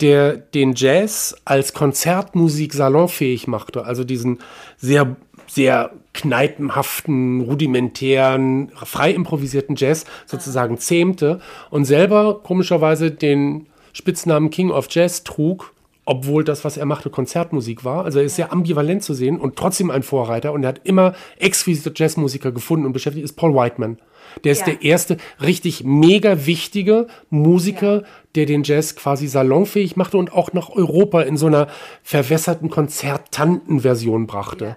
der 0.00 0.36
den 0.36 0.74
Jazz 0.74 1.34
als 1.46 1.72
Konzertmusik 1.72 2.74
salonfähig 2.74 3.46
machte. 3.46 3.84
Also 3.86 4.04
diesen 4.04 4.40
sehr, 4.76 5.16
sehr 5.46 5.90
kneipenhaften, 6.12 7.40
rudimentären, 7.42 8.70
frei 8.74 9.12
improvisierten 9.12 9.76
Jazz 9.76 10.04
sozusagen 10.26 10.78
zähmte 10.78 11.40
und 11.70 11.84
selber 11.84 12.40
komischerweise 12.42 13.10
den 13.10 13.66
Spitznamen 13.92 14.50
King 14.50 14.70
of 14.70 14.88
Jazz 14.90 15.24
trug, 15.24 15.72
obwohl 16.04 16.44
das, 16.44 16.64
was 16.64 16.76
er 16.76 16.86
machte, 16.86 17.10
Konzertmusik 17.10 17.84
war. 17.84 18.04
Also 18.04 18.20
er 18.20 18.26
ist 18.26 18.36
sehr 18.36 18.52
ambivalent 18.52 19.02
zu 19.02 19.12
sehen 19.14 19.38
und 19.38 19.56
trotzdem 19.56 19.90
ein 19.90 20.02
Vorreiter 20.02 20.52
und 20.52 20.62
er 20.62 20.68
hat 20.68 20.80
immer 20.84 21.14
exquisite 21.38 21.92
Jazzmusiker 21.94 22.52
gefunden 22.52 22.86
und 22.86 22.92
beschäftigt, 22.92 23.24
ist 23.24 23.34
Paul 23.34 23.54
Whiteman. 23.54 23.98
Der 24.44 24.52
ist 24.52 24.66
Ja. 24.66 24.74
der 24.74 24.82
erste 24.82 25.16
richtig 25.40 25.82
mega 25.84 26.46
wichtige 26.46 27.06
Musiker, 27.30 28.02
der 28.34 28.46
den 28.46 28.62
Jazz 28.64 28.94
quasi 28.94 29.26
salonfähig 29.28 29.96
machte 29.96 30.18
und 30.18 30.32
auch 30.32 30.52
nach 30.52 30.68
Europa 30.68 31.22
in 31.22 31.36
so 31.36 31.46
einer 31.46 31.68
verwässerten 32.02 32.68
Konzertantenversion 32.70 34.26
brachte. 34.26 34.76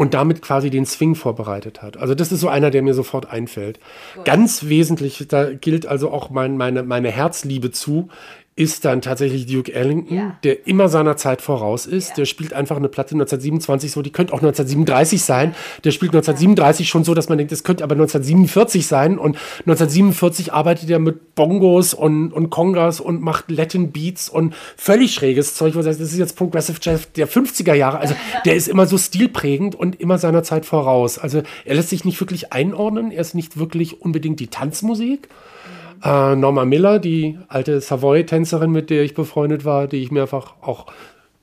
Und 0.00 0.14
damit 0.14 0.40
quasi 0.40 0.70
den 0.70 0.86
Swing 0.86 1.14
vorbereitet 1.14 1.82
hat. 1.82 1.98
Also 1.98 2.14
das 2.14 2.32
ist 2.32 2.40
so 2.40 2.48
einer, 2.48 2.70
der 2.70 2.80
mir 2.80 2.94
sofort 2.94 3.30
einfällt. 3.30 3.78
Ganz 4.24 4.64
wesentlich, 4.64 5.26
da 5.28 5.52
gilt 5.52 5.84
also 5.84 6.10
auch 6.10 6.30
mein, 6.30 6.56
meine, 6.56 6.82
meine 6.82 7.10
Herzliebe 7.10 7.70
zu, 7.70 8.08
ist 8.60 8.84
dann 8.84 9.00
tatsächlich 9.00 9.46
Duke 9.46 9.72
Ellington, 9.72 10.14
Ja. 10.14 10.36
der 10.44 10.66
immer 10.66 10.90
seiner 10.90 11.16
Zeit 11.16 11.40
voraus 11.40 11.86
ist. 11.86 12.18
Der 12.18 12.26
spielt 12.26 12.52
einfach 12.52 12.76
eine 12.76 12.90
Platte 12.90 13.14
1927 13.14 13.90
so, 13.90 14.02
die 14.02 14.10
könnte 14.12 14.34
auch 14.34 14.42
1937 14.42 15.22
sein. 15.24 15.54
Der 15.82 15.92
spielt 15.92 16.12
1937 16.12 16.86
schon 16.86 17.02
so, 17.02 17.14
dass 17.14 17.30
man 17.30 17.38
denkt, 17.38 17.52
es 17.52 17.64
könnte 17.64 17.82
aber 17.84 17.94
1947 17.94 18.86
sein. 18.86 19.16
Und 19.16 19.38
1947 19.60 20.52
arbeitet 20.52 20.90
er 20.90 20.98
mit 20.98 21.34
Bongos 21.34 21.94
und, 21.94 22.34
und 22.34 22.50
Congas 22.50 23.00
und 23.00 23.22
macht 23.22 23.50
Latin 23.50 23.92
Beats 23.92 24.28
und 24.28 24.54
völlig 24.76 25.14
schräges 25.14 25.54
Zeug. 25.54 25.74
Was 25.74 25.86
heißt, 25.86 25.98
das 25.98 26.12
ist 26.12 26.18
jetzt 26.18 26.36
Progressive 26.36 26.76
Jazz 26.82 27.10
der 27.12 27.28
50er 27.28 27.72
Jahre. 27.72 27.98
Also 27.98 28.14
der 28.44 28.56
ist 28.56 28.68
immer 28.68 28.84
so 28.84 28.98
stilprägend 28.98 29.74
und 29.74 29.98
immer 29.98 30.18
seiner 30.18 30.42
Zeit 30.42 30.66
voraus. 30.66 31.18
Also 31.18 31.42
er 31.64 31.74
lässt 31.76 31.88
sich 31.88 32.04
nicht 32.04 32.20
wirklich 32.20 32.52
einordnen. 32.52 33.10
Er 33.10 33.22
ist 33.22 33.34
nicht 33.34 33.58
wirklich 33.58 34.02
unbedingt 34.02 34.38
die 34.38 34.48
Tanzmusik. 34.48 35.28
Äh, 36.02 36.36
Norma 36.36 36.64
Miller, 36.64 36.98
die 36.98 37.38
alte 37.48 37.80
Savoy-Tänzerin, 37.80 38.70
mit 38.70 38.90
der 38.90 39.02
ich 39.02 39.14
befreundet 39.14 39.64
war, 39.64 39.86
die 39.86 40.02
ich 40.02 40.10
mehrfach 40.10 40.54
auch 40.62 40.86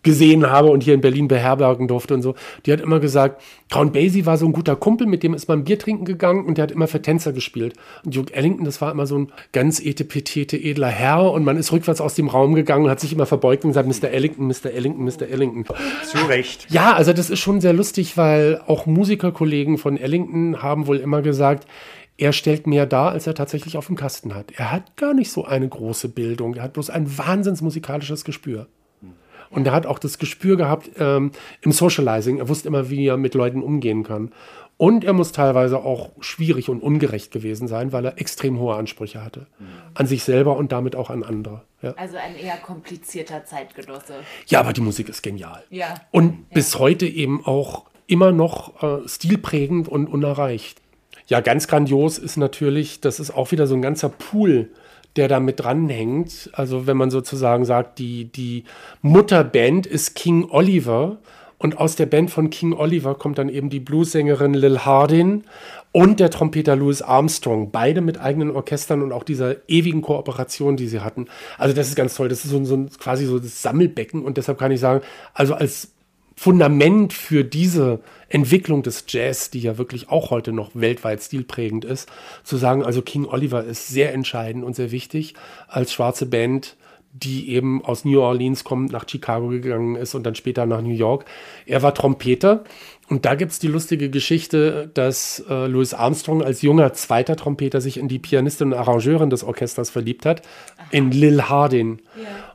gesehen 0.07 0.49
habe 0.49 0.69
und 0.69 0.83
hier 0.83 0.93
in 0.93 1.01
Berlin 1.01 1.27
beherbergen 1.27 1.89
durfte 1.89 2.13
und 2.13 2.21
so, 2.21 2.33
die 2.65 2.71
hat 2.71 2.79
immer 2.79 3.01
gesagt, 3.01 3.41
Count 3.69 3.91
Basie 3.91 4.25
war 4.25 4.37
so 4.37 4.45
ein 4.45 4.53
guter 4.53 4.77
Kumpel, 4.77 5.05
mit 5.05 5.21
dem 5.21 5.33
ist 5.33 5.49
man 5.49 5.65
Bier 5.65 5.77
trinken 5.77 6.05
gegangen 6.05 6.45
und 6.45 6.57
der 6.57 6.63
hat 6.63 6.71
immer 6.71 6.87
für 6.87 7.01
Tänzer 7.01 7.33
gespielt. 7.33 7.73
Und 8.05 8.15
Duke 8.15 8.33
Ellington, 8.33 8.63
das 8.63 8.79
war 8.79 8.89
immer 8.89 9.05
so 9.05 9.17
ein 9.17 9.33
ganz 9.51 9.81
etepetete, 9.81 10.55
edler 10.55 10.87
Herr 10.87 11.29
und 11.33 11.43
man 11.43 11.57
ist 11.57 11.73
rückwärts 11.73 11.99
aus 11.99 12.15
dem 12.15 12.29
Raum 12.29 12.55
gegangen 12.55 12.85
und 12.85 12.89
hat 12.89 13.01
sich 13.01 13.11
immer 13.11 13.25
verbeugt 13.25 13.65
und 13.65 13.71
gesagt, 13.71 13.89
Mr. 13.89 14.09
Ellington, 14.09 14.47
Mr. 14.47 14.71
Ellington, 14.71 15.03
Mr. 15.03 15.27
Ellington. 15.29 15.65
Zu 16.05 16.17
Recht. 16.29 16.67
Ja, 16.69 16.93
also 16.93 17.11
das 17.11 17.29
ist 17.29 17.39
schon 17.39 17.59
sehr 17.59 17.73
lustig, 17.73 18.15
weil 18.15 18.61
auch 18.65 18.85
Musikerkollegen 18.85 19.77
von 19.77 19.97
Ellington 19.97 20.63
haben 20.63 20.87
wohl 20.87 20.97
immer 20.97 21.21
gesagt, 21.21 21.67
er 22.17 22.31
stellt 22.31 22.65
mehr 22.65 22.85
dar, 22.85 23.11
als 23.11 23.27
er 23.27 23.35
tatsächlich 23.35 23.75
auf 23.75 23.87
dem 23.87 23.97
Kasten 23.97 24.33
hat. 24.33 24.51
Er 24.55 24.71
hat 24.71 24.95
gar 24.95 25.13
nicht 25.13 25.31
so 25.31 25.43
eine 25.43 25.67
große 25.67 26.07
Bildung, 26.07 26.55
er 26.55 26.63
hat 26.63 26.73
bloß 26.73 26.89
ein 26.89 27.17
wahnsinns 27.17 27.61
musikalisches 27.61 28.23
Gespür. 28.23 28.67
Und 29.49 29.67
er 29.67 29.73
hat 29.73 29.85
auch 29.85 29.99
das 29.99 30.17
Gespür 30.17 30.57
gehabt 30.57 30.89
ähm, 30.99 31.31
im 31.61 31.71
Socializing. 31.71 32.39
Er 32.39 32.49
wusste 32.49 32.67
immer, 32.67 32.89
wie 32.89 33.07
er 33.07 33.17
mit 33.17 33.33
Leuten 33.33 33.63
umgehen 33.63 34.03
kann. 34.03 34.31
Und 34.77 35.03
er 35.03 35.13
muss 35.13 35.31
teilweise 35.31 35.79
auch 35.79 36.11
schwierig 36.19 36.69
und 36.69 36.83
ungerecht 36.83 37.31
gewesen 37.31 37.67
sein, 37.67 37.91
weil 37.91 38.05
er 38.05 38.19
extrem 38.19 38.59
hohe 38.59 38.75
Ansprüche 38.75 39.23
hatte. 39.23 39.47
An 39.95 40.05
sich 40.05 40.23
selber 40.23 40.55
und 40.55 40.71
damit 40.71 40.95
auch 40.95 41.09
an 41.09 41.23
andere. 41.23 41.63
Ja. 41.81 41.93
Also 41.97 42.17
ein 42.17 42.35
eher 42.35 42.57
komplizierter 42.57 43.43
Zeitgenosse. 43.43 44.13
Ja, 44.45 44.59
aber 44.59 44.73
die 44.73 44.81
Musik 44.81 45.09
ist 45.09 45.23
genial. 45.23 45.63
Ja. 45.71 45.95
Und 46.11 46.49
bis 46.51 46.77
heute 46.77 47.07
eben 47.07 47.43
auch 47.43 47.85
immer 48.05 48.31
noch 48.31 48.83
äh, 48.83 49.07
stilprägend 49.07 49.87
und 49.87 50.07
unerreicht. 50.07 50.79
Ja, 51.25 51.41
ganz 51.41 51.67
grandios 51.67 52.19
ist 52.19 52.37
natürlich, 52.37 53.01
das 53.01 53.19
ist 53.19 53.31
auch 53.31 53.51
wieder 53.51 53.65
so 53.67 53.73
ein 53.73 53.81
ganzer 53.81 54.09
Pool, 54.09 54.69
der 55.17 55.27
da 55.27 55.39
mit 55.39 55.59
dranhängt. 55.59 56.49
Also 56.53 56.87
wenn 56.87 56.97
man 56.97 57.11
sozusagen 57.11 57.65
sagt, 57.65 57.99
die, 57.99 58.25
die 58.31 58.63
Mutterband 59.01 59.85
ist 59.85 60.15
King 60.15 60.47
Oliver 60.49 61.17
und 61.57 61.79
aus 61.79 61.95
der 61.95 62.05
Band 62.05 62.29
von 62.29 62.49
King 62.49 62.73
Oliver 62.73 63.15
kommt 63.15 63.39
dann 63.39 63.49
eben 63.49 63.69
die 63.69 63.79
Bluessängerin 63.79 64.53
Lil 64.53 64.79
Hardin 64.79 65.43
und 65.91 66.19
der 66.19 66.29
Trompeter 66.29 66.75
Louis 66.75 67.01
Armstrong, 67.01 67.71
beide 67.71 68.01
mit 68.01 68.19
eigenen 68.19 68.51
Orchestern 68.51 69.01
und 69.01 69.11
auch 69.11 69.23
dieser 69.23 69.55
ewigen 69.67 70.03
Kooperation, 70.03 70.77
die 70.77 70.87
sie 70.87 70.99
hatten. 70.99 71.25
Also 71.57 71.75
das 71.75 71.87
ist 71.87 71.95
ganz 71.95 72.15
toll. 72.15 72.29
Das 72.29 72.45
ist 72.45 72.51
so, 72.51 72.63
so 72.63 72.85
quasi 72.99 73.25
so 73.25 73.39
das 73.39 73.63
Sammelbecken 73.63 74.23
und 74.23 74.37
deshalb 74.37 74.59
kann 74.59 74.71
ich 74.71 74.79
sagen, 74.79 75.03
also 75.33 75.55
als 75.55 75.93
Fundament 76.39 77.13
für 77.13 77.43
diese 77.43 77.99
Entwicklung 78.29 78.83
des 78.83 79.05
Jazz, 79.07 79.49
die 79.49 79.59
ja 79.59 79.79
wirklich 79.79 80.09
auch 80.09 80.29
heute 80.29 80.51
noch 80.53 80.69
weltweit 80.75 81.23
stilprägend 81.23 81.83
ist, 81.83 82.07
zu 82.43 82.57
sagen, 82.57 82.83
also 82.83 83.01
King 83.01 83.25
Oliver 83.25 83.63
ist 83.63 83.87
sehr 83.87 84.13
entscheidend 84.13 84.63
und 84.63 84.75
sehr 84.75 84.91
wichtig 84.91 85.33
als 85.67 85.91
schwarze 85.91 86.27
Band, 86.27 86.77
die 87.11 87.49
eben 87.49 87.83
aus 87.83 88.05
New 88.05 88.21
Orleans 88.21 88.63
kommt, 88.63 88.91
nach 88.91 89.09
Chicago 89.09 89.47
gegangen 89.47 89.95
ist 89.95 90.13
und 90.13 90.27
dann 90.27 90.35
später 90.35 90.67
nach 90.67 90.81
New 90.81 90.93
York. 90.93 91.25
Er 91.65 91.81
war 91.81 91.95
Trompeter 91.95 92.63
und 93.09 93.25
da 93.25 93.33
gibt 93.33 93.53
es 93.53 93.57
die 93.57 93.67
lustige 93.67 94.11
Geschichte, 94.11 94.91
dass 94.93 95.43
äh, 95.49 95.65
Louis 95.65 95.95
Armstrong 95.95 96.43
als 96.43 96.61
junger 96.61 96.93
zweiter 96.93 97.35
Trompeter 97.35 97.81
sich 97.81 97.97
in 97.97 98.09
die 98.09 98.19
Pianistin 98.19 98.73
und 98.73 98.77
Arrangeurin 98.77 99.31
des 99.31 99.43
Orchesters 99.43 99.89
verliebt 99.89 100.27
hat, 100.27 100.43
in 100.91 101.09
Lil 101.09 101.41
Hardin. 101.41 101.99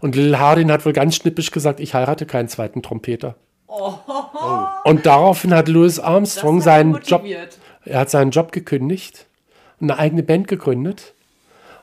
Und 0.00 0.14
Lil 0.14 0.38
Hardin 0.38 0.70
hat 0.70 0.86
wohl 0.86 0.92
ganz 0.92 1.16
schnippisch 1.16 1.50
gesagt, 1.50 1.80
ich 1.80 1.94
heirate 1.94 2.26
keinen 2.26 2.48
zweiten 2.48 2.80
Trompeter. 2.80 3.34
Und 4.84 5.06
daraufhin 5.06 5.54
hat 5.54 5.68
Louis 5.68 5.98
Armstrong 5.98 6.60
seinen 6.60 6.94
Job, 6.94 7.22
motiviert. 7.22 7.58
er 7.84 8.00
hat 8.00 8.10
seinen 8.10 8.30
Job 8.30 8.52
gekündigt, 8.52 9.26
eine 9.80 9.98
eigene 9.98 10.22
Band 10.22 10.48
gegründet 10.48 11.14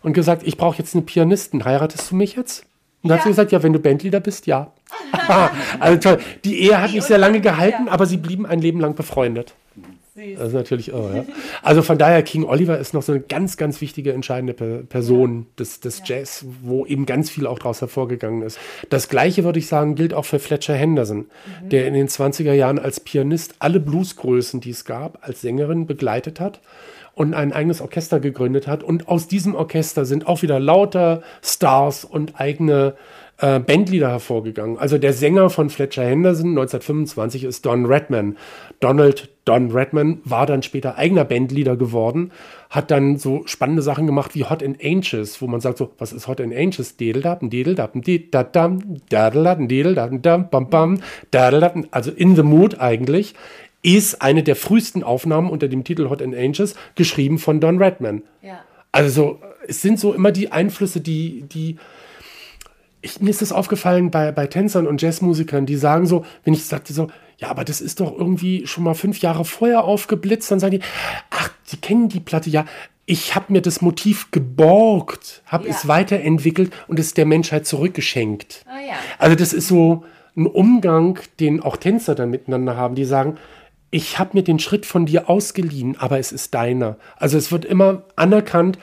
und 0.02 0.14
gesagt, 0.14 0.44
ich 0.46 0.58
brauche 0.58 0.78
jetzt 0.78 0.96
einen 0.96 1.06
Pianisten, 1.06 1.66
heiratest 1.66 2.12
du 2.12 2.16
mich 2.16 2.36
jetzt? 2.36 2.66
Und 3.02 3.10
dann 3.10 3.18
hat 3.18 3.24
sie 3.24 3.30
gesagt, 3.30 3.52
ja, 3.52 3.64
wenn 3.64 3.74
du 3.74 3.80
Bandleader 3.80 4.20
bist, 4.20 4.46
ja. 4.46 4.72
also 5.80 6.00
toll. 6.00 6.20
Die 6.44 6.62
Ehe 6.62 6.82
hat 6.82 6.92
nicht 6.92 7.04
sehr 7.04 7.18
lange 7.18 7.40
gehalten, 7.40 7.88
aber 7.88 8.06
sie 8.06 8.18
blieben 8.18 8.46
ein 8.46 8.60
Leben 8.60 8.80
lang 8.80 8.96
befreundet. 8.96 9.54
Das 10.38 10.48
ist 10.50 10.54
natürlich 10.54 10.90
irre, 10.90 11.16
ja. 11.18 11.26
Also 11.62 11.82
von 11.82 11.98
daher, 11.98 12.22
King 12.24 12.44
Oliver 12.44 12.78
ist 12.78 12.94
noch 12.94 13.02
so 13.02 13.12
eine 13.12 13.22
ganz, 13.22 13.58
ganz 13.58 13.82
wichtige, 13.82 14.14
entscheidende 14.14 14.54
Per- 14.54 14.84
Person 14.84 15.46
des, 15.58 15.80
des 15.80 16.02
Jazz, 16.06 16.46
wo 16.62 16.86
eben 16.86 17.06
ganz 17.06 17.30
viel 17.30 17.48
auch 17.48 17.60
daraus 17.60 17.82
hervorgegangen 17.82 18.42
ist. 18.42 18.60
Das 18.90 19.10
Gleiche, 19.10 19.44
würde 19.44 19.60
ich 19.60 19.68
sagen, 19.68 19.96
gilt 19.96 20.14
auch 20.14 20.26
für 20.26 20.40
Fletcher 20.40 20.76
Henderson, 20.76 21.26
der 21.62 21.88
in 21.88 21.94
den 21.94 22.08
20er 22.08 22.54
Jahren 22.54 22.80
als 22.80 23.00
Pianist 23.00 23.56
alle 23.60 23.80
Bluesgrößen, 23.80 24.60
die 24.62 24.72
es 24.72 24.86
gab, 24.86 25.20
als 25.28 25.42
Sängerin 25.42 25.88
begleitet 25.88 26.40
hat 26.40 26.60
und 27.16 27.34
ein 27.34 27.52
eigenes 27.52 27.82
Orchester 27.82 28.20
gegründet 28.20 28.68
hat. 28.68 28.84
Und 28.84 29.08
aus 29.10 29.28
diesem 29.28 29.56
Orchester 29.56 30.06
sind 30.06 30.28
auch 30.28 30.42
wieder 30.42 30.60
lauter 30.60 31.22
Stars 31.42 32.06
und 32.06 32.40
eigene 32.40 32.96
äh, 33.40 33.60
Bandlieder 33.60 34.10
hervorgegangen. 34.10 34.78
Also 34.78 34.98
der 34.98 35.14
Sänger 35.14 35.50
von 35.50 35.70
Fletcher 35.70 36.04
Henderson 36.04 36.50
1925 36.50 37.46
ist 37.46 37.66
Don 37.66 37.86
Redman. 37.86 38.38
Donald 38.80 39.30
Don 39.46 39.72
Redman 39.72 40.20
war 40.26 40.46
dann 40.46 40.62
später 40.62 40.98
eigener 40.98 41.26
Bandleader 41.26 41.76
geworden, 41.76 42.32
hat 42.70 42.92
dann 42.92 43.18
so 43.18 43.44
spannende 43.46 43.82
Sachen 43.82 44.06
gemacht 44.06 44.36
wie 44.36 44.46
Hot 44.46 44.62
and 44.62 44.78
Anxious, 44.84 45.42
wo 45.42 45.48
man 45.48 45.60
sagt 45.60 45.80
so, 45.80 45.92
was 45.98 46.14
ist 46.14 46.28
Hot 46.28 46.40
and 46.40 46.56
Anxious? 46.56 46.98
Dedeldappen, 46.98 47.50
dedeldappen, 47.50 48.02
dedadam, 48.02 48.98
dadeladen, 49.10 49.68
dedeldappen, 49.68 50.22
dam, 50.22 50.50
bam, 50.50 50.70
bam, 50.70 51.02
dadeladen. 51.32 51.88
Also 51.92 52.12
In 52.12 52.36
the 52.36 52.44
Mood 52.44 52.80
eigentlich 52.80 53.34
ist 53.82 54.22
eine 54.22 54.44
der 54.44 54.56
frühesten 54.56 55.04
Aufnahmen 55.04 55.50
unter 55.50 55.68
dem 55.68 55.84
Titel 55.84 56.10
Hot 56.10 56.22
and 56.22 56.36
Anxious, 56.36 56.76
geschrieben 56.96 57.40
von 57.40 57.60
Don 57.60 57.82
Redman. 57.82 58.24
Ja. 58.42 58.60
Also 58.92 59.10
so, 59.10 59.40
es 59.68 59.82
sind 59.82 60.00
so 60.00 60.14
immer 60.14 60.32
die 60.32 60.52
Einflüsse, 60.52 61.00
die, 61.00 61.44
die 61.44 61.78
ich, 63.02 63.22
mir 63.22 63.30
ist 63.30 63.42
das 63.42 63.52
aufgefallen 63.52 64.12
bei, 64.12 64.32
bei 64.32 64.48
Tänzern 64.48 64.88
und 64.88 65.02
Jazzmusikern, 65.02 65.66
die 65.66 65.76
sagen 65.78 66.06
so, 66.06 66.26
wenn 66.44 66.54
ich 66.54 66.66
sagte 66.66 66.92
so, 66.94 67.08
ja, 67.38 67.50
aber 67.50 67.64
das 67.64 67.80
ist 67.80 68.00
doch 68.02 68.18
irgendwie 68.18 68.68
schon 68.68 68.84
mal 68.84 68.94
fünf 68.94 69.20
Jahre 69.22 69.46
vorher 69.46 69.86
aufgeblitzt, 69.86 70.52
dann 70.52 70.60
sagen 70.60 70.80
die, 70.80 70.86
ach, 71.30 71.50
die 71.72 71.78
kennen 71.78 72.10
die 72.10 72.20
Platte 72.20 72.50
ja. 72.50 72.66
Ich 73.06 73.34
habe 73.36 73.54
mir 73.54 73.62
das 73.62 73.82
Motiv 73.82 74.30
geborgt, 74.32 75.42
habe 75.46 75.68
Ja. 75.68 75.74
es 75.74 75.88
weiterentwickelt 75.88 76.72
und 76.88 77.00
es 77.00 77.14
der 77.14 77.26
Menschheit 77.26 77.66
zurückgeschenkt. 77.66 78.64
Ah 78.68 78.80
ja. 78.86 78.94
Also 79.18 79.36
das 79.36 79.54
ist 79.54 79.68
so 79.68 80.04
ein 80.36 80.46
Umgang, 80.46 81.20
den 81.40 81.62
auch 81.62 81.78
Tänzer 81.78 82.14
dann 82.16 82.30
miteinander 82.30 82.76
haben, 82.76 82.96
die 82.96 83.06
sagen, 83.06 83.38
ich 83.92 84.20
habe 84.20 84.32
mir 84.34 84.44
den 84.44 84.60
Schritt 84.60 84.86
von 84.86 85.06
dir 85.08 85.30
ausgeliehen, 85.30 85.98
aber 85.98 86.20
es 86.20 86.32
ist 86.32 86.54
deiner. 86.54 86.98
Also 87.18 87.38
es 87.38 87.52
wird 87.52 87.66
immer 87.66 88.04
anerkannt, 88.16 88.78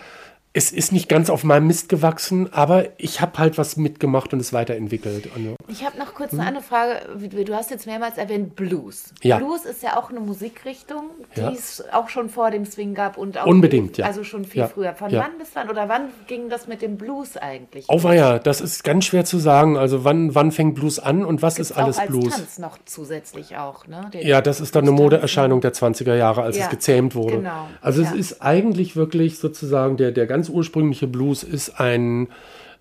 es 0.56 0.72
ist 0.72 0.90
nicht 0.90 1.06
ganz 1.10 1.28
auf 1.28 1.44
meinem 1.44 1.66
Mist 1.66 1.90
gewachsen, 1.90 2.50
aber 2.50 2.86
ich 2.96 3.20
habe 3.20 3.36
halt 3.38 3.58
was 3.58 3.76
mitgemacht 3.76 4.32
und 4.32 4.40
es 4.40 4.54
weiterentwickelt. 4.54 5.28
Also, 5.36 5.54
Ich 5.68 5.84
habe 5.84 5.98
noch 5.98 6.14
kurz 6.14 6.32
eine 6.32 6.46
andere 6.46 6.64
Frage. 6.64 7.00
Du 7.44 7.52
hast 7.54 7.70
jetzt 7.70 7.84
mehrmals 7.84 8.16
erwähnt 8.16 8.56
Blues. 8.56 9.12
Ja. 9.22 9.36
Blues 9.36 9.66
ist 9.66 9.82
ja 9.82 9.98
auch 9.98 10.08
eine 10.08 10.18
Musikrichtung, 10.20 11.10
die 11.36 11.40
Ja. 11.40 11.50
es 11.50 11.84
auch 11.92 12.08
schon 12.08 12.30
vor 12.30 12.50
dem 12.50 12.64
Swing 12.64 12.94
gab 12.94 13.18
und 13.18 13.36
auch 13.36 13.44
Unbedingt, 13.46 13.98
ja. 13.98 14.06
Also 14.06 14.24
schon 14.24 14.46
viel 14.46 14.62
Ja. 14.62 14.68
früher. 14.68 14.94
Von 14.94 15.10
Ja. 15.10 15.20
wann 15.24 15.36
bis 15.38 15.50
wann 15.52 15.68
oder 15.68 15.90
wann 15.90 16.08
ging 16.26 16.48
das 16.48 16.66
mit 16.66 16.80
dem 16.80 16.96
Blues 16.96 17.36
eigentlich? 17.36 17.90
Auweia, 17.90 18.38
das 18.38 18.62
ist 18.62 18.82
ganz 18.82 19.04
schwer 19.04 19.26
zu 19.26 19.36
sagen. 19.36 19.76
Also 19.76 20.04
wann, 20.04 20.34
wann 20.34 20.52
fängt 20.52 20.74
Blues 20.74 20.98
an 20.98 21.22
und 21.22 21.42
was 21.42 21.58
ist 21.58 21.68
Gibt's 21.68 21.82
alles 21.82 21.96
auch 21.98 22.00
als 22.00 22.10
Blues? 22.10 22.34
Tanz 22.34 22.58
noch 22.58 22.78
zusätzlich 22.86 23.58
auch, 23.58 23.86
ne? 23.88 24.08
Den 24.14 24.26
Ja, 24.26 24.40
das 24.40 24.60
ist 24.60 24.74
dann 24.74 24.84
eine 24.84 24.92
Modeerscheinung 24.92 25.60
der 25.60 25.74
20er 25.74 26.14
Jahre, 26.16 26.40
als 26.40 26.56
Ja, 26.56 26.64
es 26.64 26.70
gezähmt 26.70 27.14
wurde. 27.14 27.36
genau, 27.38 27.68
Also 27.82 28.00
es 28.00 28.10
ja. 28.12 28.16
ist 28.16 28.40
eigentlich 28.42 28.96
wirklich 28.96 29.38
sozusagen 29.38 29.98
der, 29.98 30.12
der 30.12 30.26
ganz 30.26 30.45
ursprüngliche 30.48 31.06
Blues 31.06 31.42
ist 31.42 31.80
ein 31.80 32.28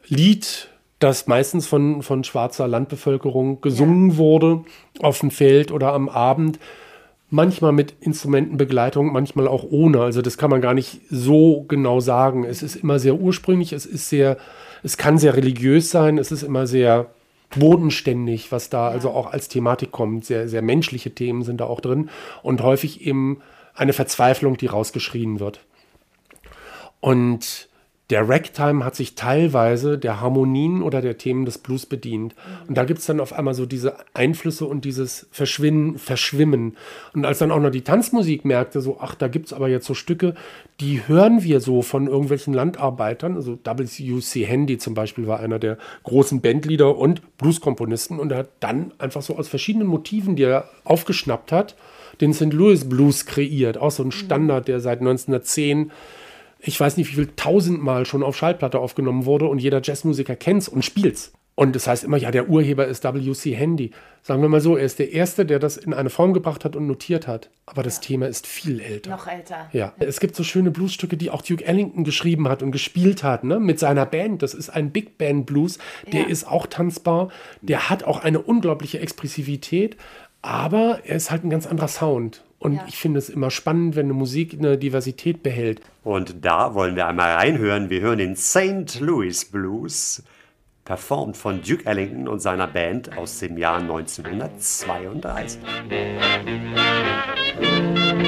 Lied, 0.08 0.70
das 1.00 1.28
meistens 1.28 1.68
von, 1.68 2.02
von 2.02 2.24
schwarzer 2.24 2.68
Landbevölkerung 2.68 3.62
gesungen 3.62 4.18
wurde, 4.18 4.64
auf 5.00 5.20
dem 5.20 5.32
Feld 5.32 5.72
oder 5.72 5.94
am 5.94 6.10
Abend. 6.10 6.60
Manchmal 7.30 7.72
mit 7.72 7.96
Instrumentenbegleitung, 8.02 9.12
manchmal 9.12 9.48
auch 9.48 9.64
ohne. 9.64 10.02
Also 10.02 10.22
das 10.22 10.38
kann 10.38 10.52
man 10.52 10.62
gar 10.62 10.74
nicht 10.74 11.02
so 11.10 11.66
genau 11.68 12.00
sagen. 12.00 12.44
Es 12.46 12.64
ist 12.64 12.76
immer 12.76 13.00
sehr 13.00 13.16
ursprünglich, 13.16 13.74
es 13.74 13.86
ist 13.86 14.10
sehr, 14.10 14.38
es 14.84 14.98
kann 14.98 15.18
sehr 15.18 15.36
religiös 15.36 15.90
sein, 15.90 16.18
es 16.18 16.32
ist 16.32 16.44
immer 16.44 16.68
sehr 16.68 17.08
bodenständig, 17.58 18.52
was 18.52 18.70
da 18.70 18.88
also 18.88 19.10
auch 19.10 19.32
als 19.32 19.48
Thematik 19.48 19.92
kommt. 19.92 20.26
Sehr, 20.26 20.48
sehr 20.48 20.62
menschliche 20.62 21.12
Themen 21.12 21.44
sind 21.44 21.62
da 21.62 21.66
auch 21.66 21.82
drin 21.82 22.10
und 22.44 22.62
häufig 22.62 23.06
eben 23.06 23.42
eine 23.74 23.94
Verzweiflung, 23.94 24.58
die 24.58 24.68
rausgeschrien 24.68 25.40
wird. 25.40 25.60
Und 27.06 27.70
der 28.10 28.28
Ragtime 28.28 28.84
hat 28.84 28.96
sich 28.96 29.14
teilweise 29.14 30.00
der 30.00 30.22
Harmonien 30.22 30.82
oder 30.82 31.02
der 31.02 31.20
Themen 31.20 31.46
des 31.46 31.60
Blues 31.60 31.86
bedient. 31.86 32.34
Und 32.68 32.76
da 32.80 32.84
gibt 32.84 32.98
es 32.98 33.06
dann 33.06 33.20
auf 33.20 33.32
einmal 33.32 33.54
so 33.54 33.68
diese 33.68 33.98
Einflüsse 34.16 34.66
und 34.66 34.86
dieses 34.86 35.28
Verschwinden, 35.30 36.00
Verschwimmen. 36.00 36.78
Und 37.14 37.24
als 37.24 37.38
dann 37.38 37.52
auch 37.52 37.60
noch 37.60 37.70
die 37.70 37.84
Tanzmusik 37.84 38.44
merkte, 38.44 38.82
so, 38.82 38.98
ach, 39.00 39.14
da 39.14 39.28
gibt 39.28 39.46
es 39.46 39.54
aber 39.54 39.68
jetzt 39.68 39.86
so 39.86 39.94
Stücke, 39.94 40.34
die 40.80 41.08
hören 41.08 41.44
wir 41.44 41.60
so 41.60 41.84
von 41.84 42.08
irgendwelchen 42.08 42.56
Landarbeitern. 42.56 43.36
Also 43.36 43.60
W.C. 43.64 44.44
Handy 44.44 44.80
zum 44.80 44.96
Beispiel 44.96 45.28
war 45.28 45.40
einer 45.40 45.60
der 45.60 45.78
großen 46.06 46.42
Bandleader 46.42 46.98
und 46.98 47.38
Blueskomponisten. 47.38 48.20
Und 48.20 48.32
er 48.32 48.40
hat 48.40 48.50
dann 48.62 48.94
einfach 48.98 49.22
so 49.22 49.38
aus 49.38 49.48
verschiedenen 49.48 49.88
Motiven, 49.88 50.36
die 50.36 50.44
er 50.44 50.70
aufgeschnappt 50.86 51.52
hat, 51.52 51.76
den 52.20 52.34
St. 52.34 52.52
Louis 52.52 52.90
Blues 52.90 53.28
kreiert. 53.28 53.78
Auch 53.78 53.92
so 53.92 54.02
ein 54.02 54.12
Standard, 54.12 54.68
der 54.68 54.80
seit 54.80 55.02
1910 55.02 55.92
ich 56.66 56.80
weiß 56.80 56.98
nicht, 56.98 57.10
wie 57.12 57.16
viel 57.16 57.30
tausendmal 57.36 58.06
schon 58.06 58.24
auf 58.24 58.36
Schallplatte 58.36 58.80
aufgenommen 58.80 59.26
wurde 59.26 59.46
und 59.46 59.60
jeder 59.60 59.82
Jazzmusiker 59.84 60.36
kennt's 60.36 60.68
und 60.68 60.84
spielt's. 60.84 61.32
Und 61.58 61.74
das 61.74 61.88
heißt 61.88 62.04
immer, 62.04 62.18
ja, 62.18 62.32
der 62.32 62.50
Urheber 62.50 62.86
ist 62.86 63.06
W.C. 63.06 63.54
Handy. 63.56 63.92
Sagen 64.22 64.42
wir 64.42 64.50
mal 64.50 64.60
so, 64.60 64.76
er 64.76 64.84
ist 64.84 65.00
der 65.00 65.14
Erste, 65.14 65.46
der 65.46 65.58
das 65.58 65.78
in 65.78 65.94
eine 65.94 66.10
Form 66.10 66.34
gebracht 66.34 66.66
hat 66.66 66.76
und 66.76 66.86
notiert 66.86 67.28
hat. 67.28 67.50
Aber 67.66 67.82
das 67.82 68.02
Thema 68.02 68.28
ist 68.28 68.46
viel 68.46 68.82
älter. 68.82 69.12
Noch 69.12 69.26
älter. 69.28 69.70
Ja, 69.72 69.94
es 70.00 70.20
gibt 70.20 70.36
so 70.36 70.44
schöne 70.44 70.70
Bluesstücke, 70.72 71.16
die 71.16 71.30
auch 71.30 71.42
Duke 71.42 71.64
Ellington 71.64 72.04
geschrieben 72.04 72.50
hat 72.50 72.62
und 72.62 72.72
gespielt 72.74 73.24
hat, 73.24 73.46
ne? 73.46 73.62
mit 73.62 73.80
seiner 73.80 74.06
Band. 74.06 74.42
Das 74.42 74.54
ist 74.54 74.70
ein 74.70 74.92
Big 74.92 75.18
Band 75.18 75.46
Blues, 75.46 75.80
der 76.12 76.24
Ja. 76.24 76.28
ist 76.28 76.46
auch 76.46 76.66
tanzbar, 76.68 77.30
der 77.62 77.90
hat 77.90 78.04
auch 78.04 78.22
eine 78.22 78.42
unglaubliche 78.42 79.00
Expressivität, 79.00 79.96
aber 80.42 81.00
er 81.06 81.16
ist 81.16 81.32
halt 81.32 81.46
ein 81.46 81.50
ganz 81.50 81.68
anderer 81.68 81.88
Sound. 81.88 82.44
Und 82.66 82.74
Ja. 82.76 82.86
ich 82.88 82.98
finde 82.98 83.20
es 83.20 83.30
immer 83.30 83.52
spannend, 83.52 83.96
wenn 83.96 84.08
eine 84.08 84.14
Musik 84.14 84.56
eine 84.58 84.78
Diversität 84.78 85.44
behält. 85.44 85.82
Und 86.04 86.44
da 86.44 86.74
wollen 86.74 86.96
wir 86.96 87.06
einmal 87.08 87.36
reinhören. 87.36 87.90
Wir 87.90 88.02
hören 88.02 88.18
den 88.18 88.36
St. 88.36 89.00
Louis 89.00 89.46
Blues, 89.46 90.24
performt 90.84 91.38
von 91.38 91.62
Duke 91.62 91.86
Ellington 91.86 92.28
und 92.28 92.40
seiner 92.42 92.68
Band 92.68 93.16
aus 93.18 93.40
dem 93.40 93.58
Jahr 93.58 93.78
1932. 93.78 95.60
Das 97.62 98.25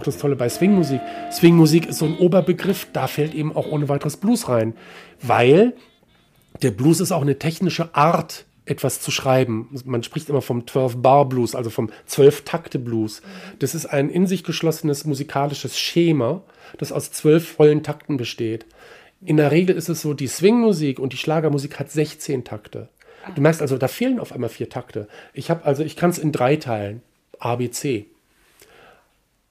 auch 0.00 0.04
das 0.04 0.18
Tolle 0.18 0.36
bei 0.36 0.48
Swingmusik. 0.48 1.00
Swingmusik 1.30 1.86
ist 1.86 1.98
so 1.98 2.06
ein 2.06 2.16
Oberbegriff, 2.16 2.88
da 2.92 3.06
fällt 3.06 3.34
eben 3.34 3.54
auch 3.54 3.66
ohne 3.66 3.88
weiteres 3.88 4.16
Blues 4.16 4.48
rein. 4.48 4.74
Weil 5.20 5.74
der 6.62 6.70
Blues 6.70 7.00
ist 7.00 7.12
auch 7.12 7.20
eine 7.20 7.38
technische 7.38 7.94
Art, 7.94 8.46
etwas 8.64 9.00
zu 9.00 9.10
schreiben. 9.10 9.68
Man 9.84 10.02
spricht 10.02 10.30
immer 10.30 10.42
vom 10.42 10.62
12-Bar-Blues, 10.62 11.54
also 11.54 11.70
vom 11.70 11.90
12-Takte-Blues. 12.08 13.20
Das 13.58 13.74
ist 13.74 13.86
ein 13.86 14.08
in 14.08 14.26
sich 14.26 14.42
geschlossenes 14.42 15.04
musikalisches 15.04 15.78
Schema, 15.78 16.42
das 16.78 16.92
aus 16.92 17.12
zwölf 17.12 17.46
vollen 17.46 17.82
Takten 17.82 18.16
besteht. 18.16 18.64
In 19.22 19.36
der 19.36 19.50
Regel 19.50 19.76
ist 19.76 19.90
es 19.90 20.00
so, 20.00 20.14
die 20.14 20.28
Swingmusik 20.28 20.98
und 20.98 21.12
die 21.12 21.18
Schlagermusik 21.18 21.78
hat 21.78 21.90
16 21.90 22.44
Takte. 22.44 22.88
Du 23.34 23.42
merkst 23.42 23.60
also, 23.60 23.76
da 23.76 23.86
fehlen 23.86 24.18
auf 24.18 24.32
einmal 24.32 24.48
vier 24.48 24.70
Takte. 24.70 25.08
Ich 25.34 25.50
habe 25.50 25.64
also, 25.66 25.82
ich 25.82 25.96
kann 25.96 26.08
es 26.08 26.18
in 26.18 26.32
drei 26.32 26.56
teilen. 26.56 27.02
A, 27.38 27.56
B, 27.56 27.70
C. 27.70 28.06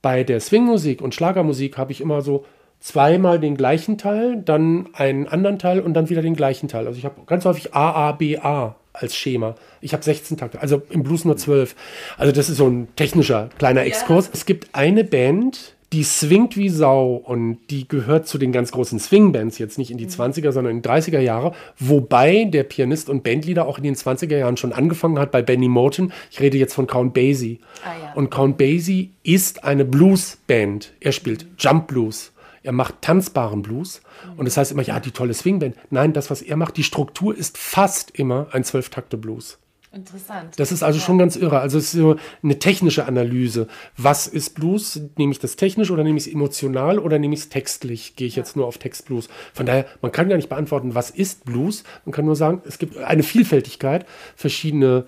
Bei 0.02 0.24
der 0.24 0.40
Swingmusik 0.40 1.02
und 1.02 1.14
Schlagermusik 1.14 1.78
habe 1.78 1.92
ich 1.92 2.02
immer 2.02 2.22
so 2.22 2.46
zweimal 2.80 3.40
den 3.40 3.58
gleichen 3.58 3.98
Teil, 3.98 4.38
dann 4.38 4.90
einen 4.94 5.28
anderen 5.28 5.60
Teil 5.60 5.82
und 5.82 5.94
dann 5.94 6.10
wieder 6.10 6.22
den 6.22 6.36
gleichen 6.36 6.70
Teil. 6.70 6.88
Also 6.88 6.98
ich 6.98 7.06
habe 7.06 7.22
ganz 7.26 7.46
häufig 7.46 7.74
A, 7.74 7.92
A, 7.92 8.12
B, 8.14 8.38
A 8.38 8.76
als 8.94 9.16
Schema. 9.16 9.56
Ich 9.82 9.94
habe 9.94 10.04
16 10.04 10.38
Takte, 10.38 10.62
also 10.62 10.82
im 10.90 11.04
Blues 11.04 11.26
nur 11.26 11.38
12. 11.38 11.76
Also 12.18 12.32
das 12.32 12.50
ist 12.50 12.58
so 12.58 12.68
ein 12.68 12.88
technischer 12.96 13.50
kleiner 13.58 13.84
Exkurs. 13.84 14.30
Es 14.34 14.46
gibt 14.46 14.70
eine 14.74 15.04
Band, 15.04 15.76
die 15.92 16.04
swingt 16.04 16.56
wie 16.56 16.70
Sau 16.70 17.16
und 17.16 17.58
die 17.72 17.88
gehört 17.88 18.28
zu 18.28 18.38
den 18.38 18.52
ganz 18.52 18.72
großen 18.72 19.00
Swing-Bands, 19.00 19.58
jetzt 19.58 19.78
nicht 19.80 19.90
in 19.90 19.98
die 19.98 20.08
20er, 20.08 20.52
sondern 20.52 20.76
in 20.76 20.82
die 20.82 20.90
30er 20.90 21.20
Jahre, 21.20 21.54
wobei 21.80 22.46
der 22.46 22.64
Pianist 22.64 23.10
und 23.10 23.24
Bandleader 23.24 23.66
auch 23.66 23.78
in 23.78 23.84
den 23.84 23.96
20er 23.96 24.38
Jahren 24.38 24.58
schon 24.58 24.72
angefangen 24.72 25.18
hat 25.18 25.32
bei 25.32 25.42
Benny 25.42 25.68
Moten. 25.68 26.14
Ich 26.30 26.40
rede 26.40 26.58
jetzt 26.58 26.74
von 26.76 26.86
Count 26.86 27.14
Basie. 27.14 27.60
ja. 27.84 28.14
Und 28.14 28.30
Count 28.30 28.58
Basie 28.58 29.12
ist 29.24 29.64
eine 29.64 29.86
Blues-Band. 29.86 30.94
Er 31.00 31.12
spielt 31.12 31.48
Jump 31.58 31.88
Blues. 31.88 32.34
Er 32.62 32.72
macht 32.72 33.02
tanzbaren 33.02 33.62
Blues. 33.64 34.02
Und 34.38 34.46
das 34.46 34.58
heißt 34.58 34.72
immer, 34.72 34.84
ja, 34.84 35.00
die 35.00 35.12
tolle 35.12 35.34
Swing-Band. 35.34 35.76
Nein, 35.90 36.14
das, 36.14 36.30
was 36.30 36.42
er 36.42 36.56
macht, 36.56 36.78
die 36.78 36.84
Struktur 36.84 37.36
ist 37.36 37.58
fast 37.58 38.12
immer 38.12 38.48
ein 38.52 38.64
Zwölftakte-Blues. 38.64 39.58
Interessant. 39.92 40.60
Das 40.60 40.72
ist 40.72 40.84
also 40.84 41.00
schon 41.00 41.18
ganz 41.18 41.36
irre. 41.36 41.62
Also 41.62 41.80
es 41.80 41.86
ist 41.86 42.00
so 42.00 42.16
eine 42.44 42.60
technische 42.60 43.06
Analyse. 43.06 43.68
Was 43.98 44.28
ist 44.28 44.54
Blues? 44.54 45.02
Nehme 45.18 45.32
ich 45.32 45.40
das 45.40 45.56
technisch 45.56 45.90
oder 45.90 46.04
nehme 46.04 46.18
ich 46.18 46.28
es 46.28 46.32
emotional 46.32 47.00
oder 47.00 47.18
nehme 47.18 47.34
ich 47.34 47.42
es 47.42 47.50
textlich? 47.50 48.16
Gehe 48.16 48.28
ich 48.28 48.36
jetzt 48.36 48.56
nur 48.56 48.68
auf 48.68 48.78
Textblues? 48.78 49.30
Von 49.52 49.66
daher, 49.66 49.86
man 50.04 50.12
kann 50.12 50.30
ja 50.30 50.36
nicht 50.36 50.50
beantworten, 50.50 50.94
was 50.94 51.10
ist 51.10 51.44
Blues. 51.44 51.84
Man 52.06 52.14
kann 52.14 52.26
nur 52.26 52.36
sagen, 52.36 52.62
es 52.68 52.78
gibt 52.78 52.98
eine 52.98 53.24
Vielfältigkeit, 53.24 54.06
verschiedene 54.36 55.06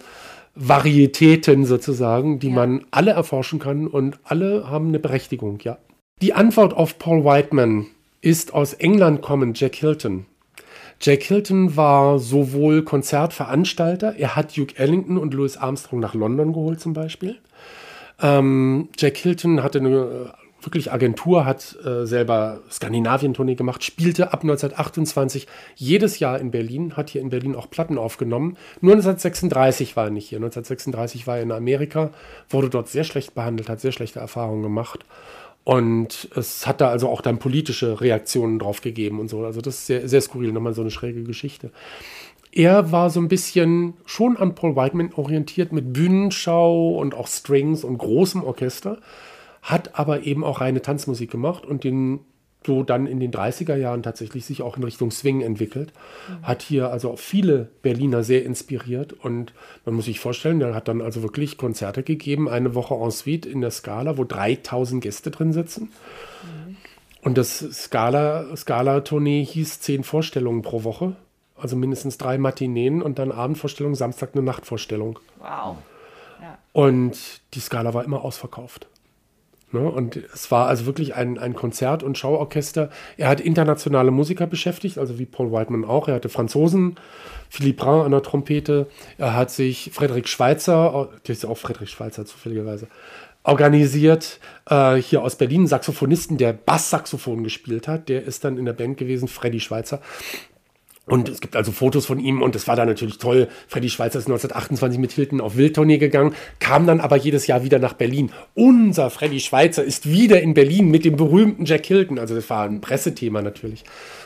Varietäten 0.55 1.65
sozusagen, 1.65 2.39
die 2.39 2.49
man 2.49 2.85
alle 2.89 3.11
erforschen 3.11 3.59
kann 3.59 3.87
und 3.87 4.19
alle 4.23 4.67
haben 4.69 4.87
eine 4.87 4.99
Berechtigung, 4.99 5.59
ja. 5.61 5.77
Die 6.21 6.33
Antwort 6.33 6.73
auf 6.73 6.97
Paul 6.97 7.23
Whiteman 7.23 7.85
ist 8.21 8.53
aus 8.53 8.73
England 8.73 9.21
kommend 9.21 9.59
Jack 9.59 9.75
Hilton. 9.75 10.25
Jack 11.01 11.23
Hilton 11.23 11.75
war 11.75 12.19
sowohl 12.19 12.83
Konzertveranstalter, 12.83 14.15
er 14.17 14.35
hat 14.35 14.55
Duke 14.55 14.77
Ellington 14.77 15.17
und 15.17 15.33
Louis 15.33 15.57
Armstrong 15.57 15.99
nach 15.99 16.13
London 16.13 16.53
geholt 16.53 16.79
zum 16.79 16.93
Beispiel. 16.93 17.37
Ähm, 18.21 18.89
Jack 18.97 19.17
Hilton 19.17 19.63
hatte 19.63 19.79
eine 19.79 19.89
äh, 19.89 20.63
wirklich 20.63 20.91
Agentur, 20.91 21.45
hat 21.45 21.75
äh, 21.83 22.05
selber 22.05 22.59
Skandinavien-Tournee 22.69 23.55
gemacht, 23.55 23.83
spielte 23.83 24.31
ab 24.31 24.43
1928 24.43 25.47
jedes 25.75 26.19
Jahr 26.19 26.39
in 26.39 26.51
Berlin, 26.51 26.95
hat 26.95 27.09
hier 27.09 27.21
in 27.21 27.29
Berlin 27.29 27.55
auch 27.55 27.69
Platten 27.69 27.97
aufgenommen. 27.97 28.57
Nur 28.79 28.93
1936 28.93 29.95
war 29.95 30.05
er 30.05 30.11
nicht 30.11 30.29
hier. 30.29 30.37
1936 30.37 31.25
war 31.25 31.37
er 31.37 31.43
in 31.43 31.51
Amerika, 31.51 32.11
wurde 32.47 32.69
dort 32.69 32.89
sehr 32.89 33.05
schlecht 33.05 33.33
behandelt, 33.33 33.69
hat 33.69 33.81
sehr 33.81 33.91
schlechte 33.91 34.19
Erfahrungen 34.19 34.61
gemacht. 34.61 35.03
Und 35.63 36.29
es 36.35 36.65
hat 36.65 36.81
da 36.81 36.89
also 36.89 37.07
auch 37.07 37.21
dann 37.21 37.37
politische 37.37 38.01
Reaktionen 38.01 38.57
drauf 38.57 38.81
gegeben 38.81 39.19
und 39.19 39.29
so. 39.29 39.45
Also 39.45 39.61
das 39.61 39.75
ist 39.75 39.87
sehr, 39.87 40.07
sehr 40.07 40.21
skurril, 40.21 40.51
nochmal 40.51 40.73
so 40.73 40.81
eine 40.81 40.91
schräge 40.91 41.23
Geschichte. 41.23 41.71
Er 42.51 42.91
war 42.91 43.09
so 43.09 43.19
ein 43.19 43.27
bisschen 43.27 43.93
schon 44.05 44.37
an 44.37 44.55
Paul 44.55 44.75
Whiteman 44.75 45.13
orientiert 45.15 45.71
mit 45.71 45.93
Bühnenschau 45.93 46.97
und 46.97 47.15
auch 47.15 47.27
Strings 47.27 47.83
und 47.83 47.97
großem 47.97 48.43
Orchester, 48.43 48.97
hat 49.61 49.97
aber 49.97 50.23
eben 50.23 50.43
auch 50.43 50.59
reine 50.59 50.81
Tanzmusik 50.81 51.31
gemacht 51.31 51.65
und 51.65 51.83
den 51.83 52.19
so 52.65 52.83
dann 52.83 53.07
in 53.07 53.19
den 53.19 53.31
30er 53.31 53.75
Jahren 53.75 54.03
tatsächlich 54.03 54.45
sich 54.45 54.61
auch 54.61 54.77
in 54.77 54.83
Richtung 54.83 55.11
Swing 55.11 55.41
entwickelt. 55.41 55.91
Hat 56.43 56.61
hier 56.61 56.91
also 56.91 57.11
auch 57.11 57.19
viele 57.19 57.69
Berliner 57.81 58.23
sehr 58.23 58.45
inspiriert 58.45 59.13
und 59.13 59.53
man 59.85 59.95
muss 59.95 60.05
sich 60.05 60.19
vorstellen, 60.19 60.59
der 60.59 60.75
hat 60.75 60.87
dann 60.87 61.01
also 61.01 61.23
wirklich 61.23 61.57
Konzerte 61.57 62.03
gegeben, 62.03 62.47
eine 62.47 62.75
Woche 62.75 62.95
en 62.95 63.11
suite 63.11 63.45
in 63.45 63.61
der 63.61 63.71
Scala, 63.71 64.17
wo 64.17 64.23
3000 64.23 65.01
Gäste 65.01 65.31
drin 65.31 65.53
sitzen. 65.53 65.89
Und 67.23 67.37
das 67.37 67.59
Scala, 67.59 68.55
Scala-Tournee 68.55 69.43
hieß 69.45 69.79
zehn 69.79 70.03
Vorstellungen 70.03 70.61
pro 70.61 70.83
Woche. 70.83 71.15
Also 71.55 71.75
mindestens 71.75 72.17
drei 72.17 72.39
Matineen 72.39 73.03
und 73.03 73.19
dann 73.19 73.31
Abendvorstellung, 73.31 73.93
Samstag 73.93 74.31
eine 74.33 74.41
Nachtvorstellung. 74.41 75.19
Wow. 75.39 75.77
Und 76.73 77.41
die 77.53 77.59
Skala 77.59 77.93
war 77.93 78.03
immer 78.03 78.23
ausverkauft. 78.23 78.87
Ne? 79.73 79.89
Und 79.89 80.17
es 80.33 80.51
war 80.51 80.67
also 80.67 80.85
wirklich 80.85 81.15
ein, 81.15 81.37
ein 81.37 81.53
Konzert- 81.53 82.03
und 82.03 82.17
Schauorchester. 82.17 82.89
Er 83.17 83.29
hat 83.29 83.39
internationale 83.39 84.11
Musiker 84.11 84.47
beschäftigt, 84.47 84.97
also 84.97 85.19
wie 85.19 85.25
Paul 85.25 85.51
Whiteman 85.51 85.85
auch. 85.85 86.07
Er 86.07 86.15
hatte 86.15 86.29
Franzosen, 86.29 86.95
Philippe 87.49 87.83
Brun 87.83 88.05
an 88.05 88.11
der 88.11 88.23
Trompete. 88.23 88.87
Er 89.17 89.35
hat 89.35 89.51
sich 89.51 89.91
Frederik 89.93 90.27
Schweitzer, 90.27 91.09
der 91.27 91.33
ist 91.33 91.43
ja 91.43 91.49
auch 91.49 91.57
Frederik 91.57 91.89
Schweitzer 91.89 92.25
zufälligerweise, 92.25 92.87
organisiert. 93.43 94.39
Äh, 94.69 94.95
hier 94.95 95.23
aus 95.23 95.35
Berlin, 95.35 95.61
einen 95.61 95.67
Saxophonisten, 95.67 96.37
der 96.37 96.53
Basssaxophon 96.53 97.43
gespielt 97.43 97.87
hat. 97.87 98.09
Der 98.09 98.23
ist 98.23 98.43
dann 98.43 98.57
in 98.57 98.65
der 98.65 98.73
Band 98.73 98.97
gewesen, 98.97 99.27
Freddy 99.27 99.59
Schweitzer. 99.59 100.01
Und 101.07 101.27
es 101.29 101.41
gibt 101.41 101.55
also 101.55 101.71
Fotos 101.71 102.05
von 102.05 102.19
ihm 102.19 102.41
und 102.41 102.55
es 102.55 102.67
war 102.67 102.75
dann 102.75 102.87
natürlich 102.87 103.17
toll. 103.17 103.47
Freddy 103.67 103.89
Schweizer 103.89 104.19
ist 104.19 104.27
1928 104.27 104.99
mit 104.99 105.11
Hilton 105.11 105.41
auf 105.41 105.57
Wildtournee 105.57 105.97
gegangen, 105.97 106.35
kam 106.59 106.85
dann 106.85 106.99
aber 106.99 107.17
jedes 107.17 107.47
Jahr 107.47 107.63
wieder 107.63 107.79
nach 107.79 107.93
Berlin. 107.93 108.31
Unser 108.53 109.09
Freddy 109.09 109.39
Schweizer 109.39 109.83
ist 109.83 110.09
wieder 110.09 110.41
in 110.41 110.53
Berlin 110.53 110.91
mit 110.91 111.03
dem 111.03 111.15
berühmten 111.15 111.65
Jack 111.65 111.87
Hilton. 111.87 112.19
Also 112.19 112.35
das 112.35 112.49
war 112.51 112.65
ein 112.65 112.81
Pressethema 112.81 113.41
natürlich. 113.41 113.83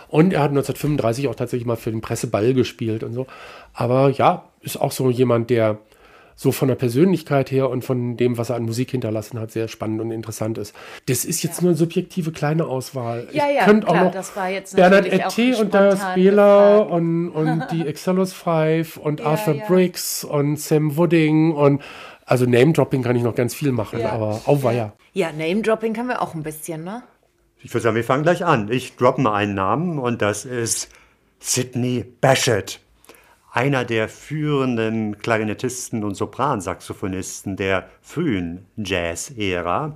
Und 0.10 0.34
er 0.34 0.42
hat 0.42 0.50
1935 0.50 1.28
auch 1.28 1.36
tatsächlich 1.36 1.66
mal 1.66 1.78
für 1.78 1.92
den 1.92 2.02
Presseball 2.02 2.54
gespielt 2.54 3.04
und 3.04 3.14
so. 3.14 3.26
Aber 3.74 4.10
ja, 4.10 4.50
ist 4.62 4.80
auch 4.80 4.92
so 4.92 5.10
jemand, 5.10 5.50
der 5.50 5.80
so 6.36 6.52
von 6.52 6.68
der 6.68 6.76
Persönlichkeit 6.76 7.50
her 7.50 7.70
und 7.70 7.84
von 7.86 8.18
dem, 8.18 8.38
was 8.38 8.50
er 8.50 8.58
an 8.58 8.64
Musik 8.64 8.92
hinterlassen 8.92 9.40
hat, 9.40 9.52
sehr 9.52 9.68
spannend 9.68 10.02
und 10.02 10.12
interessant 10.12 10.58
ist. 10.58 10.76
Das 11.08 11.24
ist 11.24 11.44
jetzt 11.44 11.62
nur 11.62 11.72
eine 11.72 11.78
subjektive 11.78 12.32
kleine 12.32 12.66
Auswahl. 12.66 13.28
Ja, 13.32 13.50
ja, 13.50 13.64
könnte 13.64 13.88
klar, 13.88 14.00
auch 14.02 14.06
noch 14.06 14.12
das 14.12 14.36
war 14.36 14.50
jetzt 14.50 14.76
Bernard 14.76 15.06
Ette 15.06 15.58
und 15.58 15.72
Spieler 15.98 16.84
gefragt. 16.84 16.92
und, 16.92 17.30
und 17.30 17.68
die 17.72 17.88
Excelos 17.88 18.34
Five 18.34 18.98
und 18.98 19.22
Ja, 19.22 19.28
Arthur 19.28 19.56
ja. 19.56 19.66
Briggs 19.66 20.24
und 20.24 20.60
Sam 20.60 20.98
Wooding 20.98 21.54
und 21.54 21.82
also 22.26 22.46
Name-Dropping 22.46 23.04
kann 23.04 23.16
ich 23.16 23.24
noch 23.24 23.36
ganz 23.36 23.54
viel 23.54 23.72
machen, 23.72 24.00
Ja. 24.00 24.12
aber 24.12 24.42
auweia. 24.46 24.94
Ja, 25.14 25.32
Name-Dropping 25.32 25.94
kann 25.94 26.08
wir 26.08 26.22
auch 26.22 26.34
ein 26.34 26.44
bisschen, 26.44 26.84
ne? 26.84 27.04
Ich 27.64 27.74
würde 27.74 27.84
sagen, 27.84 27.96
wir 27.96 28.04
fangen 28.04 28.24
gleich 28.24 28.44
an. 28.44 28.70
Ich 28.72 28.96
droppe 28.96 29.22
mal 29.22 29.36
einen 29.36 29.54
Namen 29.56 30.00
und 30.00 30.22
das 30.22 30.44
ist 30.46 30.90
Sidney 31.40 32.04
Bashet. 32.22 32.80
Einer 33.56 33.86
der 33.86 34.10
führenden 34.10 35.18
Klarinettisten 35.18 36.03
und 36.03 36.16
Sopransaxophonisten 36.16 37.56
der 37.56 37.88
frühen 38.01 38.66
Jazz-Ära. 38.76 39.95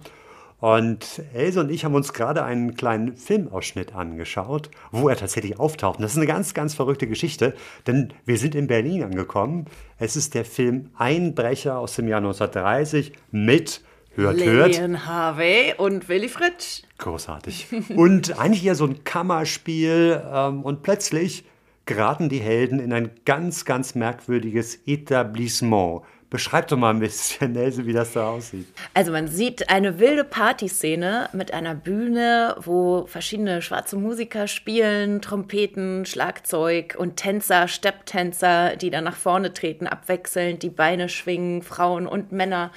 Und 0.62 1.22
Else 1.34 1.60
und 1.60 1.70
ich 1.70 1.84
haben 1.84 1.94
uns 1.94 2.14
gerade 2.14 2.46
einen 2.46 2.76
kleinen 2.76 3.18
Filmausschnitt 3.18 3.94
angeschaut, 3.94 4.70
wo 4.92 5.10
er 5.10 5.18
tatsächlich 5.18 5.60
auftaucht. 5.60 5.98
Und 5.98 6.04
das 6.04 6.12
ist 6.12 6.18
eine 6.18 6.26
ganz, 6.26 6.54
ganz 6.54 6.74
verrückte 6.74 7.06
Geschichte, 7.06 7.54
denn 7.86 8.14
wir 8.24 8.38
sind 8.38 8.56
in 8.56 8.68
Berlin 8.68 9.04
angekommen. 9.04 9.66
Es 9.98 10.16
ist 10.16 10.36
der 10.36 10.46
Film 10.46 10.92
Einbrecher 10.98 11.80
aus 11.80 11.98
dem 11.98 12.08
Jahr 12.08 12.20
1930 12.20 13.12
mit, 13.32 13.82
hört, 14.16 14.40
hört, 14.40 14.72
Lillian 14.72 15.06
Harvey 15.06 15.74
und 15.78 16.08
Willy 16.08 16.30
Fritsch. 16.30 16.84
Großartig. 16.98 17.68
Und 17.98 18.40
eigentlich 18.40 18.66
eher 18.66 18.76
so 18.76 18.86
ein 18.86 19.04
Kammerspiel 19.04 20.24
ähm, 20.34 20.64
und 20.64 20.82
plötzlich 20.82 21.44
geraten 21.90 22.30
die 22.30 22.40
Helden 22.40 22.80
in 22.80 22.94
ein 22.94 23.10
ganz, 23.26 23.66
ganz 23.66 23.96
merkwürdiges 23.96 24.80
Etablissement. 24.86 26.04
Beschreib 26.30 26.68
doch 26.68 26.78
mal 26.78 26.92
ein 26.92 27.00
bisschen, 27.00 27.56
Else, 27.56 27.88
wie 27.88 27.94
das 27.94 28.14
da 28.14 28.30
aussieht. 28.30 28.68
Also 28.94 29.12
man 29.12 29.28
sieht 29.28 29.72
eine 29.72 29.98
wilde 29.98 30.24
Partyszene 30.24 31.30
mit 31.34 31.52
einer 31.52 31.74
Bühne, 31.74 32.56
wo 32.60 33.08
verschiedene 33.08 33.64
schwarze 33.64 33.98
Musiker 33.98 34.46
spielen, 34.48 35.24
Trompeten, 35.24 36.06
Schlagzeug 36.06 36.96
und 36.96 37.18
Tänzer, 37.18 37.68
Stepptänzer, 37.68 38.76
die 38.76 38.92
dann 38.92 39.06
nach 39.06 39.16
vorne 39.16 39.52
treten, 39.52 39.88
abwechselnd 39.88 40.62
die 40.62 40.70
Beine 40.70 41.10
schwingen, 41.10 41.64
Frauen 41.64 42.06
und 42.06 42.32
Männer. 42.32 42.72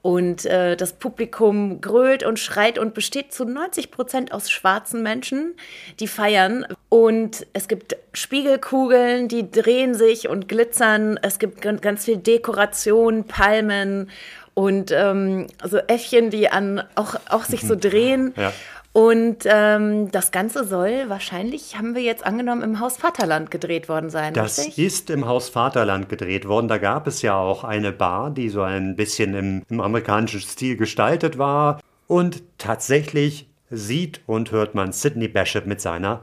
Und 0.00 0.46
äh, 0.46 0.76
das 0.76 0.92
Publikum 0.92 1.80
grölt 1.80 2.22
und 2.22 2.38
schreit 2.38 2.78
und 2.78 2.94
besteht 2.94 3.32
zu 3.32 3.44
90 3.44 3.90
Prozent 3.90 4.32
aus 4.32 4.48
schwarzen 4.50 5.02
Menschen, 5.02 5.54
die 5.98 6.06
feiern. 6.06 6.66
Und 6.88 7.46
es 7.52 7.66
gibt 7.68 7.96
Spiegelkugeln, 8.12 9.28
die 9.28 9.50
drehen 9.50 9.94
sich 9.94 10.28
und 10.28 10.48
glitzern. 10.48 11.18
Es 11.22 11.38
gibt 11.38 11.60
gan- 11.60 11.80
ganz 11.80 12.04
viel 12.04 12.16
Dekoration, 12.16 13.24
Palmen 13.24 14.10
und 14.54 14.90
ähm, 14.92 15.46
so 15.64 15.78
Äffchen, 15.78 16.30
die 16.30 16.48
an 16.48 16.82
auch, 16.94 17.16
auch 17.28 17.44
sich 17.44 17.62
so 17.62 17.74
drehen. 17.76 18.32
Ja. 18.36 18.52
Und 18.98 19.44
ähm, 19.44 20.10
das 20.10 20.32
Ganze 20.32 20.64
soll 20.66 21.04
wahrscheinlich, 21.06 21.78
haben 21.78 21.94
wir 21.94 22.02
jetzt 22.02 22.26
angenommen, 22.26 22.62
im 22.62 22.80
Haus 22.80 22.96
Vaterland 22.96 23.48
gedreht 23.48 23.88
worden 23.88 24.10
sein, 24.10 24.34
Das 24.34 24.58
richtig? 24.58 24.76
ist 24.84 25.10
im 25.10 25.28
Haus 25.28 25.48
Vaterland 25.50 26.08
gedreht 26.08 26.48
worden. 26.48 26.66
Da 26.66 26.78
gab 26.78 27.06
es 27.06 27.22
ja 27.22 27.36
auch 27.36 27.62
eine 27.62 27.92
Bar, 27.92 28.32
die 28.32 28.48
so 28.48 28.62
ein 28.62 28.96
bisschen 28.96 29.34
im, 29.34 29.62
im 29.70 29.80
amerikanischen 29.80 30.40
Stil 30.40 30.76
gestaltet 30.76 31.38
war. 31.38 31.78
Und 32.08 32.42
tatsächlich 32.58 33.48
sieht 33.70 34.20
und 34.26 34.50
hört 34.50 34.74
man 34.74 34.90
Sidney 34.90 35.28
Bishop 35.28 35.66
mit 35.66 35.80
seiner 35.80 36.22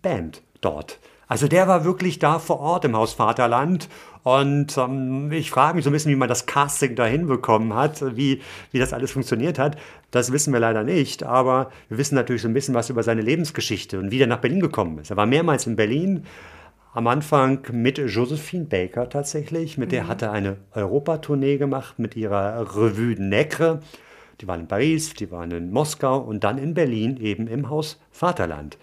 Band 0.00 0.40
dort. 0.60 1.00
Also 1.26 1.48
der 1.48 1.66
war 1.66 1.84
wirklich 1.84 2.20
da 2.20 2.38
vor 2.38 2.60
Ort 2.60 2.84
im 2.84 2.96
Haus 2.96 3.14
Vaterland. 3.14 3.88
Und 4.24 4.78
ähm, 4.78 5.30
ich 5.32 5.50
frage 5.50 5.76
mich 5.76 5.84
so 5.84 5.90
ein 5.90 5.92
bisschen, 5.92 6.10
wie 6.10 6.16
man 6.16 6.30
das 6.30 6.46
Casting 6.46 6.96
da 6.96 7.04
hinbekommen 7.04 7.74
hat, 7.74 8.16
wie, 8.16 8.40
wie 8.72 8.78
das 8.78 8.94
alles 8.94 9.12
funktioniert 9.12 9.58
hat. 9.58 9.76
Das 10.10 10.32
wissen 10.32 10.52
wir 10.52 10.60
leider 10.60 10.82
nicht, 10.82 11.22
aber 11.22 11.70
wir 11.90 11.98
wissen 11.98 12.14
natürlich 12.14 12.40
so 12.40 12.48
ein 12.48 12.54
bisschen 12.54 12.74
was 12.74 12.88
über 12.88 13.02
seine 13.02 13.20
Lebensgeschichte 13.20 13.98
und 13.98 14.10
wie 14.10 14.20
er 14.20 14.26
nach 14.26 14.40
Berlin 14.40 14.60
gekommen 14.60 14.98
ist. 14.98 15.10
Er 15.10 15.18
war 15.18 15.26
mehrmals 15.26 15.66
in 15.66 15.76
Berlin, 15.76 16.24
am 16.94 17.06
Anfang 17.06 17.66
mit 17.72 17.98
Josephine 17.98 18.64
Baker 18.64 19.10
tatsächlich. 19.10 19.76
Mit 19.76 19.92
der 19.92 20.08
hat 20.08 20.22
er 20.22 20.32
eine 20.32 20.56
Europatournee 20.72 21.58
gemacht 21.58 21.98
mit 21.98 22.16
ihrer 22.16 22.60
Revue 22.74 23.16
Necre. 23.18 23.80
Die 24.40 24.48
waren 24.48 24.60
in 24.60 24.68
Paris, 24.68 25.12
die 25.12 25.30
waren 25.30 25.50
in 25.50 25.70
Moskau 25.70 26.18
und 26.18 26.44
dann 26.44 26.56
in 26.56 26.72
Berlin 26.72 27.18
eben 27.18 27.46
im 27.46 27.68
Haus 27.68 28.00
Vaterland. 28.10 28.78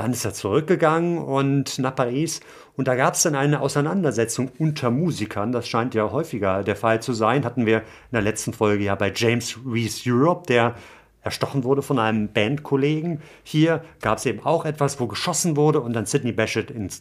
Dann 0.00 0.12
ist 0.12 0.24
er 0.24 0.32
zurückgegangen 0.32 1.18
und 1.18 1.78
nach 1.78 1.94
Paris 1.94 2.40
und 2.74 2.88
da 2.88 2.94
gab 2.94 3.12
es 3.12 3.22
dann 3.22 3.34
eine 3.34 3.60
Auseinandersetzung 3.60 4.50
unter 4.58 4.90
Musikern. 4.90 5.52
Das 5.52 5.68
scheint 5.68 5.94
ja 5.94 6.10
häufiger 6.10 6.64
der 6.64 6.74
Fall 6.74 7.02
zu 7.02 7.12
sein. 7.12 7.44
Hatten 7.44 7.66
wir 7.66 7.80
in 7.80 7.84
der 8.14 8.22
letzten 8.22 8.54
Folge 8.54 8.82
ja 8.82 8.94
bei 8.94 9.12
James 9.14 9.58
Reese 9.66 10.10
Europe, 10.10 10.46
der 10.46 10.74
erstochen 11.20 11.64
wurde 11.64 11.82
von 11.82 11.98
einem 11.98 12.32
Bandkollegen. 12.32 13.20
Hier 13.42 13.84
gab 14.00 14.16
es 14.16 14.24
eben 14.24 14.40
auch 14.42 14.64
etwas, 14.64 14.98
wo 15.00 15.06
geschossen 15.06 15.54
wurde 15.58 15.82
und 15.82 15.92
dann 15.92 16.06
Sidney 16.06 16.32
Bechet 16.32 16.70
ins 16.70 17.00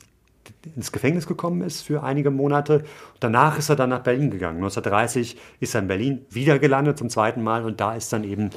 ins 0.76 0.92
Gefängnis 0.92 1.26
gekommen 1.26 1.62
ist 1.62 1.84
für 1.84 2.04
einige 2.04 2.32
Monate. 2.32 2.84
Danach 3.22 3.58
ist 3.58 3.70
er 3.70 3.78
dann 3.78 3.92
nach 3.92 4.04
Berlin 4.04 4.30
gegangen. 4.30 4.58
1930 4.58 5.38
ist 5.62 5.74
er 5.74 5.82
in 5.82 5.88
Berlin 5.88 6.26
wieder 6.32 6.60
gelandet 6.60 6.98
zum 6.98 7.08
zweiten 7.08 7.44
Mal 7.44 7.64
und 7.64 7.80
da 7.80 7.96
ist 7.96 8.12
dann 8.12 8.26
eben 8.26 8.50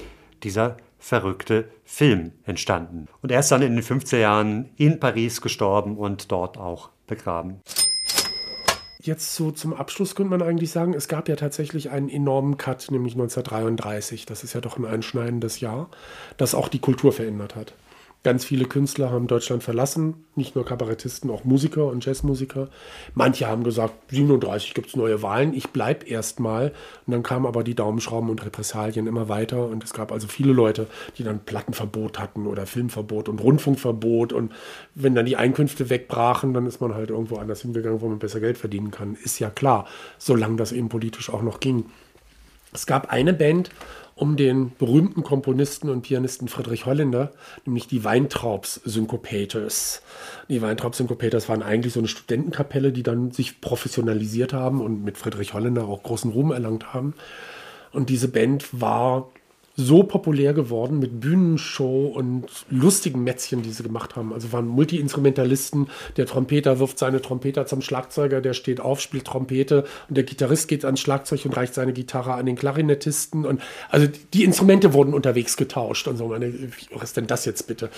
dieser 0.43 0.78
verrückte 1.03 1.68
Film 1.84 2.30
entstanden. 2.44 3.09
Und 3.22 3.32
er 3.32 3.40
ist 3.40 3.50
dann 3.50 3.61
in 3.61 3.74
den 3.74 3.82
50er 3.82 4.18
Jahren 4.18 4.70
in 4.76 5.00
Paris 5.00 5.40
gestorben 5.40 5.98
und 5.98 6.30
dort 6.30 6.57
auch 6.57 6.90
begraben. 7.09 7.61
Jetzt 9.00 9.34
so 9.34 9.50
zum 9.50 9.74
Abschluss 9.74 10.14
könnte 10.14 10.30
man 10.30 10.42
eigentlich 10.42 10.70
sagen, 10.70 10.94
es 10.94 11.09
gab 11.09 11.28
ja 11.28 11.34
tatsächlich 11.34 11.90
einen 11.90 12.09
enormen 12.09 12.57
Cut, 12.57 12.88
nämlich 12.92 13.14
1933. 13.14 14.26
Das 14.26 14.44
ist 14.44 14.53
ja 14.53 14.61
doch 14.61 14.78
ein 14.78 14.86
einschneidendes 14.86 15.59
Jahr, 15.59 15.90
das 16.36 16.55
auch 16.55 16.68
die 16.68 16.78
Kultur 16.78 17.12
verändert 17.12 17.57
hat. 17.57 17.74
Ganz 18.25 18.45
viele 18.45 18.66
Künstler 18.66 19.11
haben 19.11 19.27
Deutschland 19.27 19.64
verlassen, 19.64 20.25
nicht 20.37 20.55
nur 20.55 20.64
Kabarettisten, 20.64 21.29
auch 21.29 21.43
Musiker 21.43 21.87
und 21.87 22.07
Jazzmusiker. 22.07 22.68
Manche 23.16 23.49
haben 23.49 23.64
gesagt, 23.64 23.95
37 24.12 24.75
gibt 24.75 24.89
es 24.91 24.97
neue 24.97 25.23
Wahlen, 25.23 25.53
ich 25.55 25.70
bleibe 25.70 26.07
erstmal. 26.07 26.68
Und 27.05 27.12
dann 27.14 27.25
kamen 27.25 27.47
aber 27.47 27.64
die 27.64 27.75
Daumenschrauben 27.75 28.31
und 28.31 28.45
Repressalien 28.45 29.09
immer 29.09 29.29
weiter. 29.29 29.66
Und 29.66 29.83
es 29.83 29.93
gab 29.93 30.12
also 30.12 30.29
viele 30.29 30.53
Leute, 30.53 30.87
die 31.18 31.25
dann 31.25 31.41
Plattenverbot 31.41 32.20
hatten 32.20 32.47
oder 32.47 32.64
Filmverbot 32.64 33.29
und 33.29 33.41
Rundfunkverbot. 33.41 34.33
Und 34.33 34.53
wenn 34.95 35.16
dann 35.16 35.27
die 35.27 35.37
Einkünfte 35.37 35.91
wegbrachen, 35.91 36.55
dann 36.55 36.66
ist 36.66 36.81
man 36.81 36.95
halt 36.95 37.11
irgendwo 37.11 37.39
anders 37.39 37.62
hingegangen, 37.62 38.01
wo 38.03 38.09
man 38.09 38.20
besser 38.20 38.39
Geld 38.39 38.57
verdienen 38.57 38.93
kann. 38.93 39.16
Ist 39.16 39.41
ja 39.41 39.51
klar, 39.51 39.89
solange 40.18 40.55
das 40.55 40.70
eben 40.70 40.89
politisch 40.89 41.29
auch 41.29 41.43
noch 41.43 41.59
ging. 41.59 41.87
Es 42.73 42.87
gab 42.87 43.12
eine 43.12 43.35
Band 43.35 43.70
um 44.15 44.37
den 44.37 44.73
berühmten 44.77 45.23
Komponisten 45.23 45.89
und 45.89 46.03
Pianisten 46.03 46.49
Friedrich 46.49 46.87
Holländer, 46.87 47.33
nämlich 47.65 47.87
die 47.87 48.05
Weintraubs 48.05 48.81
Syncopators. 48.85 50.03
Die 50.49 50.63
Weintraubs 50.63 50.99
Syncopators 50.99 51.49
waren 51.49 51.63
eigentlich 51.63 51.95
so 51.95 52.01
eine 52.01 52.09
Studentenkapelle, 52.09 52.93
die 52.93 53.03
dann 53.03 53.31
sich 53.31 53.61
professionalisiert 53.61 54.53
haben 54.53 54.81
und 54.81 55.05
mit 55.05 55.19
Friedrich 55.19 55.55
Holländer 55.55 55.87
auch 55.87 56.03
großen 56.03 56.31
Ruhm 56.31 56.53
erlangt 56.53 56.93
haben. 56.93 57.15
Und 57.93 58.09
diese 58.09 58.29
Band 58.29 58.69
war 58.73 59.32
so 59.75 60.03
populär 60.03 60.53
geworden 60.53 60.99
mit 60.99 61.20
Bühnenshow 61.20 62.07
und 62.07 62.45
lustigen 62.68 63.25
Mätzchen, 63.25 63.62
die 63.62 63.70
sie 63.70 63.83
gemacht 63.83 64.16
haben. 64.16 64.33
Also 64.35 64.53
waren 64.53 64.68
Multi-Instrumentalisten. 64.68 65.89
Der 66.16 66.27
Trompeter 66.27 66.79
wirft 66.79 66.99
seine 66.99 67.23
Trompeter 67.23 67.64
zum 67.64 67.81
Schlagzeuger, 67.81 68.43
der 68.43 68.53
steht 68.53 68.81
auf, 68.81 69.01
spielt 69.01 69.25
Trompete 69.25 69.85
und 70.09 70.16
der 70.16 70.25
Gitarrist 70.25 70.68
geht 70.68 70.85
ans 70.85 71.01
Schlagzeug 71.01 71.47
und 71.47 71.57
reicht 71.57 71.73
seine 71.73 71.95
Gitarre 71.95 72.35
an 72.35 72.45
den 72.45 72.57
Klarinettisten. 72.57 73.47
Und 73.47 73.62
also 73.89 74.07
die 74.35 74.45
Instrumente 74.45 74.93
wurden 74.93 75.14
unterwegs 75.14 75.57
getauscht 75.57 76.07
und 76.07 76.18
so. 76.18 76.29
Meine, 76.29 76.53
was 76.93 77.05
ist 77.05 77.16
denn 77.16 77.27
das 77.27 77.47
jetzt 77.47 77.66
bitte? 77.66 77.89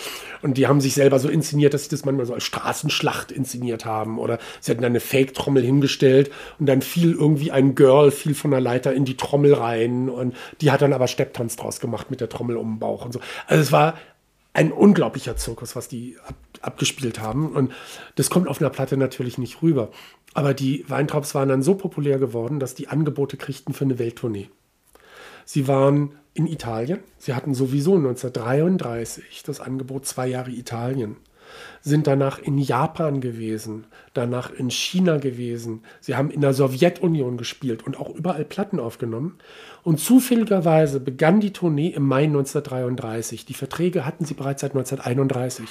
Und 0.43 0.57
die 0.59 0.68
haben 0.68 0.81
sich 0.81 0.95
selber 0.95 1.18
so 1.18 1.29
inszeniert, 1.29 1.75
dass 1.75 1.85
sie 1.85 1.91
das 1.91 2.05
manchmal 2.05 2.27
so 2.27 2.35
als 2.35 2.45
Straßenschlacht 2.45 3.33
inszeniert 3.33 3.85
haben. 3.85 4.20
Oder 4.20 4.39
sie 4.61 4.70
hatten 4.70 4.85
eine 4.85 5.01
Fake-Trommel 5.01 5.64
hingestellt 5.64 6.31
und 6.61 6.66
dann 6.66 6.83
fiel 6.83 7.12
irgendwie 7.12 7.51
ein 7.51 7.75
Girl, 7.75 8.12
fiel 8.12 8.35
von 8.35 8.53
der 8.53 8.61
Leiter 8.61 8.93
in 8.95 9.05
die 9.05 9.16
Trommel 9.16 9.55
rein 9.55 10.09
und 10.09 10.37
die 10.61 10.70
hat 10.70 10.83
dann 10.83 10.93
aber 10.93 11.09
Stepptanz 11.09 11.57
draus 11.65 11.81
gemacht 11.81 12.11
mit 12.11 12.21
der 12.21 12.29
Trommel 12.29 12.57
um 12.57 12.75
den 12.75 12.79
Bauch 12.79 13.05
und 13.05 13.12
so. 13.12 13.21
Also 13.47 13.62
es 13.62 13.73
war 13.73 13.95
ein 14.53 14.73
unglaublicher 14.73 15.37
Zirkus, 15.37 15.75
was 15.75 15.89
die 15.89 16.17
ab, 16.25 16.35
abgespielt 16.62 17.21
haben. 17.21 17.53
Und 17.53 17.73
das 18.15 18.31
kommt 18.31 18.49
auf 18.49 18.61
einer 18.61 18.71
Platte 18.71 18.97
natürlich 18.97 19.37
nicht 19.37 19.62
rüber. 19.62 19.91
Aber 20.33 20.55
die 20.55 20.85
Weintraubs 20.89 21.35
waren 21.35 21.49
dann 21.49 21.62
so 21.62 21.75
populär 21.75 22.19
geworden, 22.19 22.61
dass 22.61 22.75
die 22.75 22.89
Angebote 22.89 23.37
kriegten 23.37 23.75
für 23.75 23.85
eine 23.85 23.99
Welttournee. 23.99 24.49
Sie 25.45 25.69
waren 25.69 26.12
in 26.35 26.47
Italien. 26.47 27.01
Sie 27.19 27.35
hatten 27.35 27.55
sowieso 27.55 27.97
1933 27.97 29.43
das 29.45 29.61
Angebot 29.61 30.07
zwei 30.07 30.29
Jahre 30.29 30.51
Italien. 30.51 31.17
Sind 31.87 32.07
danach 32.07 32.39
in 32.39 32.57
Japan 32.57 33.20
gewesen, 33.20 33.85
danach 34.14 34.51
in 34.51 34.70
China 34.70 35.18
gewesen. 35.18 35.82
Sie 36.01 36.16
haben 36.16 36.30
in 36.30 36.41
der 36.41 36.55
Sowjetunion 36.55 37.37
gespielt 37.37 37.87
und 37.87 38.01
auch 38.01 38.09
überall 38.14 38.47
Platten 38.47 38.80
aufgenommen. 38.80 39.37
Und 39.82 40.01
zufälligerweise 40.01 40.99
begann 40.99 41.41
die 41.41 41.53
Tournee 41.53 41.89
im 41.89 42.09
Mai 42.09 42.24
1933. 42.24 43.45
Die 43.45 43.53
Verträge 43.53 44.07
hatten 44.07 44.24
sie 44.24 44.32
bereits 44.32 44.62
seit 44.62 44.70
1931. 44.70 45.68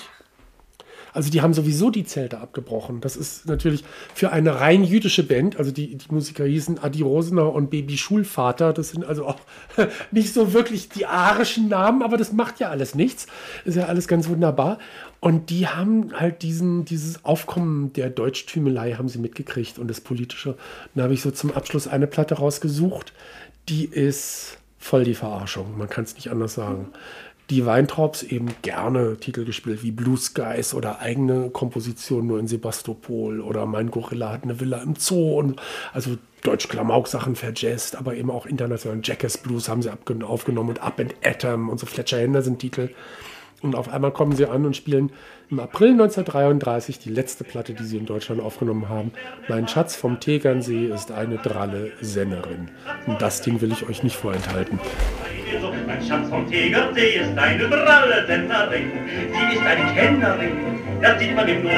Also 1.14 1.30
die 1.30 1.42
haben 1.42 1.54
sowieso 1.54 1.90
die 1.90 2.04
Zelte 2.04 2.40
abgebrochen. 2.40 3.00
Das 3.02 3.16
ist 3.16 3.46
natürlich 3.46 3.84
für 4.14 4.32
eine 4.32 4.60
rein 4.60 4.84
jüdische 4.84 5.24
Band, 5.24 5.58
also 5.58 5.72
die, 5.72 5.96
die 5.96 6.14
Musiker 6.14 6.46
hießen 6.46 6.80
Adi 6.80 7.04
Rosener 7.04 7.54
und 7.54 7.70
Baby 7.70 7.98
Schulvater, 7.98 8.74
das 8.74 8.90
sind 8.90 9.06
also 9.06 9.28
auch 9.28 9.40
nicht 10.12 10.34
so 10.34 10.54
wirklich 10.54 10.90
die 10.90 11.06
arischen 11.06 11.70
Namen, 11.70 12.02
aber 12.02 12.18
das 12.18 12.34
macht 12.34 12.60
ja 12.60 12.70
alles 12.70 12.96
nichts. 12.96 13.28
Ist 13.64 13.76
ja 13.76 13.86
alles 13.86 14.08
ganz 14.08 14.28
wunderbar. 14.28 14.80
Und 15.20 15.50
die 15.50 15.68
haben 15.68 16.20
halt 16.20 16.42
diesen, 16.42 16.84
dieses 16.84 17.24
Aufkommen 17.24 17.94
der 17.94 18.10
Deutschtümelei 18.10 18.94
haben 18.94 19.08
sie 19.08 19.20
mitgekriegt 19.20 19.80
und 19.80 19.88
das 19.88 20.02
Politische. 20.02 20.58
Dann 20.96 21.04
habe 21.04 21.14
ich 21.14 21.22
so 21.22 21.32
zum 21.32 21.52
Abschluss 21.52 21.88
eine 21.88 22.08
Platte 22.08 22.36
rausgesucht, 22.36 23.14
die 23.70 23.86
ist 23.86 24.58
voll 24.80 25.06
die 25.06 25.16
Verarschung. 25.16 25.78
Man 25.78 25.90
kann 25.90 26.04
es 26.04 26.16
nicht 26.16 26.30
anders 26.30 26.56
sagen 26.56 26.90
die 27.54 27.68
Weintraubs 27.68 28.24
eben 28.24 28.48
gerne 28.64 29.18
Titel 29.18 29.46
gespielt 29.46 29.84
wie 29.84 29.92
Blue 29.92 30.18
Skies 30.18 30.74
oder 30.74 31.00
eigene 31.02 31.52
Kompositionen 31.52 32.28
nur 32.28 32.40
in 32.40 32.48
Sebastopol 32.48 33.42
oder 33.42 33.68
Mein 33.68 33.92
Gorilla 33.92 34.32
hat 34.32 34.44
eine 34.44 34.60
Villa 34.60 34.82
im 34.82 34.96
Zoo 34.96 35.38
und 35.38 35.62
also 35.94 36.18
Deutsch-Klamauk-Sachen 36.42 37.36
verjazzt, 37.36 37.96
aber 37.96 38.16
eben 38.16 38.32
auch 38.32 38.48
international. 38.48 39.02
Jackass 39.04 39.38
Blues 39.38 39.70
haben 39.70 39.84
sie 39.84 39.92
aufgenommen 40.24 40.70
und 40.70 40.82
Up 40.82 41.00
and 41.00 41.16
Atom 41.24 41.70
und 41.70 41.80
so 41.80 41.86
Fletcher 41.86 42.18
Henderson 42.18 42.58
Titel. 42.58 42.90
Und 43.64 43.76
auf 43.76 43.92
einmal 43.92 44.12
kommen 44.12 44.36
sie 44.36 44.46
an 44.46 44.64
und 44.66 44.76
spielen 44.76 45.12
im 45.50 45.60
April 45.60 45.92
1933 45.92 47.00
die 47.00 47.10
letzte 47.10 47.46
Platte, 47.46 47.74
die 47.74 47.84
sie 47.84 47.98
in 47.98 48.06
Deutschland 48.06 48.42
aufgenommen 48.42 48.90
haben. 48.90 49.14
Mein 49.48 49.70
Schatz 49.70 49.96
vom 49.96 50.20
Tegernsee 50.20 50.88
ist 50.88 51.12
eine 51.12 51.38
dralle 51.38 51.92
Sennerin. 52.02 52.70
Und 53.08 53.22
das 53.22 53.42
Ding 53.42 53.62
will 53.62 53.72
ich 53.72 53.88
euch 53.88 54.04
nicht 54.04 54.18
vorenthalten. 54.18 54.80
Mein 55.88 56.04
Schatz 56.04 56.28
vom 56.30 56.50
Tegernsee 56.50 57.20
ist 57.20 57.38
eine 57.38 57.70
dralle 57.70 58.28
Sennerin. 58.28 58.92
Sie 59.32 59.56
ist 59.56 59.66
eine 59.66 59.94
Kennerin, 59.94 60.58
das 61.02 61.20
sieht 61.20 61.36
man 61.36 61.48
im 61.48 61.64
Not. 61.64 61.72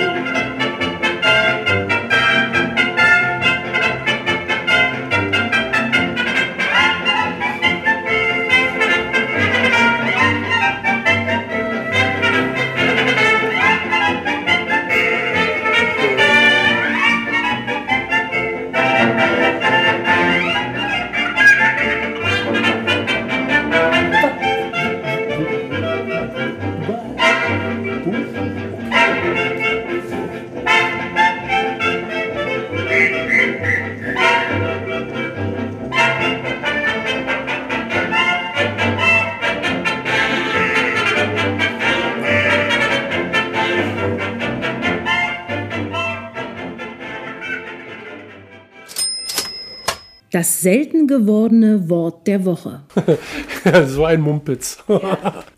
Das 50.46 50.62
selten 50.62 51.08
gewordene 51.08 51.90
Wort 51.90 52.28
der 52.28 52.46
Woche. 52.46 52.84
so 53.88 54.06
ein 54.06 54.22
Mumpitz. 54.22 54.78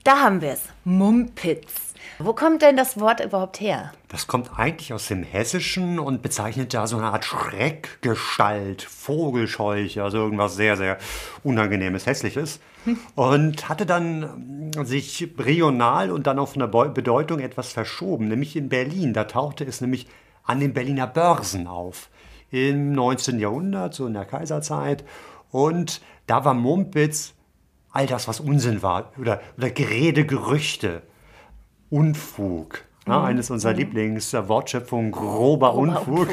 Da 0.05 0.19
haben 0.21 0.39
wir 0.39 0.51
es. 0.51 0.61
Mumpitz. 0.85 1.93
Wo 2.19 2.31
kommt 2.31 2.61
denn 2.61 2.77
das 2.77 2.97
Wort 2.97 3.19
überhaupt 3.19 3.59
her? 3.59 3.91
Das 4.07 4.27
kommt 4.27 4.57
eigentlich 4.57 4.93
aus 4.93 5.09
dem 5.09 5.23
Hessischen 5.23 5.99
und 5.99 6.21
bezeichnet 6.21 6.73
da 6.73 6.87
so 6.87 6.95
eine 6.95 7.07
Art 7.07 7.25
Schreckgestalt, 7.25 8.81
Vogelscheuche, 8.81 10.01
also 10.01 10.19
irgendwas 10.19 10.55
sehr, 10.55 10.77
sehr 10.77 10.99
Unangenehmes, 11.43 12.05
Hässliches. 12.05 12.61
Und 13.15 13.67
hatte 13.67 13.85
dann 13.85 14.71
ähm, 14.73 14.85
sich 14.85 15.33
regional 15.37 16.11
und 16.11 16.27
dann 16.27 16.39
auf 16.39 16.55
eine 16.55 16.69
Bedeutung 16.69 17.39
etwas 17.39 17.73
verschoben, 17.73 18.29
nämlich 18.29 18.55
in 18.55 18.69
Berlin. 18.69 19.11
Da 19.11 19.25
tauchte 19.25 19.65
es 19.65 19.81
nämlich 19.81 20.07
an 20.45 20.61
den 20.61 20.73
Berliner 20.73 21.07
Börsen 21.07 21.67
auf. 21.67 22.09
Im 22.51 22.93
19. 22.93 23.39
Jahrhundert, 23.39 23.93
so 23.93 24.07
in 24.07 24.13
der 24.13 24.25
Kaiserzeit. 24.25 25.03
Und 25.51 26.01
da 26.27 26.45
war 26.45 26.53
Mumpitz 26.53 27.33
all 27.91 28.05
das, 28.05 28.27
was 28.27 28.39
Unsinn 28.39 28.81
war. 28.83 29.11
Oder, 29.19 29.41
oder 29.57 29.69
Gerede, 29.69 30.25
Gerüchte. 30.25 31.01
Unfug. 31.89 32.83
Ja, 33.07 33.23
eines 33.23 33.49
unserer 33.49 33.71
Lieblingswortschöpfungen, 33.71 35.13
grober, 35.13 35.75
Unfug, 35.75 36.27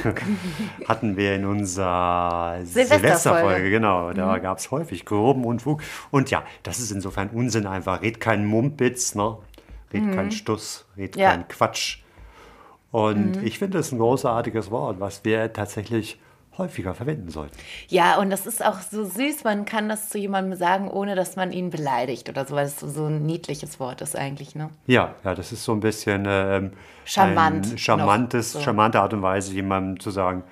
hatten 0.88 1.16
wir 1.16 1.36
in 1.36 1.44
unserer 1.44 2.56
Silvesterfolge. 2.64 2.98
Silvesterfolge. 2.98 3.70
Genau, 3.70 4.12
da 4.12 4.38
gab 4.40 4.58
es 4.58 4.72
häufig 4.72 5.04
groben 5.04 5.44
Unfug. 5.44 5.82
Und 6.10 6.32
ja, 6.32 6.42
das 6.64 6.80
ist 6.80 6.90
insofern 6.90 7.28
Unsinn 7.28 7.68
einfach. 7.68 8.02
Red 8.02 8.18
keinen 8.18 8.46
Mumpitz, 8.46 9.14
ne? 9.14 9.38
red 9.92 10.12
keinen 10.16 10.32
Stuss, 10.32 10.84
red 10.96 11.14
Ja. 11.14 11.30
keinen 11.30 11.46
Quatsch. 11.46 11.98
Und 12.94 13.42
ich 13.42 13.58
finde 13.58 13.78
es 13.78 13.90
ein 13.90 13.98
großartiges 13.98 14.70
Wort, 14.70 15.00
was 15.00 15.24
wir 15.24 15.52
tatsächlich 15.52 16.16
häufiger 16.56 16.94
verwenden 16.94 17.28
sollten. 17.28 17.56
Ja, 17.88 18.18
und 18.20 18.30
das 18.30 18.46
ist 18.46 18.64
auch 18.64 18.80
so 18.82 19.04
süß. 19.04 19.42
Man 19.42 19.64
kann 19.64 19.88
das 19.88 20.10
zu 20.10 20.18
jemandem 20.18 20.56
sagen, 20.56 20.88
ohne 20.88 21.16
dass 21.16 21.34
man 21.34 21.50
ihn 21.50 21.70
beleidigt 21.70 22.28
oder 22.28 22.44
so, 22.44 22.54
weil 22.54 22.66
es 22.66 22.78
so, 22.78 23.06
ein 23.06 23.26
niedliches 23.26 23.80
Wort 23.80 24.00
ist 24.00 24.14
eigentlich, 24.14 24.54
ne? 24.54 24.70
Ja, 24.86 25.16
ja, 25.24 25.34
das 25.34 25.50
ist 25.50 25.64
so 25.64 25.72
ein 25.72 25.80
bisschen 25.80 26.24
ähm, 26.28 26.70
Charmant 27.04 27.72
ein 27.72 27.78
charmantes, 27.78 28.54
noch, 28.54 28.60
so. 28.60 28.64
charmante 28.64 29.00
Art 29.00 29.12
und 29.12 29.22
Weise, 29.22 29.52
jemandem 29.52 29.98
zu 29.98 30.12
sagen, 30.12 30.44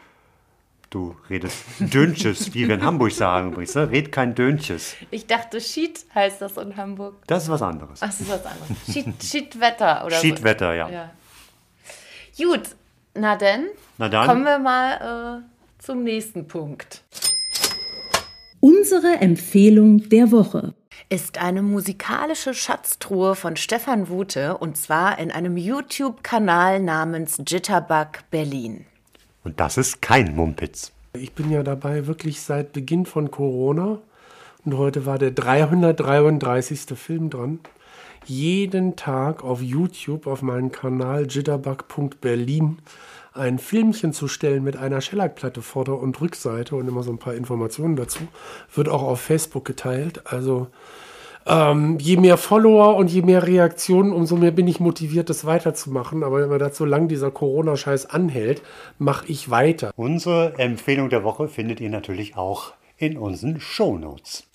du 0.90 1.14
redest 1.30 1.64
Dönches, 1.78 2.52
wie 2.54 2.66
wir 2.66 2.74
in 2.74 2.82
Hamburg 2.82 3.12
sagen 3.12 3.52
übrigens, 3.52 3.76
ne? 3.76 3.88
red 3.88 4.10
kein 4.10 4.34
Dönches. 4.34 4.96
Ich 5.12 5.28
dachte, 5.28 5.60
Schied 5.60 6.04
heißt 6.12 6.42
das 6.42 6.56
in 6.56 6.76
Hamburg. 6.76 7.14
Das 7.28 7.44
ist 7.44 7.50
was 7.50 7.62
anderes. 7.62 8.02
Ach, 8.02 8.08
das 8.08 8.20
ist 8.20 8.28
was 8.28 8.44
anderes. 8.44 8.92
Schied, 8.92 9.22
Schiedwetter 9.22 10.04
oder 10.04 10.16
Schiedwetter, 10.16 10.74
ja. 10.74 10.86
so. 10.88 10.92
Ja. 10.92 11.10
Gut, 12.36 12.62
na 13.14 13.36
denn, 13.36 13.66
Na 13.98 14.08
dann. 14.08 14.26
kommen 14.26 14.44
wir 14.44 14.58
mal 14.58 15.42
äh, 15.42 15.82
zum 15.82 16.02
nächsten 16.02 16.46
Punkt. 16.48 17.02
Unsere 18.60 19.16
Empfehlung 19.20 20.08
der 20.08 20.30
Woche. 20.30 20.74
ist 21.08 21.38
eine 21.38 21.60
musikalische 21.62 22.54
Schatztruhe 22.54 23.34
von 23.34 23.56
Stefan 23.56 24.08
Wute 24.08 24.56
und 24.56 24.76
zwar 24.78 25.18
in 25.18 25.30
einem 25.30 25.56
YouTube-Kanal 25.58 26.80
namens 26.80 27.38
Jitterbug 27.46 28.30
Berlin. 28.30 28.86
Und 29.44 29.60
das 29.60 29.76
ist 29.76 30.00
kein 30.00 30.34
Mumpitz. 30.34 30.92
Ich 31.12 31.32
bin 31.32 31.50
ja 31.50 31.62
dabei 31.62 32.06
wirklich 32.06 32.40
seit 32.40 32.72
Beginn 32.72 33.04
von 33.04 33.30
Corona 33.30 33.98
und 34.64 34.78
heute 34.78 35.04
war 35.04 35.18
der 35.18 35.32
333. 35.32 36.96
Film 36.96 37.28
dran. 37.28 37.60
Jeden 38.24 38.96
Tag 38.96 39.44
auf 39.44 39.62
YouTube 39.62 40.26
auf 40.26 40.42
meinen 40.42 40.72
Kanal 40.72 41.26
jitterbug.berlin 41.26 42.78
ein 43.34 43.58
Filmchen 43.58 44.12
zu 44.12 44.28
stellen 44.28 44.62
mit 44.62 44.76
einer 44.76 45.00
Shellac-Platte 45.00 45.62
Vorder- 45.62 45.98
und 45.98 46.20
Rückseite 46.20 46.76
und 46.76 46.86
immer 46.86 47.02
so 47.02 47.10
ein 47.10 47.18
paar 47.18 47.34
Informationen 47.34 47.96
dazu. 47.96 48.20
Wird 48.74 48.88
auch 48.88 49.02
auf 49.02 49.20
Facebook 49.20 49.64
geteilt. 49.64 50.22
Also 50.26 50.68
ähm, 51.46 51.98
je 51.98 52.16
mehr 52.18 52.36
Follower 52.36 52.96
und 52.96 53.10
je 53.10 53.22
mehr 53.22 53.46
Reaktionen, 53.46 54.12
umso 54.12 54.36
mehr 54.36 54.50
bin 54.50 54.68
ich 54.68 54.80
motiviert, 54.80 55.30
das 55.30 55.44
weiterzumachen. 55.44 56.22
Aber 56.22 56.40
wenn 56.40 56.50
man 56.50 56.58
das 56.58 56.76
so 56.76 56.84
lange 56.84 57.08
dieser 57.08 57.30
Corona-Scheiß 57.30 58.06
anhält, 58.06 58.62
mache 58.98 59.26
ich 59.28 59.50
weiter. 59.50 59.92
Unsere 59.96 60.58
Empfehlung 60.58 61.08
der 61.08 61.24
Woche 61.24 61.48
findet 61.48 61.80
ihr 61.80 61.90
natürlich 61.90 62.36
auch 62.36 62.74
in 62.96 63.16
unseren 63.16 63.60
Shownotes. 63.60 64.46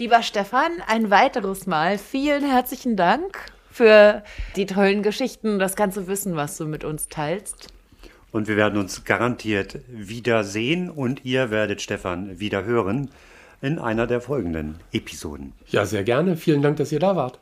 Lieber 0.00 0.22
Stefan, 0.22 0.70
ein 0.86 1.10
weiteres 1.10 1.66
Mal 1.66 1.98
vielen 1.98 2.42
herzlichen 2.42 2.96
Dank 2.96 3.38
für 3.70 4.24
die 4.56 4.64
tollen 4.64 5.02
Geschichten, 5.02 5.58
das 5.58 5.76
ganze 5.76 6.06
Wissen, 6.06 6.36
was 6.36 6.56
du 6.56 6.64
mit 6.64 6.84
uns 6.84 7.08
teilst. 7.08 7.66
Und 8.32 8.48
wir 8.48 8.56
werden 8.56 8.78
uns 8.78 9.04
garantiert 9.04 9.80
wiedersehen 9.88 10.88
und 10.88 11.26
ihr 11.26 11.50
werdet 11.50 11.82
Stefan 11.82 12.40
wieder 12.40 12.64
hören 12.64 13.10
in 13.60 13.78
einer 13.78 14.06
der 14.06 14.22
folgenden 14.22 14.80
Episoden. 14.90 15.52
Ja, 15.66 15.84
sehr 15.84 16.02
gerne. 16.02 16.38
Vielen 16.38 16.62
Dank, 16.62 16.78
dass 16.78 16.92
ihr 16.92 16.98
da 16.98 17.14
wart. 17.14 17.38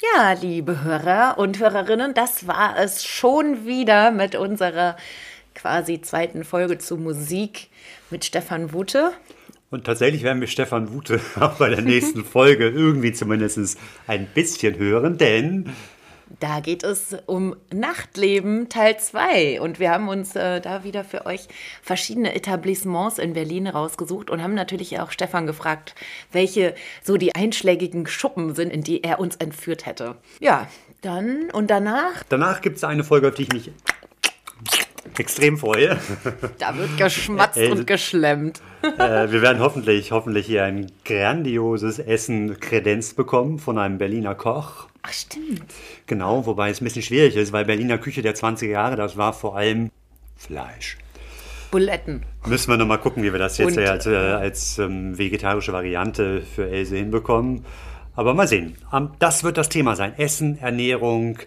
Ja, 0.00 0.34
liebe 0.34 0.84
Hörer 0.84 1.38
und 1.38 1.58
Hörerinnen, 1.58 2.14
das 2.14 2.46
war 2.46 2.78
es 2.78 3.04
schon 3.04 3.66
wieder 3.66 4.12
mit 4.12 4.36
unserer 4.36 4.96
quasi 5.56 6.00
zweiten 6.00 6.44
Folge 6.44 6.78
zu 6.78 6.96
Musik 6.96 7.68
mit 8.10 8.24
Stefan 8.24 8.72
Wute. 8.72 9.12
Und 9.74 9.82
tatsächlich 9.82 10.22
werden 10.22 10.40
wir 10.40 10.46
Stefan 10.46 10.92
Wute 10.92 11.20
auch 11.40 11.54
bei 11.54 11.68
der 11.68 11.82
nächsten 11.82 12.24
Folge 12.24 12.68
irgendwie 12.68 13.12
zumindest 13.12 13.76
ein 14.06 14.28
bisschen 14.32 14.78
hören, 14.78 15.18
denn 15.18 15.68
Da 16.38 16.60
geht 16.60 16.84
es 16.84 17.16
um 17.26 17.56
Nachtleben 17.72 18.68
Teil 18.68 19.00
2 19.00 19.60
und 19.60 19.80
wir 19.80 19.90
haben 19.90 20.06
uns 20.06 20.36
äh, 20.36 20.60
da 20.60 20.84
wieder 20.84 21.02
für 21.02 21.26
euch 21.26 21.48
verschiedene 21.82 22.36
Etablissements 22.36 23.18
in 23.18 23.32
Berlin 23.32 23.66
rausgesucht 23.66 24.30
und 24.30 24.40
haben 24.44 24.54
natürlich 24.54 25.00
auch 25.00 25.10
Stefan 25.10 25.44
gefragt, 25.44 25.96
welche 26.30 26.76
so 27.02 27.16
die 27.16 27.34
einschlägigen 27.34 28.06
Schuppen 28.06 28.54
sind, 28.54 28.70
in 28.70 28.82
die 28.82 29.02
er 29.02 29.18
uns 29.18 29.34
entführt 29.34 29.86
hätte. 29.86 30.14
Ja, 30.38 30.68
dann 31.00 31.50
und 31.52 31.68
danach, 31.68 32.22
danach 32.28 32.60
gibt 32.60 32.76
es 32.76 32.84
eine 32.84 33.02
Folge, 33.02 33.26
auf 33.26 33.34
die 33.34 33.42
ich 33.42 33.52
mich 33.52 33.72
extrem 35.18 35.58
freue. 35.58 35.98
da 36.58 36.76
wird 36.76 36.96
geschmatzt 36.96 37.56
Äh, 37.58 37.70
und 37.70 37.86
geschlemmt. 37.86 38.60
äh, 38.82 39.30
wir 39.30 39.42
werden 39.42 39.58
hoffentlich, 39.60 40.12
hoffentlich 40.12 40.46
hier 40.46 40.64
ein 40.64 40.90
grandioses 41.04 41.98
Essen 41.98 42.58
kredenzt 42.60 43.16
bekommen 43.16 43.58
von 43.58 43.78
einem 43.78 43.98
Berliner 43.98 44.34
Koch. 44.34 44.88
Ach 45.02 45.12
stimmt. 45.12 45.64
Genau, 46.06 46.46
wobei 46.46 46.70
es 46.70 46.80
ein 46.80 46.84
bisschen 46.84 47.02
schwierig 47.02 47.36
ist, 47.36 47.52
weil 47.52 47.64
Berliner 47.64 47.98
Küche 47.98 48.22
der 48.22 48.34
20er 48.34 48.66
Jahre, 48.68 48.96
das 48.96 49.16
war 49.16 49.32
vor 49.32 49.56
allem 49.56 49.90
Fleisch. 50.36 50.96
Buletten. 51.70 52.22
Müssen 52.46 52.70
wir 52.70 52.76
nochmal 52.76 52.98
gucken, 52.98 53.22
wie 53.22 53.32
wir 53.32 53.38
das 53.38 53.58
jetzt 53.58 53.76
Und, 53.76 53.84
als, 53.86 54.06
äh, 54.06 54.14
als 54.14 54.78
ähm, 54.78 55.18
vegetarische 55.18 55.72
Variante 55.72 56.42
für 56.42 56.68
Else 56.70 56.96
hinbekommen. 56.96 57.64
Aber 58.16 58.32
mal 58.32 58.46
sehen. 58.46 58.76
Das 59.18 59.42
wird 59.42 59.56
das 59.58 59.68
Thema 59.68 59.96
sein. 59.96 60.12
Essen, 60.16 60.56
Ernährung 60.58 61.38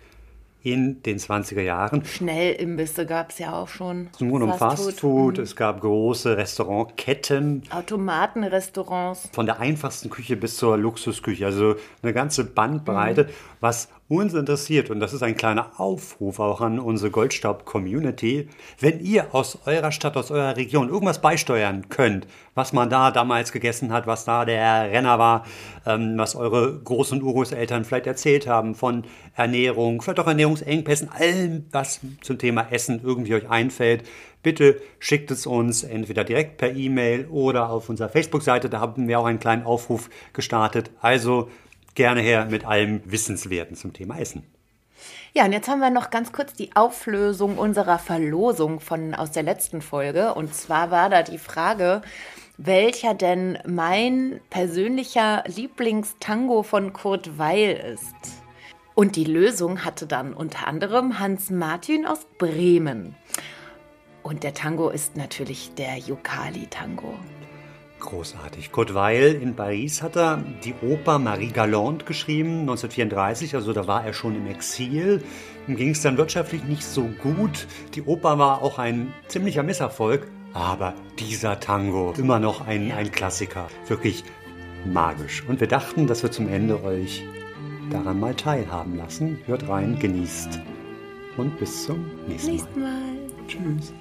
in 0.64 1.01
den 1.03 1.18
20er 1.18 1.62
Jahren. 1.62 2.03
Schnellimbisse 2.03 3.05
gab 3.05 3.32
es 3.32 3.39
ja 3.39 3.53
auch 3.53 3.68
schon. 3.68 4.10
Nun 4.20 4.43
um 4.43 4.53
Fast 4.53 4.99
Food. 4.99 5.38
Mhm. 5.38 5.43
Es 5.43 5.55
gab 5.55 5.82
große 5.82 6.36
Restaurantketten. 6.38 7.64
Automatenrestaurants. 7.70 9.30
Von 9.32 9.45
der 9.45 9.60
einfachsten 9.60 10.10
Küche 10.10 10.36
bis 10.36 10.58
zur 10.58 10.78
Luxusküche. 10.78 11.45
Also 11.45 11.76
eine 12.01 12.14
ganze 12.14 12.43
Bandbreite. 12.43 13.26
Mhm. 13.26 13.30
Was 13.60 13.89
uns 14.10 14.34
interessiert, 14.34 14.89
und 14.89 15.01
das 15.01 15.14
ist 15.14 15.22
ein 15.22 15.36
kleiner 15.36 15.72
Aufruf 15.80 16.39
auch 16.39 16.62
an 16.62 16.80
unsere 16.80 17.12
Goldstaub-Community, 17.12 18.47
wenn 18.80 19.01
ihr 19.01 19.36
aus 19.36 19.60
eurer 19.66 19.91
Stadt, 19.91 20.16
aus 20.16 20.32
eurer 20.32 20.55
Region 20.55 20.88
irgendwas 20.88 21.20
beisteuern 21.20 21.89
könnt, 21.89 22.26
was 22.55 22.72
man 22.72 22.89
da 22.89 23.12
damals 23.12 23.51
gegessen 23.51 23.91
hat, 23.91 24.08
was 24.08 24.24
da 24.24 24.45
der 24.45 24.91
Renner 24.91 25.20
war, 25.20 25.45
ähm, 25.86 26.18
was 26.18 26.36
eure 26.36 26.80
Groß- 26.86 27.14
und 27.14 27.24
Urgroßeltern 27.24 27.84
vielleicht 27.84 28.08
erzählt 28.08 28.47
haben 28.47 28.76
von 28.76 29.03
Ernährung, 29.36 30.01
vielleicht 30.01 30.22
auch 30.22 30.28
Ernährungsengpässen, 30.28 31.10
allem, 31.10 31.66
was 31.72 31.99
zum 32.22 32.38
Thema 32.38 32.68
Essen 32.72 33.01
irgendwie 33.03 33.36
euch 33.36 33.49
einfällt, 33.49 34.03
bitte 34.41 34.82
schickt 34.99 35.32
es 35.32 35.45
uns 35.45 35.84
entweder 35.84 36.24
direkt 36.24 36.58
per 36.58 36.74
E-Mail 36.74 37.28
oder 37.28 37.70
auf 37.70 37.89
unserer 37.89 38.08
Facebook-Seite. 38.08 38.70
Da 38.70 38.80
haben 38.80 39.10
wir 39.10 39.20
auch 39.20 39.26
einen 39.26 39.41
kleinen 39.41 39.64
Aufruf 39.64 40.10
gestartet. 40.32 40.91
Also 41.01 41.49
gerne 41.98 42.22
her 42.22 42.45
mit 42.50 42.64
allem 42.64 43.02
Wissenswerten 43.06 43.76
zum 43.76 43.91
Thema 43.91 44.18
Essen. 44.18 44.43
Ja, 45.34 45.45
und 45.45 45.52
jetzt 45.52 45.68
haben 45.68 45.80
wir 45.80 45.89
noch 45.89 46.10
ganz 46.10 46.32
kurz 46.32 46.54
die 46.54 46.76
Auflösung 46.76 47.58
unserer 47.58 48.00
Verlosung 48.00 48.80
von 48.80 49.14
aus 49.14 49.32
der 49.32 49.43
letzten 49.43 49.82
Folge. 49.82 50.34
Und 50.34 50.54
zwar 50.56 50.89
war 50.89 51.10
da 51.10 51.24
die 51.24 51.38
Frage, 51.38 52.02
welcher 52.58 53.14
denn 53.14 53.58
mein 53.68 54.39
persönlicher 54.50 55.43
Lieblingstango 55.48 56.64
von 56.64 56.93
Kurt 56.93 57.38
Weil 57.38 57.93
ist. 57.93 58.41
Und 58.95 59.16
die 59.16 59.26
Lösung 59.26 59.84
hatte 59.84 60.08
dann 60.08 60.34
unter 60.34 60.68
anderem 60.68 61.20
Hans 61.20 61.50
Martin 61.50 62.06
aus 62.06 62.26
Bremen. 62.38 63.16
Und 64.24 64.43
der 64.43 64.54
Tango 64.54 64.89
ist 64.89 65.16
natürlich 65.18 65.74
der 65.76 65.98
Yokali-Tango. 65.98 67.14
Großartig. 68.00 68.72
Kurt 68.72 68.93
Weil 68.93 69.34
in 69.41 69.56
Paris 69.56 70.02
hat 70.02 70.16
er 70.16 70.43
die 70.64 70.76
Oper 70.82 71.20
Marie 71.20 71.52
Galante 71.52 72.06
geschrieben, 72.06 72.62
1934, 72.62 73.56
also 73.56 73.74
da 73.74 73.88
war 73.88 74.06
er 74.06 74.14
schon 74.14 74.36
im 74.36 74.48
Exil. 74.48 75.24
Ihm 75.68 75.76
ging 75.76 75.89
es 75.89 76.02
dann 76.02 76.18
wirtschaftlich 76.18 76.64
nicht 76.64 76.84
so 76.84 77.10
gut. 77.22 77.68
Die 77.95 78.04
Oper 78.04 78.38
war 78.38 78.62
auch 78.62 78.80
ein 78.80 79.14
ziemlicher 79.28 79.64
Misserfolg, 79.64 80.28
Aber 80.54 80.93
dieser 81.20 81.60
Tango, 81.60 82.14
immer 82.18 82.39
noch 82.39 82.66
ein, 82.66 82.91
ein 82.91 83.12
Klassiker. 83.12 83.68
Wirklich 83.88 84.24
magisch. 84.86 85.43
Und 85.48 85.60
wir 85.60 85.68
dachten, 85.68 86.08
dass 86.08 86.24
wir 86.24 86.32
zum 86.32 86.48
Ende 86.48 86.84
euch 86.84 87.24
daran 87.91 88.20
mal 88.20 88.34
teilhaben 88.34 88.95
lassen. 88.98 89.39
Hört 89.45 89.68
rein, 89.68 90.00
genießt. 90.00 90.60
Und 91.38 91.58
bis 91.60 91.86
zum 91.86 92.06
nächsten 92.28 92.52
Mal. 92.52 92.54
Nächsten 92.54 92.82
Mal. 92.82 93.18
Tschüss. 93.48 93.93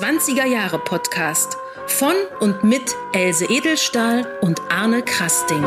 20er 0.00 0.44
Jahre 0.44 0.80
Podcast 0.80 1.56
von 1.86 2.14
und 2.40 2.64
mit 2.64 2.96
Else 3.12 3.44
Edelstahl 3.48 4.26
und 4.40 4.60
Arne 4.68 5.02
Krasting. 5.04 5.64